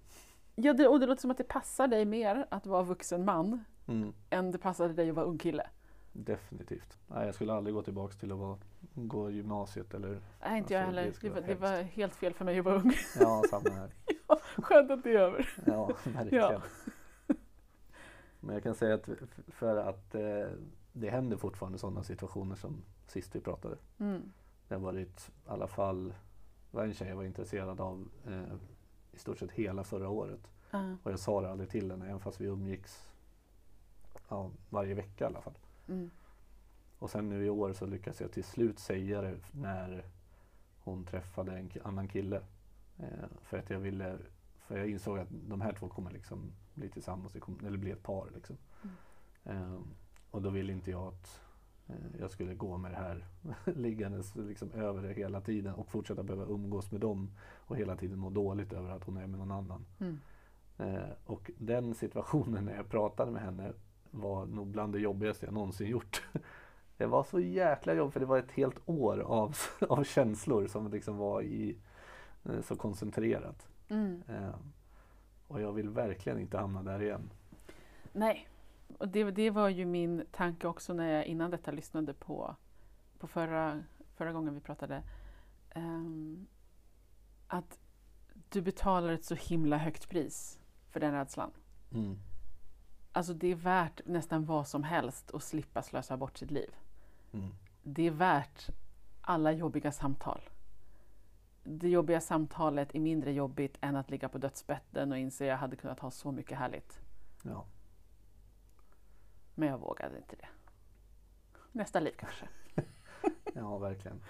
Ja 0.62 0.74
det, 0.74 0.88
och 0.88 1.00
det 1.00 1.06
låter 1.06 1.22
som 1.22 1.32
att 1.32 1.38
det 1.38 1.44
passar 1.44 1.88
dig 1.88 2.06
mer 2.06 2.46
att 2.52 2.66
vara 2.66 2.84
vuxen 2.84 3.26
man 3.26 3.64
Mm, 3.88 4.14
än 4.30 4.52
det 4.52 4.58
passade 4.58 4.94
dig 4.94 5.10
att 5.10 5.16
vara 5.16 5.26
ung 5.26 5.38
kille. 5.38 5.68
definitivt. 6.14 6.98
Nej, 7.08 7.26
jag 7.26 7.36
skulle 7.36 7.54
aldrig 7.54 7.74
gå 7.76 7.82
tillbaks 7.82 8.18
till 8.18 8.32
att 8.32 8.38
vara, 8.38 8.58
gå 8.96 9.30
gymnasiet 9.32 9.94
eller 9.94 10.22
Nej, 10.42 10.58
inte 10.58 10.74
jag 10.74 10.84
Alltså, 10.84 10.96
det 10.96 11.02
heller. 11.02 11.14
Det, 11.22 11.30
var, 11.30 11.42
det 11.42 11.56
var 11.56 11.82
helt 11.84 12.16
fel 12.16 12.34
för 12.34 12.46
mig 12.46 12.60
att 12.60 12.66
vara 12.66 12.76
ung. 12.76 12.92
ja, 13.20 13.44
samma 13.50 13.70
här. 13.70 13.90
Skönt 14.62 14.92
att 14.92 15.04
det 15.04 15.10
är 15.12 15.20
över. 15.20 15.50
Ja, 15.66 15.92
verkligen. 16.04 16.44
Ja. 16.44 16.62
Men 18.40 18.54
jag 18.54 18.64
kan 18.64 18.76
säga 18.76 18.96
att 18.96 19.10
för 19.48 19.76
att 19.78 20.16
eh, 20.16 20.48
det 20.94 21.10
händer 21.10 21.38
fortfarande 21.38 21.78
sådana 21.78 22.04
situationer 22.04 22.56
som 22.56 22.84
sist 23.08 23.36
vi 23.36 23.40
pratade. 23.42 23.78
Mm. 24.00 24.32
Det 24.68 24.76
har 24.76 24.82
varit 24.82 25.30
i 25.30 25.50
alla 25.50 25.68
fall, 25.68 26.08
det 26.72 26.78
var 26.78 26.84
en 26.84 26.94
tjej 26.94 27.10
jag 27.10 27.16
var 27.16 27.24
intresserad 27.24 27.82
av 27.82 28.08
eh, 28.28 28.44
i 29.20 29.22
stort 29.22 29.40
sett 29.40 29.52
hela 29.52 29.84
förra 29.84 30.10
året. 30.10 30.52
Ja. 30.72 30.96
Och 31.04 31.12
jag 31.12 31.20
sa 31.20 31.42
det 31.42 31.52
aldrig 31.52 31.70
till 31.70 31.92
henne 31.92 32.06
även 32.06 32.20
fast 32.20 32.42
vi 32.42 32.46
umgicks 32.46 33.10
ja, 34.30 34.52
varje 34.70 34.94
vecka 34.94 35.24
i 35.24 35.28
alla 35.28 35.42
fall. 35.42 35.58
Mm. 35.88 36.10
Och 37.00 37.10
sen 37.10 37.30
nu 37.30 37.46
i 37.46 37.50
år 37.50 37.74
så 37.74 37.86
lyckades 37.86 38.22
jag 38.22 38.32
till 38.32 38.44
slut 38.44 38.80
säga 38.80 39.22
det 39.22 39.38
när 39.52 40.06
hon 40.84 41.06
träffade 41.06 41.58
en 41.58 41.72
annan 41.84 42.08
kille. 42.08 42.42
Eh, 42.98 43.28
för 43.42 43.58
att 43.58 43.70
jag 43.70 43.80
ville, 43.80 44.18
för 44.58 44.78
jag 44.78 44.90
insåg 44.90 45.20
att 45.20 45.28
de 45.30 45.62
här 45.62 45.74
två 45.74 45.90
kommer 45.90 46.12
liksom 46.12 46.52
bli 46.74 46.90
tillsammans, 46.90 47.36
eller 47.66 47.78
bli 47.78 47.92
ett 47.92 48.04
par 48.04 48.30
liksom. 48.36 48.58
Eh, 49.44 49.80
och 50.32 50.42
då 50.42 50.50
ville 50.50 50.74
inte 50.74 50.92
jag 50.92 51.08
att 51.08 51.42
jag 52.20 52.32
skulle 52.32 52.56
gå 52.56 52.78
med 52.78 52.92
det 52.92 52.98
här 52.98 53.26
liggandes 53.76 54.36
liksom 54.36 54.72
över 54.72 55.02
det 55.02 55.14
hela 55.14 55.42
tiden 55.42 55.74
och 55.74 55.88
fortsätta 55.88 56.24
behöva 56.24 56.54
umgås 56.54 56.92
med 56.92 57.02
dem 57.02 57.32
och 57.58 57.78
hela 57.78 57.96
tiden 57.96 58.20
må 58.20 58.30
dåligt 58.30 58.74
över 58.74 58.90
att 58.90 59.04
hon 59.04 59.18
är 59.18 59.28
med 59.28 59.40
någon 59.40 59.52
annan. 59.52 59.86
Mm. 60.00 60.20
Eh, 60.78 61.10
och 61.26 61.52
den 61.58 61.94
situationen 61.94 62.66
när 62.66 62.76
jag 62.76 62.90
pratade 62.90 63.32
med 63.32 63.42
henne 63.42 63.74
var 64.12 64.46
nog 64.46 64.68
bland 64.68 64.94
det 64.94 65.00
jobbigaste 65.00 65.46
jag 65.46 65.54
någonsin 65.54 65.88
gjort. 65.88 66.24
Det 66.98 67.06
var 67.06 67.24
så 67.24 67.40
jäkla 67.40 67.94
jobbigt 67.94 68.14
för 68.14 68.20
det 68.20 68.26
var 68.26 68.38
ett 68.38 68.52
helt 68.52 68.80
år 68.86 69.20
av, 69.20 69.58
av 69.90 70.04
känslor 70.04 70.68
som 70.68 70.92
liksom 70.92 71.18
var 71.18 71.42
i, 71.42 71.78
eh, 72.46 72.62
så 72.62 72.76
koncentrerat. 72.76 73.68
Mm. 73.90 74.24
Eh, 74.28 74.56
och 75.48 75.62
jag 75.62 75.74
vill 75.74 75.90
verkligen 75.90 76.40
inte 76.40 76.58
hamna 76.58 76.84
där 76.84 77.02
igen. 77.02 77.30
Nej, 78.12 78.48
och 78.98 79.08
det, 79.08 79.32
det 79.32 79.50
var 79.50 79.70
ju 79.70 79.86
min 79.86 80.26
tanke 80.32 80.68
också 80.68 80.94
när 80.94 81.12
jag 81.12 81.26
innan 81.26 81.52
detta 81.52 81.72
lyssnade 81.72 82.14
på, 82.14 82.56
på 83.20 83.28
förra, 83.28 83.84
förra 84.16 84.32
gången 84.32 84.54
vi 84.54 84.60
pratade. 84.60 85.04
Ehm, 85.70 86.48
att 87.48 87.80
du 88.50 88.62
betalar 88.62 89.14
ett 89.14 89.26
så 89.26 89.36
himla 89.36 89.78
högt 89.78 90.10
pris 90.10 90.60
för 90.90 91.00
den 91.00 91.14
rädslan. 91.14 91.52
Mm. 91.92 92.20
Alltså 93.12 93.34
det 93.34 93.48
är 93.48 93.56
värt 93.56 94.02
nästan 94.06 94.46
vad 94.46 94.68
som 94.68 94.84
helst 94.84 95.32
att 95.32 95.44
slippa 95.44 95.82
slösa 95.82 96.18
bort 96.18 96.38
sitt 96.38 96.52
liv. 96.52 96.76
Mm. 97.32 97.50
Det 97.84 98.08
är 98.08 98.12
värt 98.12 98.70
alla 99.22 99.52
jobbiga 99.52 99.92
samtal. 99.92 100.42
det 101.64 101.90
jobbiga 101.90 102.22
samtalet 102.22 102.96
är 102.96 103.00
mindre 103.00 103.32
jobbigt 103.32 103.78
än 103.82 103.96
att 103.96 104.10
ligga 104.10 104.30
på 104.30 104.38
dödsbädden 104.38 105.12
och 105.12 105.18
inse 105.18 105.44
att 105.44 105.48
jag 105.48 105.58
hade 105.58 105.76
kunnat 105.76 106.00
ha 106.00 106.12
så 106.12 106.32
mycket 106.32 106.58
härligt. 106.58 107.00
Ja. 107.44 107.66
Men 109.60 109.70
jag 109.70 109.78
vågade 109.78 110.18
inte 110.18 110.36
det. 110.36 110.48
Nästa 111.72 112.00
liv 112.00 112.14
kanske. 112.18 112.48
ja, 113.54 113.78
verkligen. 113.78 114.22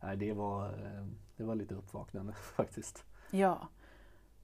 Nej, 0.00 0.16
det 0.16 0.32
var, 0.32 0.68
eh, 0.68 1.06
det 1.36 1.44
var 1.44 1.54
lite 1.54 1.74
uppvaknande 1.74 2.32
faktiskt. 2.56 3.04
Ja, 3.30 3.68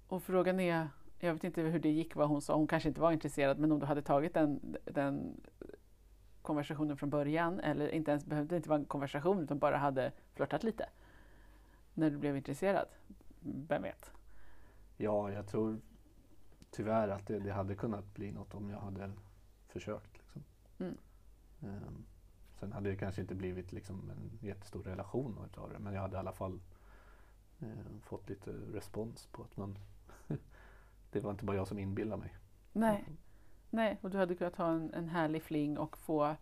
och 0.09 0.23
frågan 0.23 0.61
är, 0.61 0.89
jag 1.19 1.35
vet 1.35 1.45
inte 1.45 1.63
hur 1.63 1.79
det 1.79 1.91
gick 1.91 2.17
vad 2.17 2.29
hon 2.29 2.43
sa, 2.43 2.55
hon 2.55 2.67
kanske 2.67 2.89
inte 2.89 3.01
var 3.01 3.13
intresserad, 3.13 3.59
men 3.59 3.73
om 3.73 3.79
du 3.79 3.87
hade 3.87 4.03
tagit 4.03 4.35
den, 4.35 4.77
den 4.85 5.41
konversationen 6.43 6.97
från 6.97 7.11
början, 7.11 7.61
eller 7.61 7.89
inte 7.89 8.11
ens 8.11 8.25
behövde 8.25 8.57
inte 8.57 8.69
vara 8.69 8.79
en 8.79 8.85
konversation, 8.85 9.43
utan 9.43 9.59
bara 9.59 9.77
hade 9.77 10.13
flörtat 10.35 10.63
lite 10.63 10.89
när 11.95 12.11
du 12.11 12.19
blev 12.19 12.37
intresserad. 12.37 12.89
Vem 13.41 13.83
vet? 13.83 14.13
Ja, 14.97 15.33
jag 15.33 15.47
tror 15.47 15.81
tyvärr 16.71 17.09
att 17.09 17.27
det, 17.27 17.39
det 17.39 17.53
hade 17.53 17.75
kunnat 17.75 18.15
bli 18.15 18.33
något 18.33 18.55
om 18.55 18.71
jag 18.71 18.81
hade 18.81 19.13
försökt. 19.69 20.13
Liksom. 20.13 20.43
Mm. 20.79 20.97
Um, 21.61 22.05
sen 22.61 22.73
hade 22.73 22.91
det 22.91 22.97
kanske 22.97 23.21
inte 23.21 23.35
blivit 23.35 23.73
liksom 23.73 24.11
en 24.11 24.49
jättestor 24.49 24.83
relation 24.83 25.39
utav 25.51 25.71
det, 25.71 25.79
men 25.79 25.95
jag 25.95 26.01
hade 26.01 26.17
i 26.17 26.19
alla 26.19 26.33
fall 26.33 26.61
um, 27.59 28.01
fått 28.03 28.29
lite 28.29 28.51
respons 28.51 29.27
på 29.27 29.43
att 29.43 29.57
man 29.57 29.79
det 31.11 31.21
var 31.21 31.31
inte 31.31 31.45
bara 31.45 31.57
jag 31.57 31.69
som 31.69 31.79
inbillade 31.79 32.23
mig. 32.23 32.37
Nej, 32.73 33.05
Nej 33.71 33.99
och 34.01 34.11
du 34.11 34.19
hade 34.19 34.35
kunnat 34.35 34.57
ha 34.57 34.71
en, 34.71 34.95
en 34.95 35.09
härlig 35.09 35.43
fling 35.43 35.79
och 35.79 35.99
få 35.99 36.37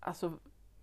alltså, 0.00 0.38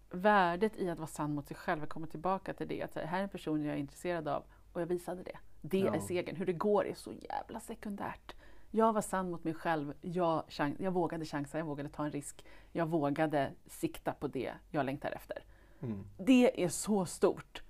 värdet 0.10 0.78
i 0.78 0.90
att 0.90 1.00
vara 1.00 1.08
sann 1.08 1.36
mot 1.36 1.48
sig 1.48 1.58
själv, 1.58 1.84
att 1.84 1.90
komma 1.90 2.08
tillbaka 2.08 2.54
till 2.54 2.68
det. 2.68 2.82
Att 2.82 2.96
här 2.96 3.20
är 3.20 3.24
en 3.24 3.30
person 3.30 3.64
jag 3.64 3.76
är 3.76 3.80
intresserad 3.80 4.28
av 4.28 4.44
och 4.74 4.82
jag 4.82 4.86
visade 4.86 5.24
det. 5.24 5.38
Det 5.62 5.80
ja. 5.80 5.96
är 5.96 6.00
segern. 6.00 6.36
Hur 6.36 6.46
det 6.46 6.54
går 6.54 6.86
är 6.86 6.94
så 6.94 7.14
jävla 7.14 7.60
sekundärt. 7.60 8.36
Jag 8.72 8.94
var 8.94 9.02
sann 9.02 9.32
mot 9.32 9.44
mig 9.44 9.54
själv. 9.54 9.94
Jag, 10.02 10.44
chans, 10.48 10.76
jag 10.80 10.92
vågade 10.92 11.26
chansa, 11.26 11.58
jag 11.58 11.66
vågade 11.66 11.90
ta 11.90 12.06
en 12.06 12.12
risk. 12.12 12.46
Jag 12.72 12.86
vågade 12.86 13.52
sikta 13.68 14.14
på 14.14 14.28
det 14.28 14.54
jag 14.70 14.86
längtar 14.86 15.12
efter. 15.12 15.38
Mm. 15.82 16.04
Det 16.18 16.64
är 16.64 16.70
så 16.70 17.06
stort. 17.06 17.62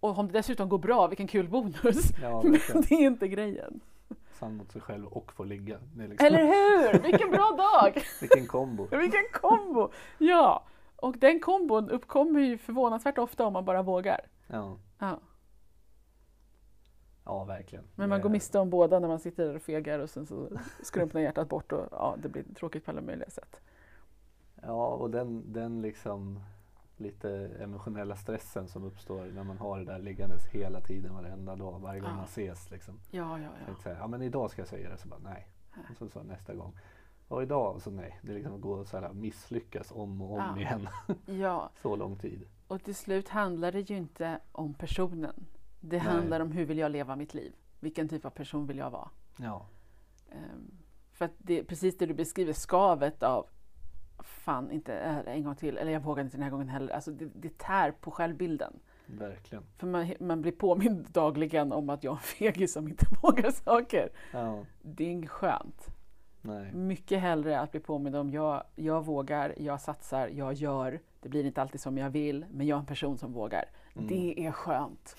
Och 0.00 0.18
om 0.18 0.26
det 0.26 0.32
dessutom 0.32 0.68
går 0.68 0.78
bra, 0.78 1.06
vilken 1.06 1.26
kul 1.26 1.48
bonus! 1.48 2.10
Ja, 2.22 2.42
Men 2.44 2.82
det 2.88 2.94
är 2.94 3.06
inte 3.06 3.28
grejen. 3.28 3.80
Sann 4.32 4.56
mot 4.56 4.72
sig 4.72 4.80
själv 4.80 5.06
och 5.06 5.32
få 5.32 5.44
ligga. 5.44 5.78
Liksom... 5.96 6.26
Eller 6.26 6.44
hur! 6.44 7.02
Vilken 7.02 7.30
bra 7.30 7.56
dag! 7.58 8.02
vilken 8.20 8.46
kombo! 8.46 8.86
vilken 8.90 9.24
kombo! 9.32 9.90
Ja, 10.18 10.64
och 10.96 11.18
den 11.18 11.40
kombon 11.40 11.90
uppkommer 11.90 12.40
ju 12.40 12.58
förvånansvärt 12.58 13.18
ofta 13.18 13.46
om 13.46 13.52
man 13.52 13.64
bara 13.64 13.82
vågar. 13.82 14.20
Ja. 14.46 14.78
Ja, 14.98 15.20
ja 17.26 17.44
verkligen. 17.44 17.84
Men 17.94 18.08
man 18.08 18.20
går 18.20 18.30
miste 18.30 18.58
om 18.58 18.70
båda 18.70 18.98
när 18.98 19.08
man 19.08 19.18
sitter 19.18 19.46
där 19.46 19.54
och 19.54 19.62
fegar 19.62 19.98
och 19.98 20.10
sen 20.10 20.26
så 20.26 20.48
skrumpnar 20.82 21.20
hjärtat 21.20 21.48
bort 21.48 21.72
och 21.72 21.88
ja, 21.90 22.16
det 22.22 22.28
blir 22.28 22.44
tråkigt 22.54 22.84
på 22.84 22.90
alla 22.90 23.00
möjliga 23.00 23.30
sätt. 23.30 23.60
Ja, 24.62 24.88
och 24.88 25.10
den, 25.10 25.52
den 25.52 25.82
liksom 25.82 26.40
lite 26.96 27.50
emotionella 27.60 28.16
stressen 28.16 28.68
som 28.68 28.84
uppstår 28.84 29.24
när 29.24 29.44
man 29.44 29.58
har 29.58 29.78
det 29.78 29.84
där 29.84 29.98
liggandes 29.98 30.46
hela 30.46 30.80
tiden 30.80 31.14
varenda 31.14 31.56
dag, 31.56 31.80
varje 31.80 32.00
gång 32.00 32.10
ja. 32.10 32.16
man 32.16 32.24
ses. 32.24 32.70
Liksom. 32.70 33.00
Ja, 33.10 33.38
ja, 33.38 33.48
ja. 33.68 33.74
Säga, 33.82 33.96
ja 33.98 34.06
men 34.06 34.22
idag 34.22 34.50
ska 34.50 34.60
jag 34.60 34.68
säga 34.68 34.90
det, 34.90 34.96
så 34.96 35.08
bara 35.08 35.20
nej. 35.20 35.48
Och 35.90 35.96
så, 35.96 36.08
så 36.08 36.22
nästa 36.22 36.54
gång. 36.54 36.78
Och 37.28 37.42
idag, 37.42 37.82
så 37.82 37.90
nej. 37.90 38.18
Det 38.22 38.30
är 38.30 38.34
liksom 38.34 38.54
att 38.54 38.60
gå 38.60 38.72
och 38.72 38.86
så 38.86 39.00
här, 39.00 39.12
misslyckas 39.12 39.92
om 39.92 40.22
och 40.22 40.32
om 40.32 40.38
ja. 40.38 40.56
igen. 40.56 40.88
ja. 41.40 41.70
så 41.82 41.96
lång 41.96 42.16
tid. 42.16 42.46
Och 42.68 42.82
till 42.82 42.94
slut 42.94 43.28
handlar 43.28 43.72
det 43.72 43.80
ju 43.90 43.96
inte 43.96 44.40
om 44.52 44.74
personen. 44.74 45.46
Det 45.80 45.96
nej. 45.96 46.06
handlar 46.06 46.40
om 46.40 46.52
hur 46.52 46.64
vill 46.64 46.78
jag 46.78 46.92
leva 46.92 47.16
mitt 47.16 47.34
liv? 47.34 47.52
Vilken 47.80 48.08
typ 48.08 48.24
av 48.24 48.30
person 48.30 48.66
vill 48.66 48.78
jag 48.78 48.90
vara? 48.90 49.08
Ja. 49.36 49.66
Um, 50.32 50.78
för 51.12 51.24
att 51.24 51.34
det 51.38 51.58
är 51.58 51.64
precis 51.64 51.98
det 51.98 52.06
du 52.06 52.14
beskriver, 52.14 52.52
skavet 52.52 53.22
av 53.22 53.46
fan 54.18 54.70
inte 54.70 54.94
en 55.26 55.44
gång 55.44 55.56
till, 55.56 55.78
eller 55.78 55.92
jag 55.92 56.00
vågar 56.00 56.24
inte 56.24 56.36
den 56.36 56.42
här 56.42 56.50
gången 56.50 56.68
heller. 56.68 56.94
Alltså 56.94 57.10
det, 57.10 57.28
det 57.34 57.58
tär 57.58 57.90
på 57.90 58.10
självbilden. 58.10 58.80
Verkligen. 59.06 59.64
För 59.78 59.86
man, 59.86 60.12
man 60.20 60.42
blir 60.42 60.52
påmind 60.52 61.06
dagligen 61.12 61.72
om 61.72 61.90
att 61.90 62.04
jag 62.04 62.12
är 62.12 62.16
en 62.16 62.22
fegis 62.22 62.72
som 62.72 62.88
inte 62.88 63.06
vågar 63.22 63.50
saker. 63.50 64.08
Ja. 64.32 64.64
Det 64.82 65.04
är 65.04 65.08
inget 65.08 65.30
skönt. 65.30 65.86
Nej. 66.42 66.72
Mycket 66.74 67.20
hellre 67.20 67.60
att 67.60 67.70
bli 67.70 67.80
påmind 67.80 68.16
om 68.16 68.30
jag, 68.30 68.62
jag 68.74 69.04
vågar, 69.04 69.54
jag 69.56 69.80
satsar, 69.80 70.28
jag 70.28 70.52
gör. 70.52 71.00
Det 71.20 71.28
blir 71.28 71.44
inte 71.44 71.62
alltid 71.62 71.80
som 71.80 71.98
jag 71.98 72.10
vill, 72.10 72.46
men 72.50 72.66
jag 72.66 72.76
är 72.76 72.80
en 72.80 72.86
person 72.86 73.18
som 73.18 73.32
vågar. 73.32 73.64
Mm. 73.94 74.08
Det 74.08 74.46
är 74.46 74.52
skönt. 74.52 75.16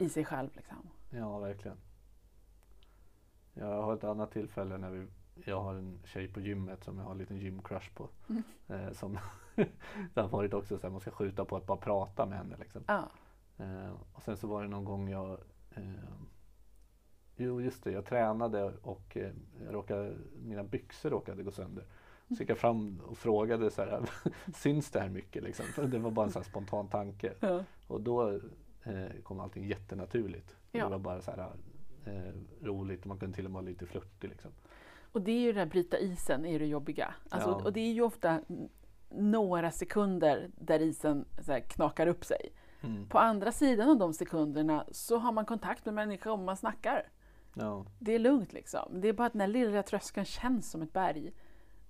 I 0.00 0.08
sig 0.08 0.24
själv 0.24 0.48
liksom. 0.56 0.90
Ja, 1.10 1.38
verkligen. 1.38 1.76
Jag 3.54 3.82
har 3.82 3.94
ett 3.94 4.04
annat 4.04 4.32
tillfälle 4.32 4.78
när 4.78 4.90
vi 4.90 5.06
jag 5.44 5.60
har 5.60 5.74
en 5.74 6.00
tjej 6.04 6.28
på 6.28 6.40
gymmet 6.40 6.84
som 6.84 6.98
jag 6.98 7.04
har 7.04 7.12
en 7.12 7.18
liten 7.18 7.36
gymcrush 7.36 7.94
på. 7.94 8.08
Mm. 8.28 8.42
Eh, 8.68 8.92
som 8.92 9.18
det 10.14 10.20
har 10.20 10.28
varit 10.28 10.54
också 10.54 10.78
så 10.78 10.86
att 10.86 10.92
man 10.92 11.00
ska 11.00 11.10
skjuta 11.10 11.44
på 11.44 11.56
att 11.56 11.66
bara 11.66 11.78
prata 11.78 12.26
med 12.26 12.38
henne. 12.38 12.56
Liksom. 12.58 12.82
Ah. 12.86 13.04
Eh, 13.56 13.92
och 14.12 14.22
sen 14.22 14.36
så 14.36 14.46
var 14.46 14.62
det 14.62 14.68
någon 14.68 14.84
gång 14.84 15.08
jag 15.08 15.38
eh, 15.70 15.84
Jo 17.36 17.60
just 17.60 17.84
det, 17.84 17.92
jag 17.92 18.04
tränade 18.04 18.72
och 18.82 19.16
eh, 19.16 19.32
jag 19.64 19.74
råkade, 19.74 20.16
mina 20.42 20.64
byxor 20.64 21.10
råkade 21.10 21.42
gå 21.42 21.50
sönder. 21.50 21.84
Så 22.28 22.34
gick 22.34 22.50
jag 22.50 22.58
fram 22.58 23.00
och 23.06 23.18
frågade 23.18 23.70
så 23.70 23.82
här, 23.82 24.10
syns 24.54 24.90
det 24.90 25.00
här 25.00 25.08
mycket? 25.08 25.42
Liksom? 25.42 25.66
För 25.66 25.86
det 25.86 25.98
var 25.98 26.10
bara 26.10 26.26
en 26.26 26.32
så 26.32 26.42
spontan 26.42 26.88
tanke. 26.88 27.34
Ja. 27.40 27.64
Och 27.86 28.00
då 28.00 28.40
eh, 28.84 29.22
kom 29.22 29.40
allting 29.40 29.68
jättenaturligt. 29.68 30.56
Ja. 30.72 30.84
Det 30.84 30.90
var 30.90 30.98
bara 30.98 31.20
så 31.20 31.30
här, 31.30 31.52
eh, 32.04 32.32
roligt 32.62 33.00
och 33.00 33.06
man 33.06 33.18
kunde 33.18 33.36
till 33.36 33.44
och 33.44 33.50
med 33.50 33.62
vara 33.62 33.70
lite 33.70 33.86
flörtig. 33.86 34.28
Liksom. 34.28 34.50
Och 35.12 35.22
det 35.22 35.32
är 35.32 35.40
ju 35.40 35.52
det 35.52 35.58
här 35.58 35.66
bryta 35.66 35.98
isen, 35.98 36.46
är 36.46 36.58
det 36.58 36.66
jobbiga. 36.66 37.14
Alltså, 37.28 37.50
ja. 37.50 37.64
Och 37.64 37.72
det 37.72 37.80
är 37.80 37.92
ju 37.92 38.02
ofta 38.02 38.40
några 39.08 39.70
sekunder 39.70 40.50
där 40.54 40.80
isen 40.80 41.24
knakar 41.68 42.06
upp 42.06 42.24
sig. 42.24 42.52
Mm. 42.82 43.08
På 43.08 43.18
andra 43.18 43.52
sidan 43.52 43.88
av 43.88 43.98
de 43.98 44.14
sekunderna 44.14 44.84
så 44.90 45.18
har 45.18 45.32
man 45.32 45.44
kontakt 45.44 45.84
med 45.84 45.94
människor 45.94 46.32
och 46.32 46.38
man 46.38 46.56
snackar. 46.56 47.08
Ja. 47.54 47.86
Det 47.98 48.14
är 48.14 48.18
lugnt 48.18 48.52
liksom. 48.52 49.00
Det 49.00 49.08
är 49.08 49.12
bara 49.12 49.26
att 49.26 49.32
den 49.32 49.40
här 49.40 49.48
lilla 49.48 49.82
tröskeln 49.82 50.26
känns 50.26 50.70
som 50.70 50.82
ett 50.82 50.92
berg. 50.92 51.32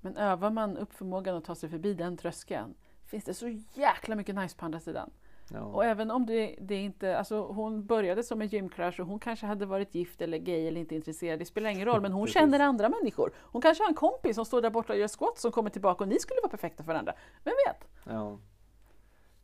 Men 0.01 0.17
övar 0.17 0.51
man 0.51 0.77
upp 0.77 0.93
förmågan 0.93 1.37
att 1.37 1.45
ta 1.45 1.55
sig 1.55 1.69
förbi 1.69 1.95
den 1.95 2.17
tröskeln 2.17 2.75
finns 3.05 3.25
det 3.25 3.35
så 3.35 3.49
jäkla 3.75 4.17
mycket 4.17 4.35
nice 4.35 4.57
på 4.57 4.65
andra 4.65 4.81
sidan. 4.81 5.11
Ja. 5.53 5.61
Och 5.61 5.85
även 5.85 6.11
om 6.11 6.27
det, 6.27 6.57
det 6.61 6.77
inte, 6.77 7.19
alltså 7.19 7.47
hon 7.47 7.87
började 7.87 8.23
som 8.23 8.43
en 8.43 8.49
gymcrush 8.49 9.01
och 9.01 9.07
hon 9.07 9.19
kanske 9.19 9.47
hade 9.47 9.67
varit 9.67 9.95
gift 9.95 10.21
eller 10.21 10.39
gay 10.39 10.67
eller 10.67 10.81
inte 10.81 10.95
intresserad, 10.95 11.39
det 11.39 11.45
spelar 11.45 11.71
ingen 11.71 11.87
roll, 11.87 12.01
men 12.01 12.13
hon 12.13 12.27
känner 12.37 12.61
andra 12.61 12.89
människor. 12.89 13.33
Hon 13.37 13.63
kanske 13.63 13.85
har 13.85 13.89
en 13.89 13.95
kompis 13.95 14.37
som 14.37 14.45
står 14.45 14.63
där 14.63 14.71
borta 14.71 14.93
och 14.93 14.99
gör 14.99 15.09
squats 15.09 15.43
som 15.43 15.53
kommer 15.53 15.71
tillbaka 15.71 16.05
och 16.05 16.09
ni 16.09 16.19
skulle 16.19 16.41
vara 16.43 16.51
perfekta 16.51 16.83
för 16.83 16.93
varandra. 16.93 17.15
Vem 17.45 17.55
vet? 17.67 17.89
Ja. 18.05 18.39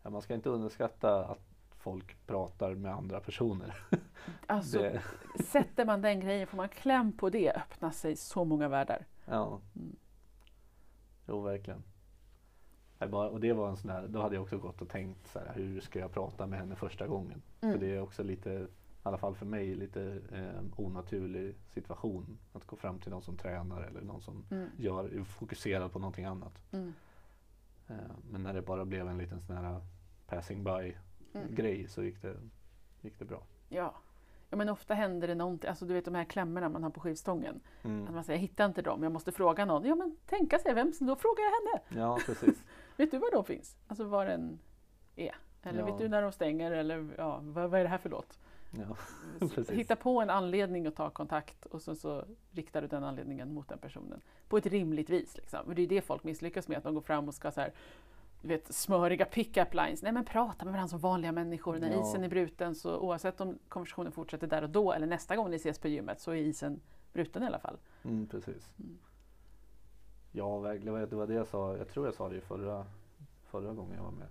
ja 0.03 0.11
man 0.11 0.23
ska 0.23 0.35
inte 0.35 0.49
underskatta 0.49 1.25
att 1.25 1.57
folk 1.71 2.27
pratar 2.27 2.75
med 2.75 2.93
andra 2.93 3.21
personer. 3.21 3.75
Alltså, 4.47 4.79
det... 4.79 5.03
sätter 5.45 5.85
man 5.85 6.03
den 6.03 6.21
grejen, 6.21 6.47
får 6.47 6.57
man 6.57 6.69
kläm 6.69 7.13
på 7.13 7.31
det, 7.31 7.53
öppnar 7.53 7.91
sig 7.91 8.17
så 8.17 8.45
många 8.45 8.69
världar. 8.69 9.07
Ja. 9.25 9.61
Mm. 9.77 9.97
Jo, 11.27 11.41
verkligen. 11.41 11.83
Och 12.99 13.41
det 13.41 13.53
var 13.53 13.69
en 13.69 13.77
sån 13.77 13.89
där, 13.89 14.09
då 14.09 14.21
hade 14.21 14.35
jag 14.35 14.43
också 14.43 14.59
gått 14.59 14.83
och 14.83 14.89
tänkt 14.89 15.29
så 15.29 15.39
här, 15.39 15.53
hur 15.55 15.81
ska 15.81 15.99
jag 15.99 16.13
prata 16.13 16.47
med 16.47 16.59
henne 16.59 16.77
första 16.77 17.07
gången? 17.07 17.43
Mm. 17.61 17.73
För 17.73 17.87
det 17.87 17.97
är 17.97 18.01
också 18.01 18.23
lite, 18.23 18.51
i 18.51 18.67
alla 19.03 19.19
fall 19.19 19.35
för 19.35 19.47
mig, 19.47 19.75
lite 19.75 20.21
eh, 20.33 20.81
onaturlig 20.81 21.55
situation. 21.75 22.39
Att 22.53 22.67
gå 22.67 22.77
fram 22.77 22.99
till 22.99 23.11
någon 23.11 23.23
som 23.23 23.37
tränar 23.37 23.83
eller 23.83 24.01
någon 24.01 24.21
som 24.21 24.45
mm. 24.51 24.69
gör, 24.77 25.05
är 25.05 25.25
fokuserad 25.25 25.93
på 25.93 25.99
någonting 25.99 26.25
annat. 26.25 26.63
Mm. 26.73 26.95
Eh, 27.89 27.95
men 28.31 28.43
när 28.43 28.55
det 28.55 28.63
bara 28.63 28.85
blev 28.85 29.09
en 29.09 29.19
liten 29.19 29.41
sån 29.41 29.57
här 29.57 29.81
passing 30.27 30.65
by 30.65 30.97
mm. 31.35 31.55
grej 31.55 31.89
så 31.89 32.03
gick 32.03 32.23
det, 32.23 32.37
gick 33.01 33.19
det 33.19 33.25
bra. 33.25 33.43
Ja. 33.69 33.95
Ja, 34.51 34.57
men 34.57 34.69
ofta 34.69 34.95
händer 34.95 35.29
det 35.29 35.35
någonting, 35.35 35.69
alltså 35.69 35.85
du 35.85 35.95
vet 35.95 36.05
de 36.05 36.15
här 36.15 36.25
klämmorna 36.25 36.69
man 36.69 36.83
har 36.83 36.91
på 36.91 37.01
skivstången. 37.01 37.61
Mm. 37.83 38.05
Att 38.05 38.15
man 38.15 38.25
säger, 38.25 38.39
jag 38.39 38.43
hittar 38.43 38.67
inte 38.67 38.83
dem, 38.83 39.03
jag 39.03 39.13
måste 39.13 39.33
fråga 39.33 39.65
någon. 39.65 39.85
Ja 39.85 39.95
men 39.95 40.17
tänka 40.27 40.59
sig, 40.59 40.75
vem, 40.75 40.93
då 41.01 41.17
frågar 41.17 41.45
jag 41.45 41.51
henne. 41.51 42.03
Ja, 42.03 42.19
precis. 42.27 42.65
vet 42.97 43.11
du 43.11 43.19
var 43.19 43.33
de 43.33 43.45
finns? 43.45 43.77
Alltså 43.87 44.05
var 44.05 44.27
den 44.27 44.59
är? 45.17 45.35
Eller 45.63 45.79
ja. 45.79 45.87
vet 45.87 45.99
du 45.99 46.09
när 46.09 46.23
de 46.23 46.33
stänger? 46.33 46.71
Eller 46.71 47.09
ja, 47.19 47.41
vad, 47.43 47.71
vad 47.71 47.81
är 47.81 47.85
det 47.85 47.91
här 47.91 47.99
för 47.99 48.11
låt? 48.11 48.39
Ja, 48.71 48.97
Hitta 49.69 49.97
på 49.97 50.21
en 50.21 50.31
anledning 50.31 50.87
att 50.87 50.97
ta 50.97 51.11
kontakt 51.11 51.67
och 51.67 51.83
sen 51.83 51.97
så 51.97 52.25
riktar 52.51 52.83
du 52.83 52.89
den 52.89 53.05
anledningen 53.05 53.55
mot 53.55 53.69
den 53.69 53.79
personen. 53.79 54.21
På 54.49 54.59
ett 54.59 54.67
rimligt 54.67 55.11
vis. 55.11 55.37
Liksom. 55.37 55.75
det 55.75 55.83
är 55.83 55.87
det 55.87 56.01
folk 56.01 56.25
misslyckas 56.25 56.69
med, 56.69 56.79
att 56.79 56.85
de 56.85 56.95
går 56.95 57.01
fram 57.01 57.29
och 57.29 57.35
ska 57.35 57.51
så 57.51 57.61
här, 57.61 57.73
vet, 58.43 58.75
smöriga 58.75 59.25
pick-up 59.25 59.75
lines. 59.75 60.03
Nej 60.03 60.13
men 60.13 60.25
prata 60.25 60.65
med 60.65 60.75
varandra 60.75 60.89
som 60.89 60.99
vanliga 60.99 61.33
människor. 61.33 61.79
När 61.79 61.91
ja. 61.91 62.01
isen 62.01 62.25
är 62.25 62.29
bruten 62.29 62.75
så 62.75 62.97
oavsett 62.99 63.41
om 63.41 63.59
konversationen 63.69 64.13
fortsätter 64.13 64.47
där 64.47 64.63
och 64.63 64.71
då 64.71 64.93
eller 64.93 65.07
nästa 65.07 65.37
gång 65.37 65.51
ni 65.51 65.57
ses 65.57 65.79
på 65.79 65.89
gymmet 65.89 66.21
så 66.21 66.31
är 66.31 66.37
isen 66.37 66.81
bruten 67.13 67.43
i 67.43 67.47
alla 67.47 67.59
fall. 67.59 67.77
Mm, 68.05 68.27
precis. 68.27 68.71
Mm. 68.79 68.99
Ja, 70.37 70.59
verkligen. 70.59 71.09
Det 71.11 71.17
var 71.17 71.27
det 71.27 71.35
jag 71.35 71.47
sa. 71.47 71.77
Jag 71.77 71.89
tror 71.89 72.07
jag 72.07 72.15
sa 72.15 72.29
det 72.29 72.41
förra, 72.41 72.87
förra 73.45 73.73
gången 73.73 73.97
jag 73.97 74.05
var 74.05 74.11
med. 74.11 74.27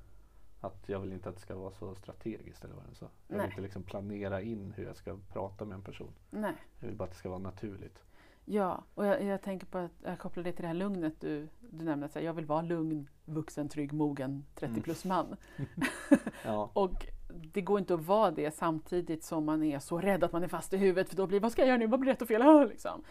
att 0.62 0.90
jag 0.90 1.00
vill 1.00 1.14
inte 1.14 1.30
att 1.30 1.36
det 1.36 1.42
ska 1.42 1.56
vara 1.56 1.72
så 1.72 1.96
strategiskt 1.96 2.64
eller 2.64 2.76
vad 2.76 2.84
det 2.90 2.96
så. 2.96 3.06
Jag 3.28 3.38
Nej. 3.38 3.46
vill 3.46 3.50
inte 3.52 3.62
liksom 3.62 3.84
planera 3.84 4.42
in 4.42 4.74
hur 4.76 4.86
jag 4.86 4.96
ska 4.96 5.18
prata 5.34 5.66
med 5.66 5.76
en 5.76 5.82
person. 5.82 6.12
Nej. 6.30 6.54
Jag 6.80 6.88
vill 6.88 6.96
bara 6.98 7.04
att 7.04 7.10
det 7.12 7.16
ska 7.18 7.30
vara 7.30 7.40
naturligt. 7.40 8.04
Ja, 8.46 8.84
och 8.96 9.06
jag, 9.06 9.24
jag 9.24 9.42
tänker 9.42 9.66
på 9.66 9.78
att 9.78 9.92
jag 10.04 10.20
kopplar 10.20 10.44
det 10.44 10.52
till 10.52 10.62
det 10.62 10.68
här 10.68 10.76
lugnet 10.76 11.14
du, 11.22 11.48
du 11.70 11.86
nämnde. 11.86 12.06
Att 12.06 12.16
jag 12.24 12.34
vill 12.34 12.46
vara 12.46 12.62
lugn, 12.62 13.10
vuxen, 13.26 13.70
trygg, 13.70 13.94
mogen, 13.94 14.46
30 14.56 14.72
Mm. 14.72 14.82
plus 14.84 15.06
man. 15.06 15.36
Ja, 16.46 16.70
Och 16.74 17.06
det 17.54 17.62
går 17.62 17.80
inte 17.80 17.94
att 17.94 18.06
vara 18.06 18.32
det 18.32 18.52
samtidigt 18.56 19.24
som 19.24 19.46
man 19.46 19.64
är 19.64 19.80
så 19.80 20.00
rädd 20.00 20.24
att 20.24 20.32
man 20.32 20.44
är 20.44 20.48
fast 20.48 20.74
i 20.74 20.78
huvudet. 20.78 21.10
För 21.10 21.16
då 21.16 21.28
blir 21.28 21.40
vad 21.40 21.52
ska 21.52 21.62
jag 21.62 21.68
göra 21.68 21.78
nu? 21.78 21.88
Vad 21.88 22.00
blir 22.00 22.12
rätt 22.12 22.22
och 22.22 22.28
fel? 22.28 22.68
Liksom. 22.70 23.04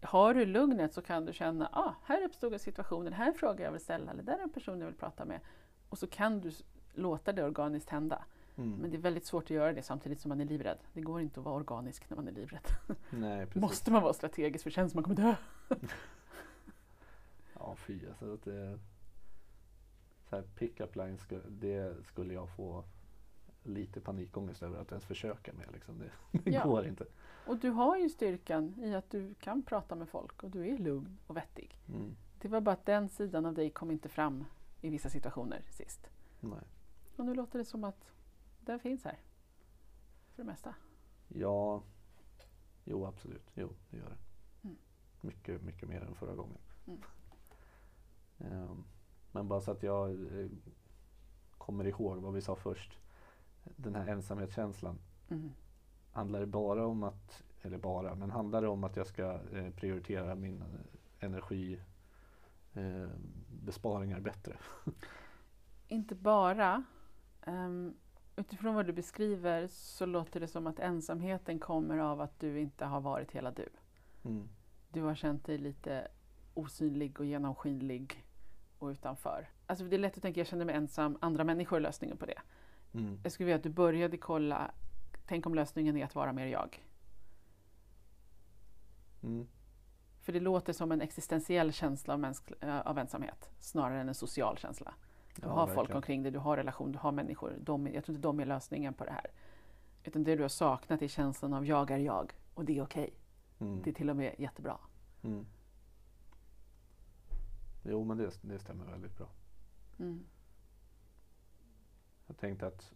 Har 0.00 0.34
du 0.34 0.46
lugnet 0.46 0.94
så 0.94 1.02
kan 1.02 1.24
du 1.24 1.32
känna, 1.32 1.68
ah, 1.72 1.94
här 2.04 2.24
uppstod 2.24 2.52
en 2.52 2.58
situation, 2.58 3.04
den 3.04 3.12
här 3.12 3.32
frågan 3.32 3.64
jag 3.64 3.72
vill 3.72 3.80
ställa, 3.80 4.10
eller 4.10 4.22
där 4.22 4.38
är 4.38 4.42
en 4.42 4.50
person 4.50 4.80
jag 4.80 4.86
vill 4.86 4.96
prata 4.96 5.24
med. 5.24 5.40
Och 5.88 5.98
så 5.98 6.06
kan 6.06 6.40
du 6.40 6.52
låta 6.94 7.32
det 7.32 7.44
organiskt 7.44 7.90
hända. 7.90 8.24
mm. 8.56 8.70
Men 8.70 8.90
det 8.90 8.96
är 8.96 9.00
väldigt 9.00 9.26
svårt 9.26 9.44
att 9.44 9.50
göra 9.50 9.72
det 9.72 9.82
samtidigt 9.82 10.20
som 10.20 10.28
man 10.28 10.40
är 10.40 10.44
livrädd. 10.44 10.78
Det 10.92 11.00
går 11.00 11.20
inte 11.20 11.40
att 11.40 11.46
vara 11.46 11.54
organisk 11.54 12.10
när 12.10 12.16
man 12.16 12.28
är 12.28 12.32
livrädd. 12.32 12.66
nej. 13.10 13.46
Måste 13.54 13.90
man 13.90 14.02
vara 14.02 14.12
strategisk 14.12 14.62
för 14.62 14.70
det 14.70 14.74
känns 14.74 14.92
som 14.92 15.02
man 15.02 15.16
kommer 15.16 15.28
dö. 15.28 15.34
Ja 17.58 17.76
fy 17.76 18.00
alltså. 18.08 18.34
Att 18.34 18.44
det, 18.44 18.78
så 20.28 20.36
här 20.36 20.42
pick-up 20.42 20.96
lines, 20.96 21.20
det 21.48 22.06
skulle 22.06 22.34
jag 22.34 22.48
få 22.56 22.84
lite 23.66 24.00
panikångest 24.00 24.62
över 24.62 24.78
att 24.80 24.90
ens 24.90 25.04
försöka 25.04 25.52
med. 25.52 25.72
Liksom. 25.72 25.98
Det, 25.98 26.10
det 26.44 26.50
Ja. 26.50 26.64
går 26.64 26.86
inte. 26.86 27.06
Och 27.46 27.58
du 27.58 27.70
har 27.70 27.96
ju 27.96 28.08
styrkan 28.08 28.74
i 28.78 28.94
att 28.94 29.10
du 29.10 29.34
kan 29.34 29.62
prata 29.62 29.94
med 29.94 30.08
folk 30.08 30.42
och 30.42 30.50
du 30.50 30.68
är 30.68 30.78
lugn 30.78 31.18
och 31.26 31.36
vettig. 31.36 31.78
Mm. 31.88 32.16
Det 32.40 32.48
var 32.48 32.60
bara 32.60 32.72
att 32.72 32.86
den 32.86 33.08
sidan 33.08 33.46
av 33.46 33.54
dig 33.54 33.70
kom 33.70 33.90
inte 33.90 34.08
fram 34.08 34.44
i 34.80 34.90
vissa 34.90 35.10
situationer 35.10 35.64
sist. 35.70 36.10
Nej. 36.40 36.60
Och 37.16 37.24
nu 37.24 37.34
låter 37.34 37.58
det 37.58 37.64
som 37.64 37.84
att 37.84 38.12
den 38.60 38.78
finns 38.78 39.04
här. 39.04 39.18
För 40.34 40.42
det 40.42 40.46
mesta. 40.46 40.74
Ja, 41.28 41.82
jo 42.84 43.04
absolut. 43.06 43.50
Jo, 43.54 43.68
det 43.90 43.96
gör 43.96 44.08
det. 44.08 44.16
Mm. 44.68 44.76
Mycket, 45.20 45.62
mycket 45.62 45.88
mer 45.88 46.00
än 46.00 46.14
förra 46.14 46.34
gången. 46.34 46.58
Mm. 46.86 47.00
Ehm, 48.38 48.84
men 49.32 49.48
bara 49.48 49.60
så 49.60 49.70
att 49.70 49.82
jag 49.82 50.10
eh, 50.10 50.48
kommer 51.58 51.86
ihåg 51.86 52.16
vad 52.18 52.34
vi 52.34 52.40
sa 52.42 52.56
först. 52.56 52.98
Den 53.76 53.94
här 53.94 54.06
ensamhetskänslan. 54.06 54.98
Mm. 55.28 55.52
Handlar 56.12 56.40
det 56.40 56.46
bara 56.46 56.86
om 56.86 57.02
att, 57.02 57.42
eller 57.62 57.78
bara, 57.78 58.14
men 58.14 58.30
handlar 58.30 58.62
det 58.62 58.68
om 58.68 58.84
att 58.84 58.96
jag 58.96 59.06
ska 59.06 59.40
eh, 59.52 59.70
prioritera 59.70 60.34
min 60.34 60.62
eh, 60.62 61.26
energi 61.26 61.80
eh, 62.74 63.08
besparingar 63.48 64.20
bättre? 64.20 64.56
Inte 65.88 66.14
bara. 66.14 66.84
Um, 67.46 67.94
utifrån 68.36 68.74
vad 68.74 68.86
du 68.86 68.92
beskriver 68.92 69.66
så 69.66 70.06
låter 70.06 70.40
det 70.40 70.48
som 70.48 70.66
att 70.66 70.78
ensamheten 70.78 71.58
kommer 71.58 71.98
av 71.98 72.20
att 72.20 72.40
du 72.40 72.60
inte 72.60 72.84
har 72.84 73.00
varit 73.00 73.32
hela 73.32 73.50
du. 73.50 73.68
Mm. 74.24 74.48
Du 74.88 75.02
har 75.02 75.14
känt 75.14 75.44
dig 75.44 75.58
lite 75.58 76.08
osynlig 76.54 77.20
och 77.20 77.26
genomskinlig 77.26 78.24
och 78.78 78.88
utanför. 78.88 79.48
Alltså 79.66 79.84
det 79.84 79.96
är 79.96 79.98
lätt 79.98 80.16
att 80.16 80.22
tänka, 80.22 80.40
jag 80.40 80.46
känner 80.46 80.64
mig 80.64 80.74
ensam, 80.74 81.18
andra 81.20 81.44
människor 81.44 81.76
är 81.76 81.80
lösningen 81.80 82.16
på 82.16 82.26
det. 82.26 82.40
Mm. 82.96 83.18
Jag 83.22 83.32
skulle 83.32 83.44
vilja 83.44 83.56
att 83.56 83.62
du 83.62 83.68
började 83.70 84.16
kolla, 84.16 84.70
tänk 85.26 85.46
om 85.46 85.54
lösningen 85.54 85.96
är 85.96 86.04
att 86.04 86.14
vara 86.14 86.32
mer 86.32 86.46
jag. 86.46 86.84
Mm. 89.22 89.46
För 90.22 90.32
det 90.32 90.40
låter 90.40 90.72
som 90.72 90.92
en 90.92 91.00
existentiell 91.00 91.72
känsla 91.72 92.14
av, 92.14 92.24
äh, 92.60 92.80
av 92.80 92.98
ensamhet 92.98 93.50
snarare 93.58 94.00
än 94.00 94.08
en 94.08 94.14
social 94.14 94.58
känsla. 94.58 94.94
Du 95.36 95.42
Ja, 95.42 95.48
har 95.52 95.66
folk 95.66 95.78
verkligen. 95.78 95.96
omkring 95.96 96.22
dig, 96.22 96.32
du 96.32 96.38
har 96.38 96.56
relation, 96.56 96.92
du 96.92 96.98
har 96.98 97.12
människor. 97.12 97.56
De, 97.60 97.86
jag 97.86 98.04
tror 98.04 98.16
inte 98.16 98.28
de 98.28 98.40
är 98.40 98.46
lösningen 98.46 98.94
på 98.94 99.04
det 99.04 99.10
här. 99.12 99.26
Utan 100.04 100.24
det 100.24 100.36
du 100.36 100.42
har 100.42 100.48
saknat 100.48 101.02
är 101.02 101.08
känslan 101.08 101.54
av 101.54 101.66
jag 101.66 101.90
är 101.90 101.98
jag 101.98 102.32
och 102.54 102.64
det 102.64 102.78
är 102.78 102.82
okej. 102.82 103.14
Mm. 103.58 103.82
Det 103.82 103.90
är 103.90 103.94
till 103.94 104.10
och 104.10 104.16
med 104.16 104.34
jättebra. 104.38 104.78
Mm. 105.22 105.46
Jo, 107.84 108.04
men 108.04 108.16
det, 108.16 108.30
det 108.42 108.58
stämmer 108.58 108.84
väldigt 108.84 109.16
bra. 109.16 109.28
Mm. 109.98 110.24
Jag 112.26 112.36
tänkte 112.36 112.66
att 112.66 112.92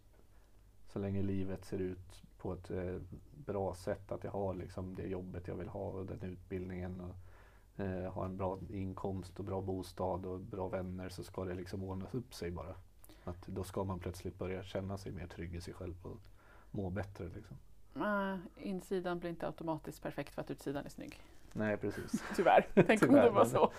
så 0.86 0.98
länge 0.98 1.22
livet 1.22 1.64
ser 1.64 1.78
ut 1.78 2.22
på 2.38 2.52
ett 2.52 2.70
eh, 2.70 2.96
bra 3.46 3.74
sätt, 3.74 4.12
att 4.12 4.24
jag 4.24 4.30
har 4.30 4.54
liksom 4.54 4.94
det 4.94 5.06
jobbet 5.06 5.48
jag 5.48 5.54
vill 5.54 5.68
ha 5.68 5.80
och 5.80 6.06
den 6.06 6.22
utbildningen 6.22 7.00
och 7.00 7.84
eh, 7.84 8.12
har 8.12 8.24
en 8.24 8.36
bra 8.36 8.58
inkomst 8.70 9.38
och 9.38 9.44
bra 9.44 9.60
bostad 9.60 10.26
och 10.26 10.40
bra 10.40 10.68
vänner 10.68 11.08
så 11.08 11.24
ska 11.24 11.44
det 11.44 11.54
liksom 11.54 11.82
ordnas 11.82 12.14
upp 12.14 12.34
sig 12.34 12.50
bara. 12.50 12.74
Att 13.24 13.46
då 13.46 13.64
ska 13.64 13.84
man 13.84 13.98
plötsligt 13.98 14.38
börja 14.38 14.62
känna 14.62 14.98
sig 14.98 15.12
mer 15.12 15.26
trygg 15.26 15.54
i 15.54 15.60
sig 15.60 15.74
själv 15.74 15.94
och 16.02 16.20
må 16.70 16.90
bättre. 16.90 17.28
Liksom. 17.28 17.56
Äh, 17.96 18.38
insidan 18.56 19.18
blir 19.18 19.30
inte 19.30 19.46
automatiskt 19.46 20.02
perfekt 20.02 20.34
för 20.34 20.42
att 20.42 20.50
utsidan 20.50 20.84
är 20.84 20.90
snygg. 20.90 21.22
Nej, 21.52 21.76
precis. 21.76 22.24
Tyvärr. 22.36 22.66
Tänk 22.74 23.02
om 23.02 23.08
Tyvärr, 23.08 23.24
det 23.24 23.30
var 23.30 23.44
så. 23.44 23.72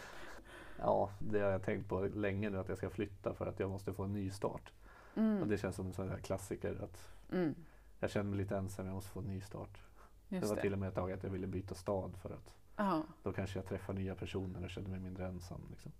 Ja, 0.79 1.09
det 1.19 1.39
har 1.39 1.51
jag 1.51 1.63
tänkt 1.63 1.89
på 1.89 1.99
länge 1.99 2.49
nu 2.49 2.59
att 2.59 2.69
jag 2.69 2.77
ska 2.77 2.89
flytta 2.89 3.33
för 3.33 3.45
att 3.45 3.59
jag 3.59 3.69
måste 3.69 3.93
få 3.93 4.03
en 4.03 4.13
ny 4.13 4.29
start. 4.29 4.71
Och 5.13 5.17
Mm. 5.17 5.49
det 5.49 5.57
känns 5.57 5.75
som 5.75 5.85
en 5.87 5.93
sån 5.93 6.09
här 6.09 6.17
klassiker 6.17 6.83
att 6.83 7.09
Mm. 7.31 7.55
jag 7.99 8.09
känner 8.09 8.29
mig 8.29 8.37
lite 8.39 8.57
ensam, 8.57 8.85
jag 8.85 8.93
måste 8.95 9.09
få 9.11 9.19
en 9.19 9.25
ny 9.27 9.41
start. 9.41 9.81
det 10.29 10.35
Just 10.35 10.49
var 10.49 10.55
det. 10.55 10.61
till 10.61 10.73
och 10.73 10.79
med 10.79 10.89
ett 10.89 10.95
tag 10.95 11.11
att 11.11 11.23
jag 11.23 11.29
ville 11.29 11.47
byta 11.47 11.75
stad 11.75 12.17
för 12.21 12.29
att 12.29 12.55
Ja, 12.75 13.03
då 13.23 13.33
kanske 13.33 13.59
jag 13.59 13.65
träffar 13.65 13.93
nya 13.93 14.15
personer 14.15 14.63
och 14.63 14.69
känner 14.69 14.89
mig 14.89 14.99
mindre 14.99 15.27
ensam. 15.27 15.61
Liksom. 15.69 15.91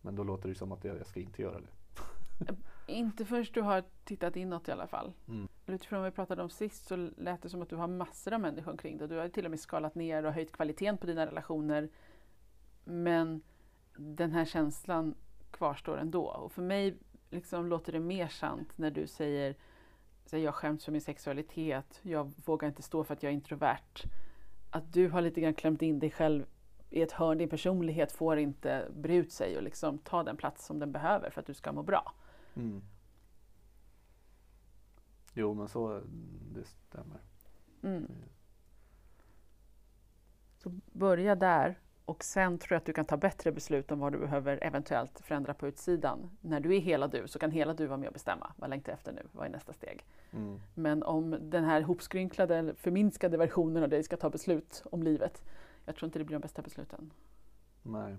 Men 0.00 0.16
då 0.16 0.24
låter 0.24 0.48
det 0.48 0.54
som 0.54 0.72
att 0.72 0.84
jag, 0.84 0.96
jag 0.98 1.06
ska 1.06 1.20
inte 1.20 1.42
göra 1.42 1.60
det. 1.60 1.68
Inte 2.86 3.24
först 3.24 3.54
du 3.54 3.60
har 3.60 3.84
tittat 4.04 4.36
inåt 4.36 4.68
i 4.68 4.72
alla 4.72 4.86
fall. 4.86 5.12
Mm. 5.28 5.48
Utifrån 5.66 6.00
vad 6.02 6.10
vi 6.10 6.14
pratade 6.14 6.42
om 6.42 6.50
sist 6.50 6.86
så 6.86 6.96
lät 6.96 7.42
det 7.42 7.48
som 7.48 7.62
att 7.62 7.68
du 7.68 7.76
har 7.76 7.86
massor 7.88 8.32
av 8.34 8.40
människor 8.40 8.70
omkring 8.72 8.98
dig. 8.98 9.08
Du 9.08 9.16
har 9.18 9.28
till 9.28 9.44
och 9.44 9.50
med 9.50 9.60
skalat 9.60 9.94
ner 9.94 10.24
och 10.24 10.32
höjt 10.32 10.52
kvaliteten 10.52 10.98
på 10.98 11.06
dina 11.06 11.26
relationer. 11.26 11.88
Men 12.84 13.42
den 13.96 14.32
här 14.32 14.44
känslan 14.44 15.14
kvarstår 15.50 15.96
ändå. 15.98 16.24
Och 16.26 16.52
för 16.52 16.62
mig 16.62 16.98
liksom 17.32 17.66
låter 17.66 17.92
det 17.92 18.00
mer 18.00 18.28
sant 18.28 18.72
när 18.76 18.90
du 18.90 19.06
säger 19.06 19.54
så 20.26 20.38
jag 20.38 20.54
skäms 20.54 20.84
för 20.84 20.92
min 20.92 21.00
sexualitet, 21.00 22.00
jag 22.02 22.32
vågar 22.44 22.68
inte 22.68 22.82
stå 22.82 23.04
för 23.04 23.14
att 23.14 23.22
jag 23.22 23.30
är 23.30 23.34
introvert. 23.34 24.04
Att 24.70 24.92
du 24.92 25.08
har 25.08 25.20
lite 25.20 25.40
grann 25.40 25.54
klämt 25.54 25.82
in 25.82 25.98
dig 25.98 26.10
själv 26.10 26.46
i 26.90 27.02
ett 27.02 27.12
hörn, 27.12 27.38
din 27.38 27.48
personlighet 27.48 28.12
får 28.12 28.38
inte 28.38 28.88
bre 28.94 29.14
ut 29.14 29.32
sig 29.32 29.56
och 29.56 29.62
liksom 29.62 29.98
ta 29.98 30.22
den 30.22 30.36
plats 30.36 30.66
som 30.66 30.78
den 30.78 30.92
behöver 30.92 31.30
för 31.30 31.40
att 31.40 31.46
du 31.46 31.54
ska 31.54 31.72
må 31.72 31.82
bra. 31.82 32.14
Mm. 32.54 32.82
Jo, 35.34 35.54
men 35.54 35.68
så 35.68 36.00
det 36.54 36.64
stämmer. 36.64 37.20
Mm. 37.82 38.08
Så 40.58 40.70
börja 40.92 41.34
där 41.34 41.78
och 42.12 42.24
sen 42.24 42.58
tror 42.58 42.74
jag 42.74 42.78
att 42.78 42.84
du 42.84 42.92
kan 42.92 43.04
ta 43.04 43.16
bättre 43.16 43.52
beslut 43.52 43.90
om 43.90 43.98
vad 43.98 44.12
du 44.12 44.18
behöver 44.18 44.58
eventuellt 44.62 45.20
förändra 45.20 45.54
på 45.54 45.68
utsidan. 45.68 46.30
När 46.40 46.60
du 46.60 46.76
är 46.76 46.80
hela 46.80 47.08
du 47.08 47.28
så 47.28 47.38
kan 47.38 47.50
hela 47.50 47.74
du 47.74 47.86
vara 47.86 47.96
med 47.96 48.06
och 48.06 48.12
bestämma. 48.12 48.52
Vad 48.56 48.70
längtar 48.70 48.92
jag 48.92 48.96
efter 48.96 49.12
nu? 49.12 49.22
Vad 49.32 49.46
är 49.46 49.50
nästa 49.50 49.72
steg? 49.72 50.04
Mm. 50.32 50.60
Men 50.74 51.02
om 51.02 51.36
den 51.40 51.64
här 51.64 51.82
hopskrynklade 51.82 52.74
förminskade 52.74 53.36
versionen 53.36 53.82
av 53.82 53.88
dig 53.88 54.02
ska 54.02 54.16
ta 54.16 54.30
beslut 54.30 54.82
om 54.90 55.02
livet, 55.02 55.42
jag 55.84 55.96
tror 55.96 56.06
inte 56.06 56.18
det 56.18 56.24
blir 56.24 56.36
de 56.36 56.40
bästa 56.40 56.62
besluten. 56.62 57.12
Nej. 57.82 58.16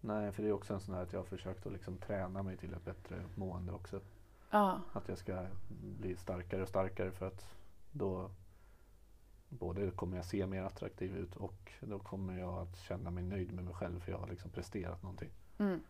Nej, 0.00 0.32
för 0.32 0.42
det 0.42 0.48
är 0.48 0.52
också 0.52 0.74
en 0.74 0.80
sån 0.80 0.94
här 0.94 1.02
att 1.02 1.12
jag 1.12 1.20
har 1.20 1.26
försökt 1.26 1.66
att 1.66 1.72
liksom 1.72 1.96
träna 1.96 2.42
mig 2.42 2.56
till 2.56 2.74
ett 2.74 2.84
bättre 2.84 3.24
mående 3.34 3.72
också. 3.72 4.00
Ja, 4.50 4.80
Att 4.92 5.08
jag 5.08 5.18
ska 5.18 5.46
bli 6.00 6.16
starkare 6.16 6.62
och 6.62 6.68
starkare 6.68 7.10
för 7.10 7.26
att 7.26 7.54
då 7.92 8.30
både 9.48 9.90
kommer 9.90 10.16
jag 10.16 10.26
se 10.26 10.46
mer 10.46 10.62
attraktiv 10.62 11.16
ut 11.16 11.36
och 11.36 11.72
då 11.80 11.98
kommer 11.98 12.38
jag 12.38 12.58
att 12.58 12.76
känna 12.78 13.10
mig 13.10 13.24
nöjd 13.24 13.52
med 13.52 13.64
mig 13.64 13.74
själv 13.74 14.00
för 14.00 14.12
jag 14.12 14.18
har 14.18 14.28
liksom 14.28 14.50
presterat 14.50 15.02
någonting. 15.02 15.30
mm. 15.58 15.80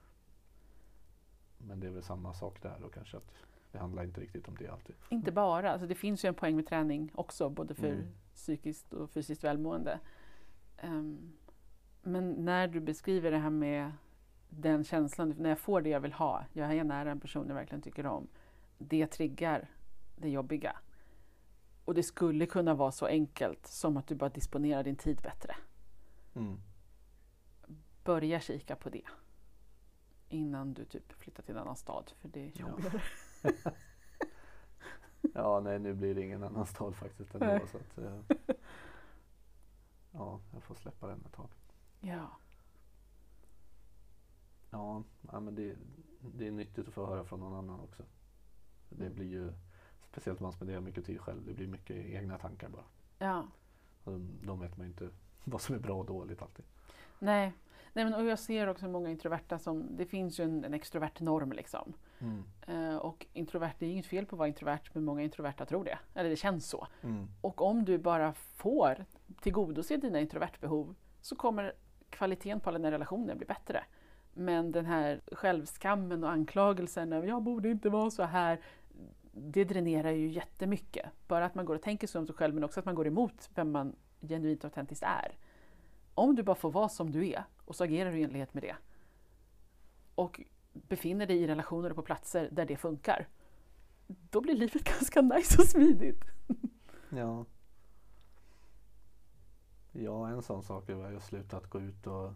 Men 1.59 1.81
det 1.81 1.87
är 1.87 1.91
väl 1.91 2.03
samma 2.03 2.35
sak 2.35 2.63
där 2.63 2.79
då 2.81 2.89
kanske 2.89 3.17
att 3.17 3.33
det 3.73 3.79
handlar 3.79 4.05
inte 4.05 4.21
riktigt 4.21 4.49
om 4.49 4.57
det 4.59 4.69
alltid. 4.69 4.97
inte 5.09 5.33
bara. 5.33 5.73
Alltså 5.73 5.87
det 5.87 5.95
finns 5.95 6.25
ju 6.25 6.29
en 6.29 6.35
poäng 6.35 6.57
med 6.57 6.67
träning 6.67 7.11
också, 7.15 7.49
både 7.51 7.75
för 7.75 7.87
Mm. 7.93 8.07
psykiskt 8.35 8.93
och 8.93 9.11
fysiskt 9.11 9.45
välmående. 9.45 10.01
Ehm, 10.77 11.33
men 12.03 12.33
när 12.33 12.69
du 12.69 12.81
beskriver 12.81 13.31
det 13.31 13.39
här 13.39 13.51
med 13.51 13.93
den 14.49 14.85
känslan, 14.85 15.35
när 15.39 15.49
jag 15.49 15.59
får 15.59 15.81
det 15.81 15.91
jag 15.91 16.01
vill 16.01 16.13
ha, 16.13 16.45
jag 16.53 16.77
är 16.77 16.85
nära 16.85 17.11
en 17.11 17.21
person 17.21 17.49
jag 17.49 17.55
verkligen 17.55 17.83
tycker 17.83 18.07
om, 18.07 18.29
det 18.79 19.07
triggar 19.07 19.69
det 20.17 20.29
jobbiga. 20.29 20.77
Och 21.89 21.95
det 21.95 22.03
skulle 22.03 22.47
kunna 22.47 22.75
vara 22.75 22.93
så 22.93 23.07
enkelt 23.07 23.67
som 23.67 23.97
att 23.97 24.07
du 24.07 24.15
bara 24.15 24.31
disponerar 24.31 24.83
din 24.85 24.97
tid 24.97 25.21
bättre. 25.23 25.57
Mm. 26.35 26.61
Börja 28.05 28.41
kika 28.41 28.77
på 28.77 28.91
det 28.91 29.03
innan 30.29 30.75
du 30.75 30.85
typ 30.85 31.13
flyttar 31.13 31.43
till 31.43 31.55
en 31.55 31.61
annan 31.63 31.77
stad, 31.77 32.13
för 32.17 32.29
det 32.29 32.41
är 32.41 32.53
Ja. 32.55 32.69
jobbigare. 32.69 33.03
Ja, 35.35 35.61
nej 35.61 35.79
nu 35.79 35.95
blir 35.95 36.15
det 36.15 36.23
ingen 36.23 36.43
annan 36.45 36.67
stad 36.67 36.95
faktiskt 36.97 37.35
ändå. 37.35 37.47
Nej. 37.47 37.63
Så 37.73 37.77
att, 37.79 37.99
eh, 37.99 38.21
ja, 40.13 40.41
jag 40.53 40.63
får 40.63 40.75
släppa 40.75 41.07
den 41.07 41.25
ett 41.27 41.33
tag. 41.33 41.49
Ja. 42.01 42.09
Ja, 42.15 42.31
Ja, 44.71 45.03
ja 45.33 45.41
men 45.41 45.55
det, 45.55 45.77
det 46.35 46.47
är 46.47 46.51
nyttigt 46.53 46.89
att 46.89 46.95
få 46.95 47.07
höra 47.07 47.25
från 47.25 47.41
någon 47.41 47.55
annan 47.55 47.81
också. 47.81 48.03
Det 48.89 49.05
Mm. 49.05 49.15
blir 49.15 49.27
ju, 49.27 49.53
speciellt 50.21 50.41
om 50.41 50.45
man 50.45 50.53
spenderar 50.53 50.81
mycket 50.81 51.07
tid 51.07 51.21
själv, 51.21 51.47
det 51.47 51.53
blir 51.55 51.67
mycket 51.67 51.97
egna 51.97 52.39
tankar 52.39 52.69
bara. 52.69 52.85
Ja. 53.19 53.47
Och 54.05 54.13
de, 54.13 54.29
de 54.43 54.61
vet 54.61 54.77
man 54.77 54.87
inte 54.87 55.09
vad 55.45 55.61
som 55.61 55.75
är 55.75 55.79
bra 55.79 55.95
och 55.95 56.07
dåligt 56.07 56.43
alltid. 56.43 56.65
Nej, 57.19 57.53
Nej 57.93 58.05
men, 58.05 58.15
och 58.15 58.25
jag 58.25 58.39
ser 58.39 58.67
också 58.67 58.89
många 58.89 59.11
introverta 59.11 59.59
som, 59.59 59.97
det 59.97 60.07
finns 60.07 60.41
ju 60.41 60.45
en, 60.45 60.65
en 60.65 60.75
extrovert 60.75 61.21
norm 61.21 61.53
liksom. 61.53 61.93
Mm. 62.19 62.45
Eh, 62.67 62.97
och 62.97 63.27
introvert, 63.33 63.73
det 63.79 63.87
är 63.87 63.91
inget 63.91 64.07
fel 64.07 64.27
på 64.27 64.37
att 64.37 64.39
vara 64.39 64.49
introvert, 64.49 64.91
men 64.93 65.05
många 65.05 65.23
introverta 65.23 65.67
tror 65.67 65.85
det. 65.85 65.99
Eller 66.15 66.31
det 66.31 66.37
känns 66.37 66.69
så. 66.69 66.87
Mm. 67.03 67.29
Och 67.41 67.63
om 67.63 67.85
du 67.85 67.99
bara 67.99 68.33
får 68.33 69.05
tillgodose 69.41 69.97
dina 69.97 70.21
introvertbehov 70.21 70.95
så 71.21 71.37
kommer 71.37 71.73
kvaliteten 72.11 72.61
på 72.61 72.71
alla 72.71 72.79
dina 72.79 72.91
relationer 72.91 73.35
bli 73.35 73.47
bättre. 73.47 73.85
Men 74.35 74.73
den 74.73 74.87
här 74.87 75.21
självskammen 75.33 76.25
och 76.25 76.31
anklagelsen 76.31 77.13
av 77.13 77.27
jag 77.27 77.43
borde 77.43 77.71
inte 77.71 77.91
vara 77.91 78.11
så 78.11 78.23
här, 78.23 78.61
det 79.41 79.65
dränerar 79.65 80.11
ju 80.11 80.29
jättemycket. 80.29 81.11
Bara 81.29 81.45
att 81.47 81.55
man 81.55 81.65
går 81.65 81.75
och 81.75 81.83
tänker 81.83 82.07
så 82.07 82.19
om 82.19 82.27
sig 82.27 82.35
själv 82.37 82.55
men 82.55 82.65
också 82.65 82.81
att 82.81 82.87
man 82.87 82.95
går 82.95 83.07
emot 83.07 83.51
vem 83.55 83.71
man 83.73 83.97
genuint 84.21 84.65
och 84.65 84.69
autentiskt 84.69 85.03
är. 85.05 85.39
Om 86.15 86.35
du 86.35 86.43
bara 86.43 86.57
får 86.57 86.71
vara 86.71 86.89
som 86.89 87.11
du 87.11 87.29
är 87.29 87.45
och 87.65 87.77
så 87.77 87.85
agerar 87.85 88.13
du 88.13 88.19
i 88.19 88.23
enlighet 88.23 88.55
med 88.55 88.63
det 88.63 88.77
och 90.15 90.41
befinner 90.73 91.27
dig 91.27 91.37
i 91.43 91.47
relationer 91.47 91.91
och 91.91 91.97
på 91.97 92.03
platser 92.03 92.49
där 92.53 92.67
det 92.67 92.77
funkar, 92.77 93.29
då 94.07 94.41
blir 94.41 94.55
livet 94.55 94.85
ganska 94.99 95.23
nice 95.23 95.63
och 95.63 95.69
smidigt. 95.69 96.25
Ja. 97.11 97.45
Ja, 99.93 100.29
en 100.29 100.43
sån 100.43 100.63
sak 100.63 100.89
är 100.89 101.05
att 101.05 101.13
jag 101.13 101.23
slutat 101.23 101.67
gå 101.71 101.81
ut 101.81 102.07
och, 102.07 102.33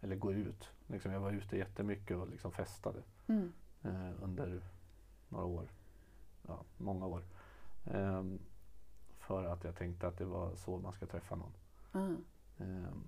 eller 0.00 0.16
gå 0.16 0.32
ut. 0.32 0.70
Liksom 0.86 1.12
jag 1.12 1.20
var 1.20 1.32
ute 1.32 1.56
jättemycket 1.56 2.16
och 2.16 2.28
liksom 2.28 2.52
festade 2.52 3.02
Mm. 3.26 3.52
eh, 3.82 4.22
under 4.22 4.62
några 5.28 5.44
år. 5.44 5.68
Ja, 6.46 6.64
många 6.76 7.06
år. 7.06 7.22
Ehm, 7.84 8.38
för 9.18 9.44
att 9.44 9.64
jag 9.64 9.76
tänkte 9.76 10.08
att 10.08 10.18
det 10.18 10.24
var 10.24 10.54
så 10.54 10.78
man 10.78 10.92
ska 10.92 11.06
träffa 11.06 11.36
någon. 11.36 11.52
Mm. 11.94 12.24
Ehm, 12.58 13.04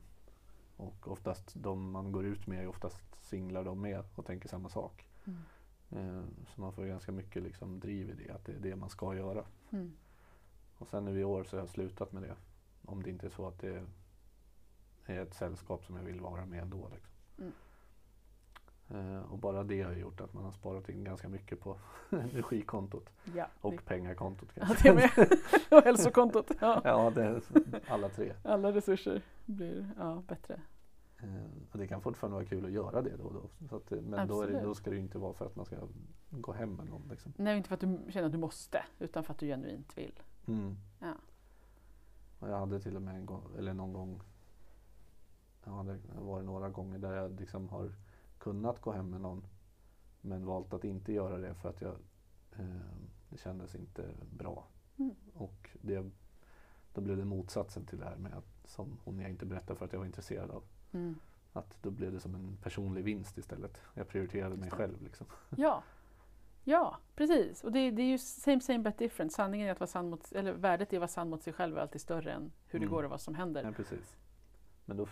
och 0.76 1.09
oftast 1.09 1.55
de 1.55 1.91
man 1.91 2.12
går 2.12 2.24
ut 2.24 2.47
med 2.47 2.62
är 2.62 2.66
oftast 2.66 3.24
singlar 3.24 3.64
de 3.64 3.80
med 3.80 4.05
och 4.14 4.26
tänker 4.26 4.49
samma 4.49 4.68
sak. 4.68 5.07
Mm. 5.24 5.41
Ehm, 5.91 6.47
så 6.55 6.61
man 6.61 6.72
får 6.72 6.85
ganska 6.85 7.12
mycket 7.12 7.43
liksom 7.43 7.80
driv 7.80 8.11
i 8.11 8.14
det, 8.14 8.35
att 8.35 8.45
det 8.45 8.53
är 8.53 8.61
det 8.61 8.76
man 8.76 8.91
ska 8.91 9.14
göra. 9.14 9.45
Mm. 9.70 9.93
Och 10.78 10.89
sen 10.89 11.05
nu 11.05 11.20
i 11.20 11.24
år 11.24 11.45
så 11.45 11.57
har 11.57 11.61
jag 11.61 11.68
slutat 11.68 12.12
med 12.12 12.22
det. 12.22 12.37
Om 12.85 13.03
det 13.03 13.11
inte 13.11 13.26
är 13.26 13.30
så 13.30 13.47
att 13.47 13.59
det 13.59 13.87
är 15.07 15.22
ett 15.22 15.35
sällskap 15.35 15.85
som 15.85 15.97
jag 15.97 16.03
vill 16.03 16.20
vara 16.20 16.47
med 16.47 16.62
ändå. 16.62 16.89
Liksom. 16.95 17.14
Eh, 18.91 19.32
och 19.32 19.39
bara 19.39 19.64
det 19.64 19.82
har 19.82 19.93
gjort 19.93 20.20
att 20.20 20.32
man 20.32 20.45
har 20.45 20.53
sparat 20.53 20.89
in 20.89 21.05
ganska 21.05 21.28
mycket 21.28 21.61
på 21.61 21.76
energikontot 22.11 23.11
Ja, 23.35 23.47
och 23.61 23.85
pengakontot. 23.85 24.49
det, 24.55 24.61
ja, 24.61 24.66
Kanske. 24.66 24.93
med. 24.93 25.28
och 25.78 25.82
hälsokontot. 25.82 26.51
Ja. 26.61 26.80
ja, 26.85 27.12
det 27.14 27.24
är 27.24 27.43
alla 27.89 28.09
tre. 28.09 28.32
Alla 28.43 28.72
resurser 28.72 29.22
blir 29.45 29.91
ja, 29.99 30.22
bättre. 30.28 30.61
Eh, 31.18 31.72
och 31.72 31.78
det 31.78 31.87
kan 31.87 32.01
fortfarande 32.01 32.35
vara 32.35 32.47
kul 32.47 32.64
att 32.64 32.72
göra 32.72 33.03
det 33.03 33.16
då 33.16 33.24
och 33.24 33.35
då. 33.35 33.76
Att, 33.76 33.93
eh, 33.93 34.01
men 34.01 34.28
då, 34.28 34.47
det, 34.47 34.61
då 34.61 34.74
ska 34.74 34.91
det 34.91 34.99
inte 34.99 35.18
vara 35.18 35.32
för 35.32 35.47
att 35.47 35.57
man 35.57 35.64
ska 35.64 35.76
gå 36.30 36.53
hem 36.53 36.74
med 36.74 36.87
någon. 36.87 37.09
Liksom. 37.11 37.32
Nej, 37.37 37.57
inte 37.57 37.68
för 37.68 37.74
att 37.74 37.80
du 37.80 38.12
känner 38.12 38.26
att 38.26 38.32
du 38.32 38.39
måste, 38.39 38.85
utan 38.99 39.24
för 39.24 39.32
att 39.32 39.39
du 39.39 39.47
genuint 39.47 39.99
vill. 39.99 40.20
Mm. 40.47 40.76
Ja. 40.99 41.14
Och 42.39 42.49
jag 42.51 42.59
hade 42.59 42.80
till 42.80 42.97
och 42.97 43.03
med 43.03 43.14
en 43.14 43.26
gång, 43.26 43.43
eller 43.59 43.74
någon 43.74 43.93
gång, 43.93 44.22
ja, 45.64 45.82
det 45.82 45.99
var 46.20 46.39
det 46.39 46.45
några 46.47 46.68
gånger 46.68 46.99
där 46.99 47.12
jag 47.12 47.41
liksom 47.41 47.68
har 47.68 47.93
kunnat 48.45 48.81
gå 48.81 48.93
hem 48.93 49.11
med 49.11 49.21
någon 49.21 49.47
men 50.21 50.47
valt 50.47 50.73
att 50.73 50.85
inte 50.85 51.13
göra 51.13 51.39
det 51.39 51.55
för 51.55 51.69
att 51.69 51.81
jag, 51.81 51.95
eh, 52.59 52.67
det 53.29 53.39
kändes 53.39 53.75
inte 53.75 54.11
bra. 54.33 54.67
Mm. 54.99 55.15
Och 55.35 55.71
det, 55.83 56.11
då 56.95 57.01
blev 57.01 57.17
det 57.17 57.25
motsatsen 57.25 57.87
till 57.87 57.99
det 57.99 58.05
här 58.05 58.17
med 58.17 58.35
att, 58.35 58.69
som 58.71 58.99
hon 59.05 59.19
jag 59.21 59.31
inte 59.31 59.47
berättade 59.47 59.79
för 59.79 59.85
att 59.87 59.93
jag 59.93 59.99
var 59.99 60.07
intresserad 60.07 60.51
av. 60.51 60.63
Mm. 60.93 61.15
Att 61.53 61.83
då 61.83 61.91
blev 61.91 62.13
det 62.13 62.21
som 62.21 62.35
en 62.35 62.57
personlig 62.63 63.05
vinst 63.05 63.39
istället. 63.39 63.81
Jag 63.95 64.09
prioriterade 64.09 64.57
mig 64.57 64.71
själv. 64.71 65.03
Liksom. 65.03 65.27
Ja. 65.57 65.83
ja, 66.65 66.99
precis. 67.15 67.65
Och 67.65 67.73
det, 67.73 67.91
det 67.91 68.03
är 68.03 68.07
ju 68.07 68.19
same 68.19 68.61
same 68.61 68.79
but 68.79 68.99
different. 68.99 69.33
Sanningen 69.33 69.69
är 69.69 69.73
att 69.73 69.81
vara 69.81 69.89
sann 69.89 70.11
mot, 70.11 70.33
eller 70.33 70.53
värdet 70.53 70.93
i 70.93 70.97
att 70.97 71.01
vara 71.01 71.09
sann 71.09 71.31
mot 71.31 71.43
sig 71.43 71.53
själv 71.53 71.77
är 71.77 71.81
alltid 71.81 72.01
större 72.01 72.33
än 72.33 72.53
hur 72.67 72.79
det 72.79 72.85
Mm. 72.85 72.95
går 72.95 73.03
och 73.05 73.11
vad 73.11 73.21
som 73.21 73.35
händer. 73.35 73.65
Ja, 73.65 73.73
precis. 73.73 74.17
Men 74.85 74.97
då, 74.97 75.07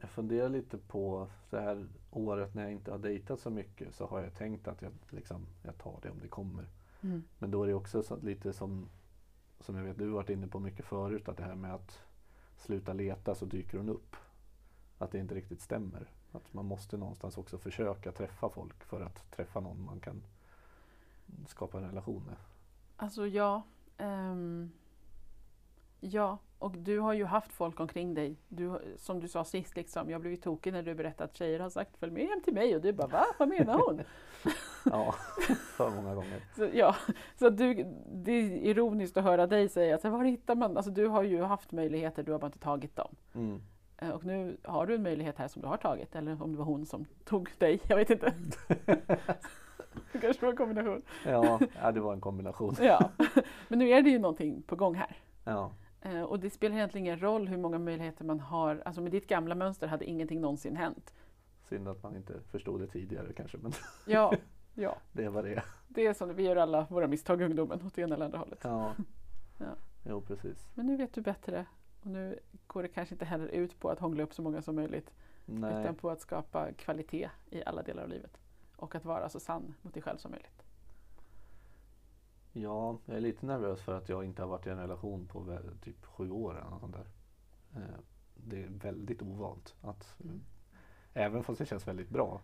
jag 0.00 0.10
funderar 0.10 0.48
lite 0.48 0.78
på 0.78 1.28
det 1.50 1.60
här 1.60 1.86
året 2.10 2.54
när 2.54 2.62
jag 2.62 2.72
inte 2.72 2.90
har 2.90 2.98
dejtat 2.98 3.40
så 3.40 3.50
mycket 3.50 3.94
så 3.94 4.06
har 4.06 4.20
jag 4.20 4.34
tänkt 4.34 4.68
att 4.68 4.82
jag, 4.82 4.92
liksom, 5.10 5.46
jag 5.62 5.78
tar 5.78 5.98
det 6.02 6.10
om 6.10 6.20
det 6.20 6.28
kommer. 6.28 6.66
Mm. 7.00 7.22
Men 7.38 7.50
då 7.50 7.62
är 7.62 7.66
det 7.66 7.74
också 7.74 8.02
så, 8.02 8.16
lite 8.16 8.52
som, 8.52 8.88
som 9.60 9.76
jag 9.76 9.84
vet 9.84 9.98
du 9.98 10.08
varit 10.08 10.30
inne 10.30 10.46
på 10.46 10.60
mycket 10.60 10.84
förut, 10.84 11.28
att 11.28 11.36
det 11.36 11.42
här 11.42 11.54
med 11.54 11.74
att 11.74 12.00
sluta 12.56 12.92
leta 12.92 13.34
så 13.34 13.44
dyker 13.44 13.78
hon 13.78 13.88
upp. 13.88 14.16
Att 14.98 15.10
det 15.10 15.18
inte 15.18 15.34
riktigt 15.34 15.60
stämmer. 15.60 16.10
Att 16.32 16.54
man 16.54 16.66
måste 16.66 16.96
någonstans 16.96 17.38
också 17.38 17.58
försöka 17.58 18.12
träffa 18.12 18.48
folk 18.48 18.84
för 18.84 19.00
att 19.00 19.30
träffa 19.30 19.60
någon 19.60 19.84
man 19.84 20.00
kan 20.00 20.22
skapa 21.46 21.78
en 21.78 21.84
relation 21.84 22.22
med. 22.26 22.36
Alltså 22.96 23.26
ja. 23.26 23.62
ehm, 23.96 24.70
ja, 26.00 26.38
och 26.58 26.78
du 26.78 26.98
har 26.98 27.12
ju 27.12 27.24
haft 27.24 27.52
folk 27.52 27.80
omkring 27.80 28.14
dig. 28.14 28.36
Du, 28.48 28.80
som 28.96 29.20
du 29.20 29.28
sa 29.28 29.44
sist, 29.44 29.76
liksom, 29.76 30.10
jag 30.10 30.20
blev 30.20 30.30
ju 30.32 30.36
tokig 30.36 30.72
när 30.72 30.82
du 30.82 30.94
berättade 30.94 31.24
att 31.24 31.36
tjejer 31.36 31.60
har 31.60 31.70
sagt 31.70 31.96
följ 31.96 32.12
med 32.12 32.28
hem 32.28 32.40
till 32.40 32.54
mig 32.54 32.76
och 32.76 32.82
du 32.82 32.92
bara 32.92 33.06
va? 33.06 33.24
Vad 33.38 33.48
menar 33.48 33.78
hon? 33.86 34.00
Ja, 34.90 35.12
för 35.76 35.90
många 35.90 36.14
gånger. 36.14 36.40
Så, 36.56 36.68
ja, 36.72 36.96
så 37.38 37.50
du, 37.50 37.74
det 38.12 38.32
är 38.32 38.42
ironiskt 38.50 39.16
att 39.16 39.24
höra 39.24 39.46
dig 39.46 39.68
säga 39.68 39.94
att 39.94 40.04
var 40.04 40.24
hittar 40.24 40.54
man? 40.54 40.76
Alltså, 40.76 40.90
du 40.92 41.06
har 41.06 41.22
ju 41.22 41.42
haft 41.42 41.72
möjligheter, 41.72 42.22
du 42.22 42.32
har 42.32 42.38
bara 42.38 42.46
inte 42.46 42.58
tagit 42.58 42.96
dem. 42.96 43.14
Mm. 43.34 43.60
Eh, 43.98 44.10
Och 44.10 44.24
nu 44.24 44.56
har 44.64 44.86
du 44.86 44.94
en 44.94 45.02
möjlighet 45.02 45.38
här 45.38 45.48
som 45.48 45.62
du 45.62 45.68
har 45.68 45.76
tagit, 45.76 46.14
eller 46.14 46.42
om 46.42 46.52
det 46.52 46.58
var 46.58 46.64
hon 46.64 46.86
som 46.86 47.04
tog 47.24 47.48
dig, 47.58 47.80
jag 47.88 47.96
vet 47.96 48.10
inte. 48.10 48.34
det 50.12 50.18
kanske 50.20 50.42
var 50.42 50.50
en 50.50 50.56
kombination. 50.56 51.02
Ja, 51.24 51.60
det 51.94 52.00
var 52.00 52.12
en 52.12 52.20
kombination. 52.20 52.76
Ja. 52.80 53.10
Men 53.68 53.78
nu 53.78 53.88
är 53.90 54.02
det 54.02 54.10
ju 54.10 54.18
någonting 54.18 54.62
på 54.62 54.76
gång 54.76 54.94
här. 54.94 55.16
Ja, 55.44 55.70
Och 56.28 56.40
det 56.40 56.50
spelar 56.50 56.76
egentligen 56.76 57.06
ingen 57.06 57.20
roll 57.20 57.48
hur 57.48 57.56
många 57.56 57.78
möjligheter 57.78 58.24
man 58.24 58.40
har. 58.40 58.82
Alltså 58.84 59.00
med 59.00 59.12
ditt 59.12 59.26
gamla 59.26 59.54
mönster 59.54 59.86
hade 59.86 60.04
ingenting 60.04 60.40
någonsin 60.40 60.76
hänt. 60.76 61.14
synd 61.68 61.88
att 61.88 62.02
man 62.02 62.16
inte 62.16 62.40
förstod 62.50 62.80
det 62.80 62.86
tidigare 62.86 63.32
kanske, 63.32 63.58
men 63.58 63.72
Ja, 64.06 64.32
ja. 64.74 64.96
det 65.12 65.24
är 65.24 65.28
vad 65.28 65.44
det 65.44 65.52
är. 65.54 65.64
det 65.88 66.06
är 66.06 66.14
som 66.14 66.34
vi 66.34 66.42
gör 66.42 66.56
alla 66.56 66.86
våra 66.90 67.06
misstag 67.06 67.40
i 67.42 67.44
ungdomen 67.44 67.82
åt 67.86 67.94
det 67.94 68.02
ena 68.02 68.14
eller 68.14 68.24
andra 68.24 68.38
hållet. 68.38 68.58
Ja, 68.62 68.92
Ja. 69.58 69.74
jo 70.04 70.20
precis. 70.20 70.66
Men 70.74 70.86
nu 70.86 70.96
vet 70.96 71.12
du 71.14 71.20
bättre. 71.20 71.66
Och 72.00 72.06
nu 72.06 72.38
går 72.66 72.82
det 72.82 72.88
kanske 72.88 73.14
inte 73.14 73.24
heller 73.24 73.48
ut 73.48 73.80
på 73.80 73.90
att 73.90 73.98
hångla 73.98 74.22
upp 74.22 74.34
så 74.34 74.42
många 74.42 74.62
som 74.62 74.74
möjligt. 74.76 75.12
Nej, 75.46 75.80
Utan 75.82 75.94
på 75.94 76.10
att 76.10 76.20
skapa 76.20 76.72
kvalitet 76.72 77.30
i 77.50 77.62
alla 77.66 77.82
delar 77.82 78.02
av 78.02 78.08
livet. 78.08 78.38
Och 78.76 78.94
att 78.94 79.04
vara 79.04 79.28
så 79.28 79.40
sann 79.40 79.74
mot 79.82 79.94
dig 79.94 80.02
själv 80.02 80.16
som 80.16 80.30
möjligt. 80.30 80.55
Ja, 82.62 82.98
jag 83.06 83.16
är 83.16 83.20
lite 83.20 83.46
nervös 83.46 83.80
för 83.80 83.94
att 83.94 84.08
jag 84.08 84.24
inte 84.24 84.42
har 84.42 84.48
varit 84.48 84.66
i 84.66 84.70
en 84.70 84.78
relation 84.78 85.26
på 85.26 85.58
typ 85.82 86.04
sju 86.06 86.30
år 86.30 86.58
eller 86.58 86.70
något 86.70 86.80
sånt 86.80 86.94
där. 86.96 87.06
Eh, 87.76 87.98
Det 88.34 88.62
är 88.62 88.68
väldigt 88.68 89.22
ovant. 89.22 89.74
Att, 89.82 90.16
Mm. 90.24 90.40
Även 91.14 91.42
fast 91.44 91.58
det 91.58 91.66
känns 91.66 91.88
väldigt 91.88 92.08
bra 92.10 92.40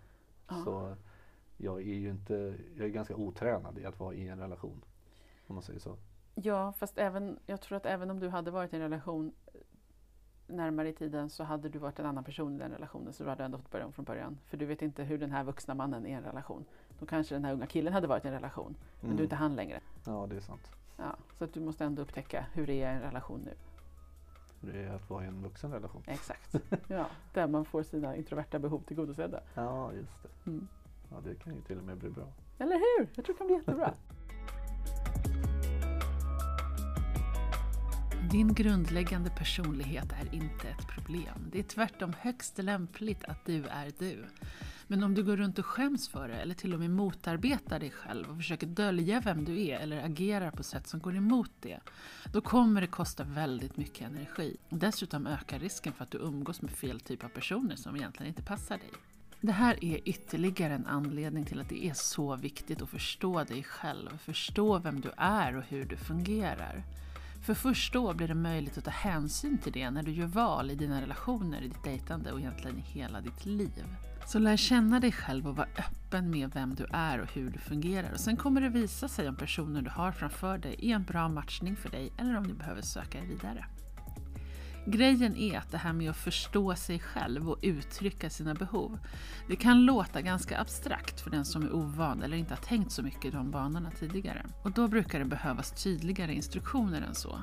Ja. 0.48 0.62
så 0.64 0.96
jag 1.56 1.80
är 1.80 1.94
ju 1.94 2.10
inte, 2.10 2.34
jag 2.76 2.86
är 2.86 2.90
ganska 2.90 3.16
otränad 3.16 3.78
i 3.78 3.84
att 3.84 4.00
vara 4.00 4.14
i 4.14 4.28
en 4.28 4.38
relation. 4.38 4.84
Om 5.46 5.54
man 5.54 5.62
säger 5.62 5.80
så. 5.80 5.96
Ja, 6.34 6.72
fast 6.72 6.98
även, 6.98 7.38
jag 7.46 7.60
tror 7.60 7.76
att 7.76 7.86
även 7.86 8.10
om 8.10 8.20
du 8.20 8.28
hade 8.28 8.50
varit 8.50 8.72
i 8.72 8.76
en 8.76 8.82
relation 8.82 9.32
eh, 9.46 9.60
närmare 10.46 10.88
i 10.88 10.92
tiden 10.92 11.30
så 11.30 11.44
hade 11.44 11.68
du 11.68 11.78
varit 11.78 11.98
en 11.98 12.06
annan 12.06 12.24
person 12.24 12.54
i 12.54 12.58
den 12.58 12.72
relationen 12.72 13.12
så 13.12 13.24
du 13.24 13.30
hade 13.30 13.44
ändå 13.44 13.58
fått 13.58 13.70
börja 13.70 13.86
om 13.86 13.92
från 13.92 14.04
början. 14.04 14.38
För 14.46 14.56
du 14.56 14.66
vet 14.66 14.82
inte 14.82 15.04
hur 15.04 15.18
den 15.18 15.30
här 15.30 15.44
vuxna 15.44 15.74
mannen 15.74 16.06
är 16.06 16.10
i 16.10 16.12
en 16.12 16.22
relation. 16.24 16.64
Då 17.02 17.06
kanske 17.06 17.34
den 17.34 17.44
här 17.44 17.52
unga 17.52 17.66
killen 17.66 17.92
hade 17.92 18.06
varit 18.06 18.24
i 18.24 18.28
en 18.28 18.34
relation, 18.34 18.74
men 19.00 19.16
du 19.16 19.22
är 19.22 19.24
inte 19.24 19.36
han 19.36 19.56
längre. 19.56 19.80
Ja, 20.04 20.26
det 20.30 20.36
är 20.36 20.40
sant. 20.40 20.70
Ja, 20.96 21.16
så 21.38 21.44
att 21.44 21.54
du 21.54 21.60
måste 21.60 21.84
ändå 21.84 22.02
upptäcka 22.02 22.46
hur 22.52 22.66
det 22.66 22.72
är 22.72 22.92
i 22.92 22.96
en 22.96 23.00
relation 23.00 23.40
nu. 23.44 23.54
Det 24.60 24.82
är 24.82 24.94
att 24.94 25.10
vara 25.10 25.24
i 25.24 25.26
en 25.26 25.42
vuxen 25.42 25.72
relation. 25.72 26.02
Exakt. 26.06 26.54
Ja, 26.88 27.06
där 27.32 27.46
man 27.46 27.64
får 27.64 27.82
sina 27.82 28.16
introverta 28.16 28.58
behov 28.58 28.80
tillgodosedda. 28.80 29.40
Ja, 29.54 29.92
just 29.92 30.22
det. 30.22 30.50
Mm. 30.50 30.68
Ja, 31.10 31.16
det 31.24 31.34
kan 31.34 31.54
ju 31.54 31.60
till 31.60 31.78
och 31.78 31.84
med 31.84 31.98
bli 31.98 32.10
bra. 32.10 32.26
Eller 32.58 32.76
hur? 32.76 33.08
Jag 33.14 33.24
tror 33.24 33.34
det 33.34 33.38
kan 33.38 33.46
bli 33.46 33.56
jättebra. 33.56 33.94
Din 38.30 38.54
grundläggande 38.54 39.30
personlighet 39.30 40.12
är 40.12 40.34
inte 40.34 40.68
ett 40.68 40.88
problem. 40.88 41.48
Det 41.52 41.58
är 41.58 41.62
tvärtom 41.62 42.12
högst 42.20 42.58
lämpligt 42.58 43.24
att 43.24 43.46
du 43.46 43.64
är 43.66 43.92
du. 43.98 44.24
Men 44.92 45.02
om 45.02 45.14
du 45.14 45.22
går 45.22 45.36
runt 45.36 45.58
och 45.58 45.66
skäms 45.66 46.08
för 46.08 46.28
det 46.28 46.34
eller 46.34 46.54
till 46.54 46.74
och 46.74 46.80
med 46.80 46.90
motarbetar 46.90 47.78
dig 47.78 47.90
själv 47.90 48.30
och 48.30 48.36
försöker 48.36 48.66
dölja 48.66 49.20
vem 49.20 49.44
du 49.44 49.66
är 49.66 49.78
eller 49.78 50.04
agerar 50.04 50.50
på 50.50 50.62
sätt 50.62 50.86
som 50.86 51.00
går 51.00 51.16
emot 51.16 51.50
det, 51.60 51.80
då 52.32 52.40
kommer 52.40 52.80
det 52.80 52.86
kosta 52.86 53.24
väldigt 53.24 53.76
mycket 53.76 54.10
energi. 54.10 54.56
Dessutom 54.68 55.26
ökar 55.26 55.58
risken 55.58 55.92
för 55.92 56.04
att 56.04 56.10
du 56.10 56.18
umgås 56.18 56.62
med 56.62 56.70
fel 56.70 57.00
typ 57.00 57.24
av 57.24 57.28
personer 57.28 57.76
som 57.76 57.96
egentligen 57.96 58.28
inte 58.28 58.42
passar 58.42 58.78
dig. 58.78 58.90
Det 59.40 59.52
här 59.52 59.84
är 59.84 60.08
ytterligare 60.08 60.74
en 60.74 60.86
anledning 60.86 61.44
till 61.44 61.60
att 61.60 61.68
det 61.68 61.84
är 61.84 61.94
så 61.94 62.36
viktigt 62.36 62.82
att 62.82 62.90
förstå 62.90 63.44
dig 63.44 63.62
själv, 63.62 64.18
förstå 64.18 64.78
vem 64.78 65.00
du 65.00 65.10
är 65.16 65.56
och 65.56 65.64
hur 65.64 65.84
du 65.84 65.96
fungerar. 65.96 66.82
För 67.46 67.54
först 67.54 67.92
då 67.92 68.14
blir 68.14 68.28
det 68.28 68.34
möjligt 68.34 68.78
att 68.78 68.84
ta 68.84 68.90
hänsyn 68.90 69.58
till 69.58 69.72
det 69.72 69.90
när 69.90 70.02
du 70.02 70.12
gör 70.12 70.26
val 70.26 70.70
i 70.70 70.74
dina 70.74 71.00
relationer, 71.00 71.62
i 71.62 71.68
ditt 71.68 71.84
dejtande 71.84 72.32
och 72.32 72.40
egentligen 72.40 72.78
i 72.78 72.82
hela 72.82 73.20
ditt 73.20 73.46
liv. 73.46 73.84
Så 74.26 74.38
lär 74.38 74.56
känna 74.56 75.00
dig 75.00 75.12
själv 75.12 75.48
och 75.48 75.56
var 75.56 75.68
öppen 75.78 76.30
med 76.30 76.50
vem 76.54 76.74
du 76.74 76.86
är 76.92 77.20
och 77.20 77.32
hur 77.32 77.50
du 77.50 77.58
fungerar. 77.58 78.12
Och 78.12 78.20
sen 78.20 78.36
kommer 78.36 78.60
det 78.60 78.68
visa 78.68 79.08
sig 79.08 79.28
om 79.28 79.36
personen 79.36 79.84
du 79.84 79.90
har 79.90 80.12
framför 80.12 80.58
dig 80.58 80.76
är 80.78 80.94
en 80.94 81.04
bra 81.04 81.28
matchning 81.28 81.76
för 81.76 81.88
dig 81.88 82.12
eller 82.18 82.36
om 82.36 82.46
du 82.46 82.54
behöver 82.54 82.82
söka 82.82 83.18
dig 83.18 83.28
vidare. 83.28 83.66
Grejen 84.86 85.36
är 85.36 85.58
att 85.58 85.70
det 85.70 85.78
här 85.78 85.92
med 85.92 86.10
att 86.10 86.16
förstå 86.16 86.74
sig 86.74 86.98
själv 86.98 87.50
och 87.50 87.58
uttrycka 87.62 88.30
sina 88.30 88.54
behov, 88.54 88.98
det 89.48 89.56
kan 89.56 89.84
låta 89.84 90.20
ganska 90.20 90.60
abstrakt 90.60 91.20
för 91.20 91.30
den 91.30 91.44
som 91.44 91.62
är 91.62 91.72
ovan 91.72 92.22
eller 92.22 92.36
inte 92.36 92.54
har 92.54 92.62
tänkt 92.62 92.92
så 92.92 93.02
mycket 93.02 93.24
i 93.24 93.30
de 93.30 93.50
banorna 93.50 93.90
tidigare. 93.90 94.46
Och 94.62 94.72
då 94.72 94.88
brukar 94.88 95.18
det 95.18 95.24
behövas 95.24 95.82
tydligare 95.82 96.34
instruktioner 96.34 97.02
än 97.02 97.14
så. 97.14 97.42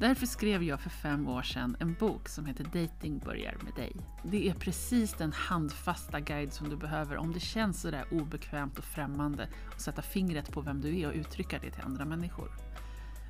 Därför 0.00 0.26
skrev 0.26 0.62
jag 0.62 0.80
för 0.80 0.90
fem 0.90 1.28
år 1.28 1.42
sedan 1.42 1.76
en 1.80 1.94
bok 1.94 2.28
som 2.28 2.46
heter 2.46 2.64
Dating 2.64 3.18
börjar 3.18 3.56
med 3.64 3.74
dig. 3.74 3.92
Det 4.22 4.48
är 4.48 4.54
precis 4.54 5.12
den 5.12 5.32
handfasta 5.32 6.20
guide 6.20 6.52
som 6.52 6.68
du 6.68 6.76
behöver 6.76 7.16
om 7.16 7.32
det 7.32 7.40
känns 7.40 7.80
sådär 7.80 8.04
obekvämt 8.10 8.78
och 8.78 8.84
främmande 8.84 9.48
att 9.74 9.80
sätta 9.80 10.02
fingret 10.02 10.52
på 10.52 10.60
vem 10.60 10.80
du 10.80 10.98
är 10.98 11.08
och 11.08 11.14
uttrycka 11.14 11.58
det 11.62 11.70
till 11.70 11.82
andra 11.82 12.04
människor. 12.04 12.50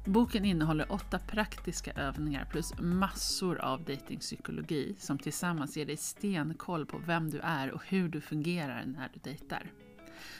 Boken 0.07 0.45
innehåller 0.45 0.93
åtta 0.93 1.19
praktiska 1.19 1.93
övningar 1.93 2.49
plus 2.51 2.73
massor 2.81 3.59
av 3.59 3.85
datingpsykologi 3.85 4.97
som 4.99 5.19
tillsammans 5.19 5.77
ger 5.77 5.87
dig 5.87 5.97
stenkoll 5.97 6.87
på 6.87 6.99
vem 6.99 7.31
du 7.31 7.39
är 7.39 7.71
och 7.71 7.83
hur 7.87 8.09
du 8.09 8.21
fungerar 8.21 8.85
när 8.87 9.11
du 9.15 9.21
dejtar. 9.21 9.71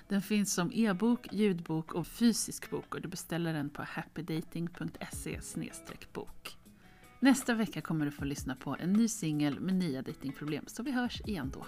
Den 0.09 0.23
finns 0.23 0.55
som 0.55 0.71
e-bok, 0.75 1.27
ljudbok 1.33 1.93
och 1.95 2.07
fysisk 2.07 2.71
bok 2.71 2.95
och 2.95 3.01
du 3.01 3.09
beställer 3.09 3.53
den 3.53 3.71
på 3.71 3.83
happydating.se 3.83 5.41
bok. 6.13 6.57
Nästa 7.21 7.55
vecka 7.55 7.81
kommer 7.81 8.05
du 8.05 8.11
få 8.11 8.25
lyssna 8.25 8.57
på 8.57 8.77
en 8.81 8.93
ny 8.93 9.09
singel 9.09 9.61
med 9.61 9.75
nya 9.75 10.03
datingproblem 10.03 10.65
så 10.67 10.83
vi 10.83 10.93
hörs 10.93 11.21
igen 11.21 11.53
då. 11.55 11.67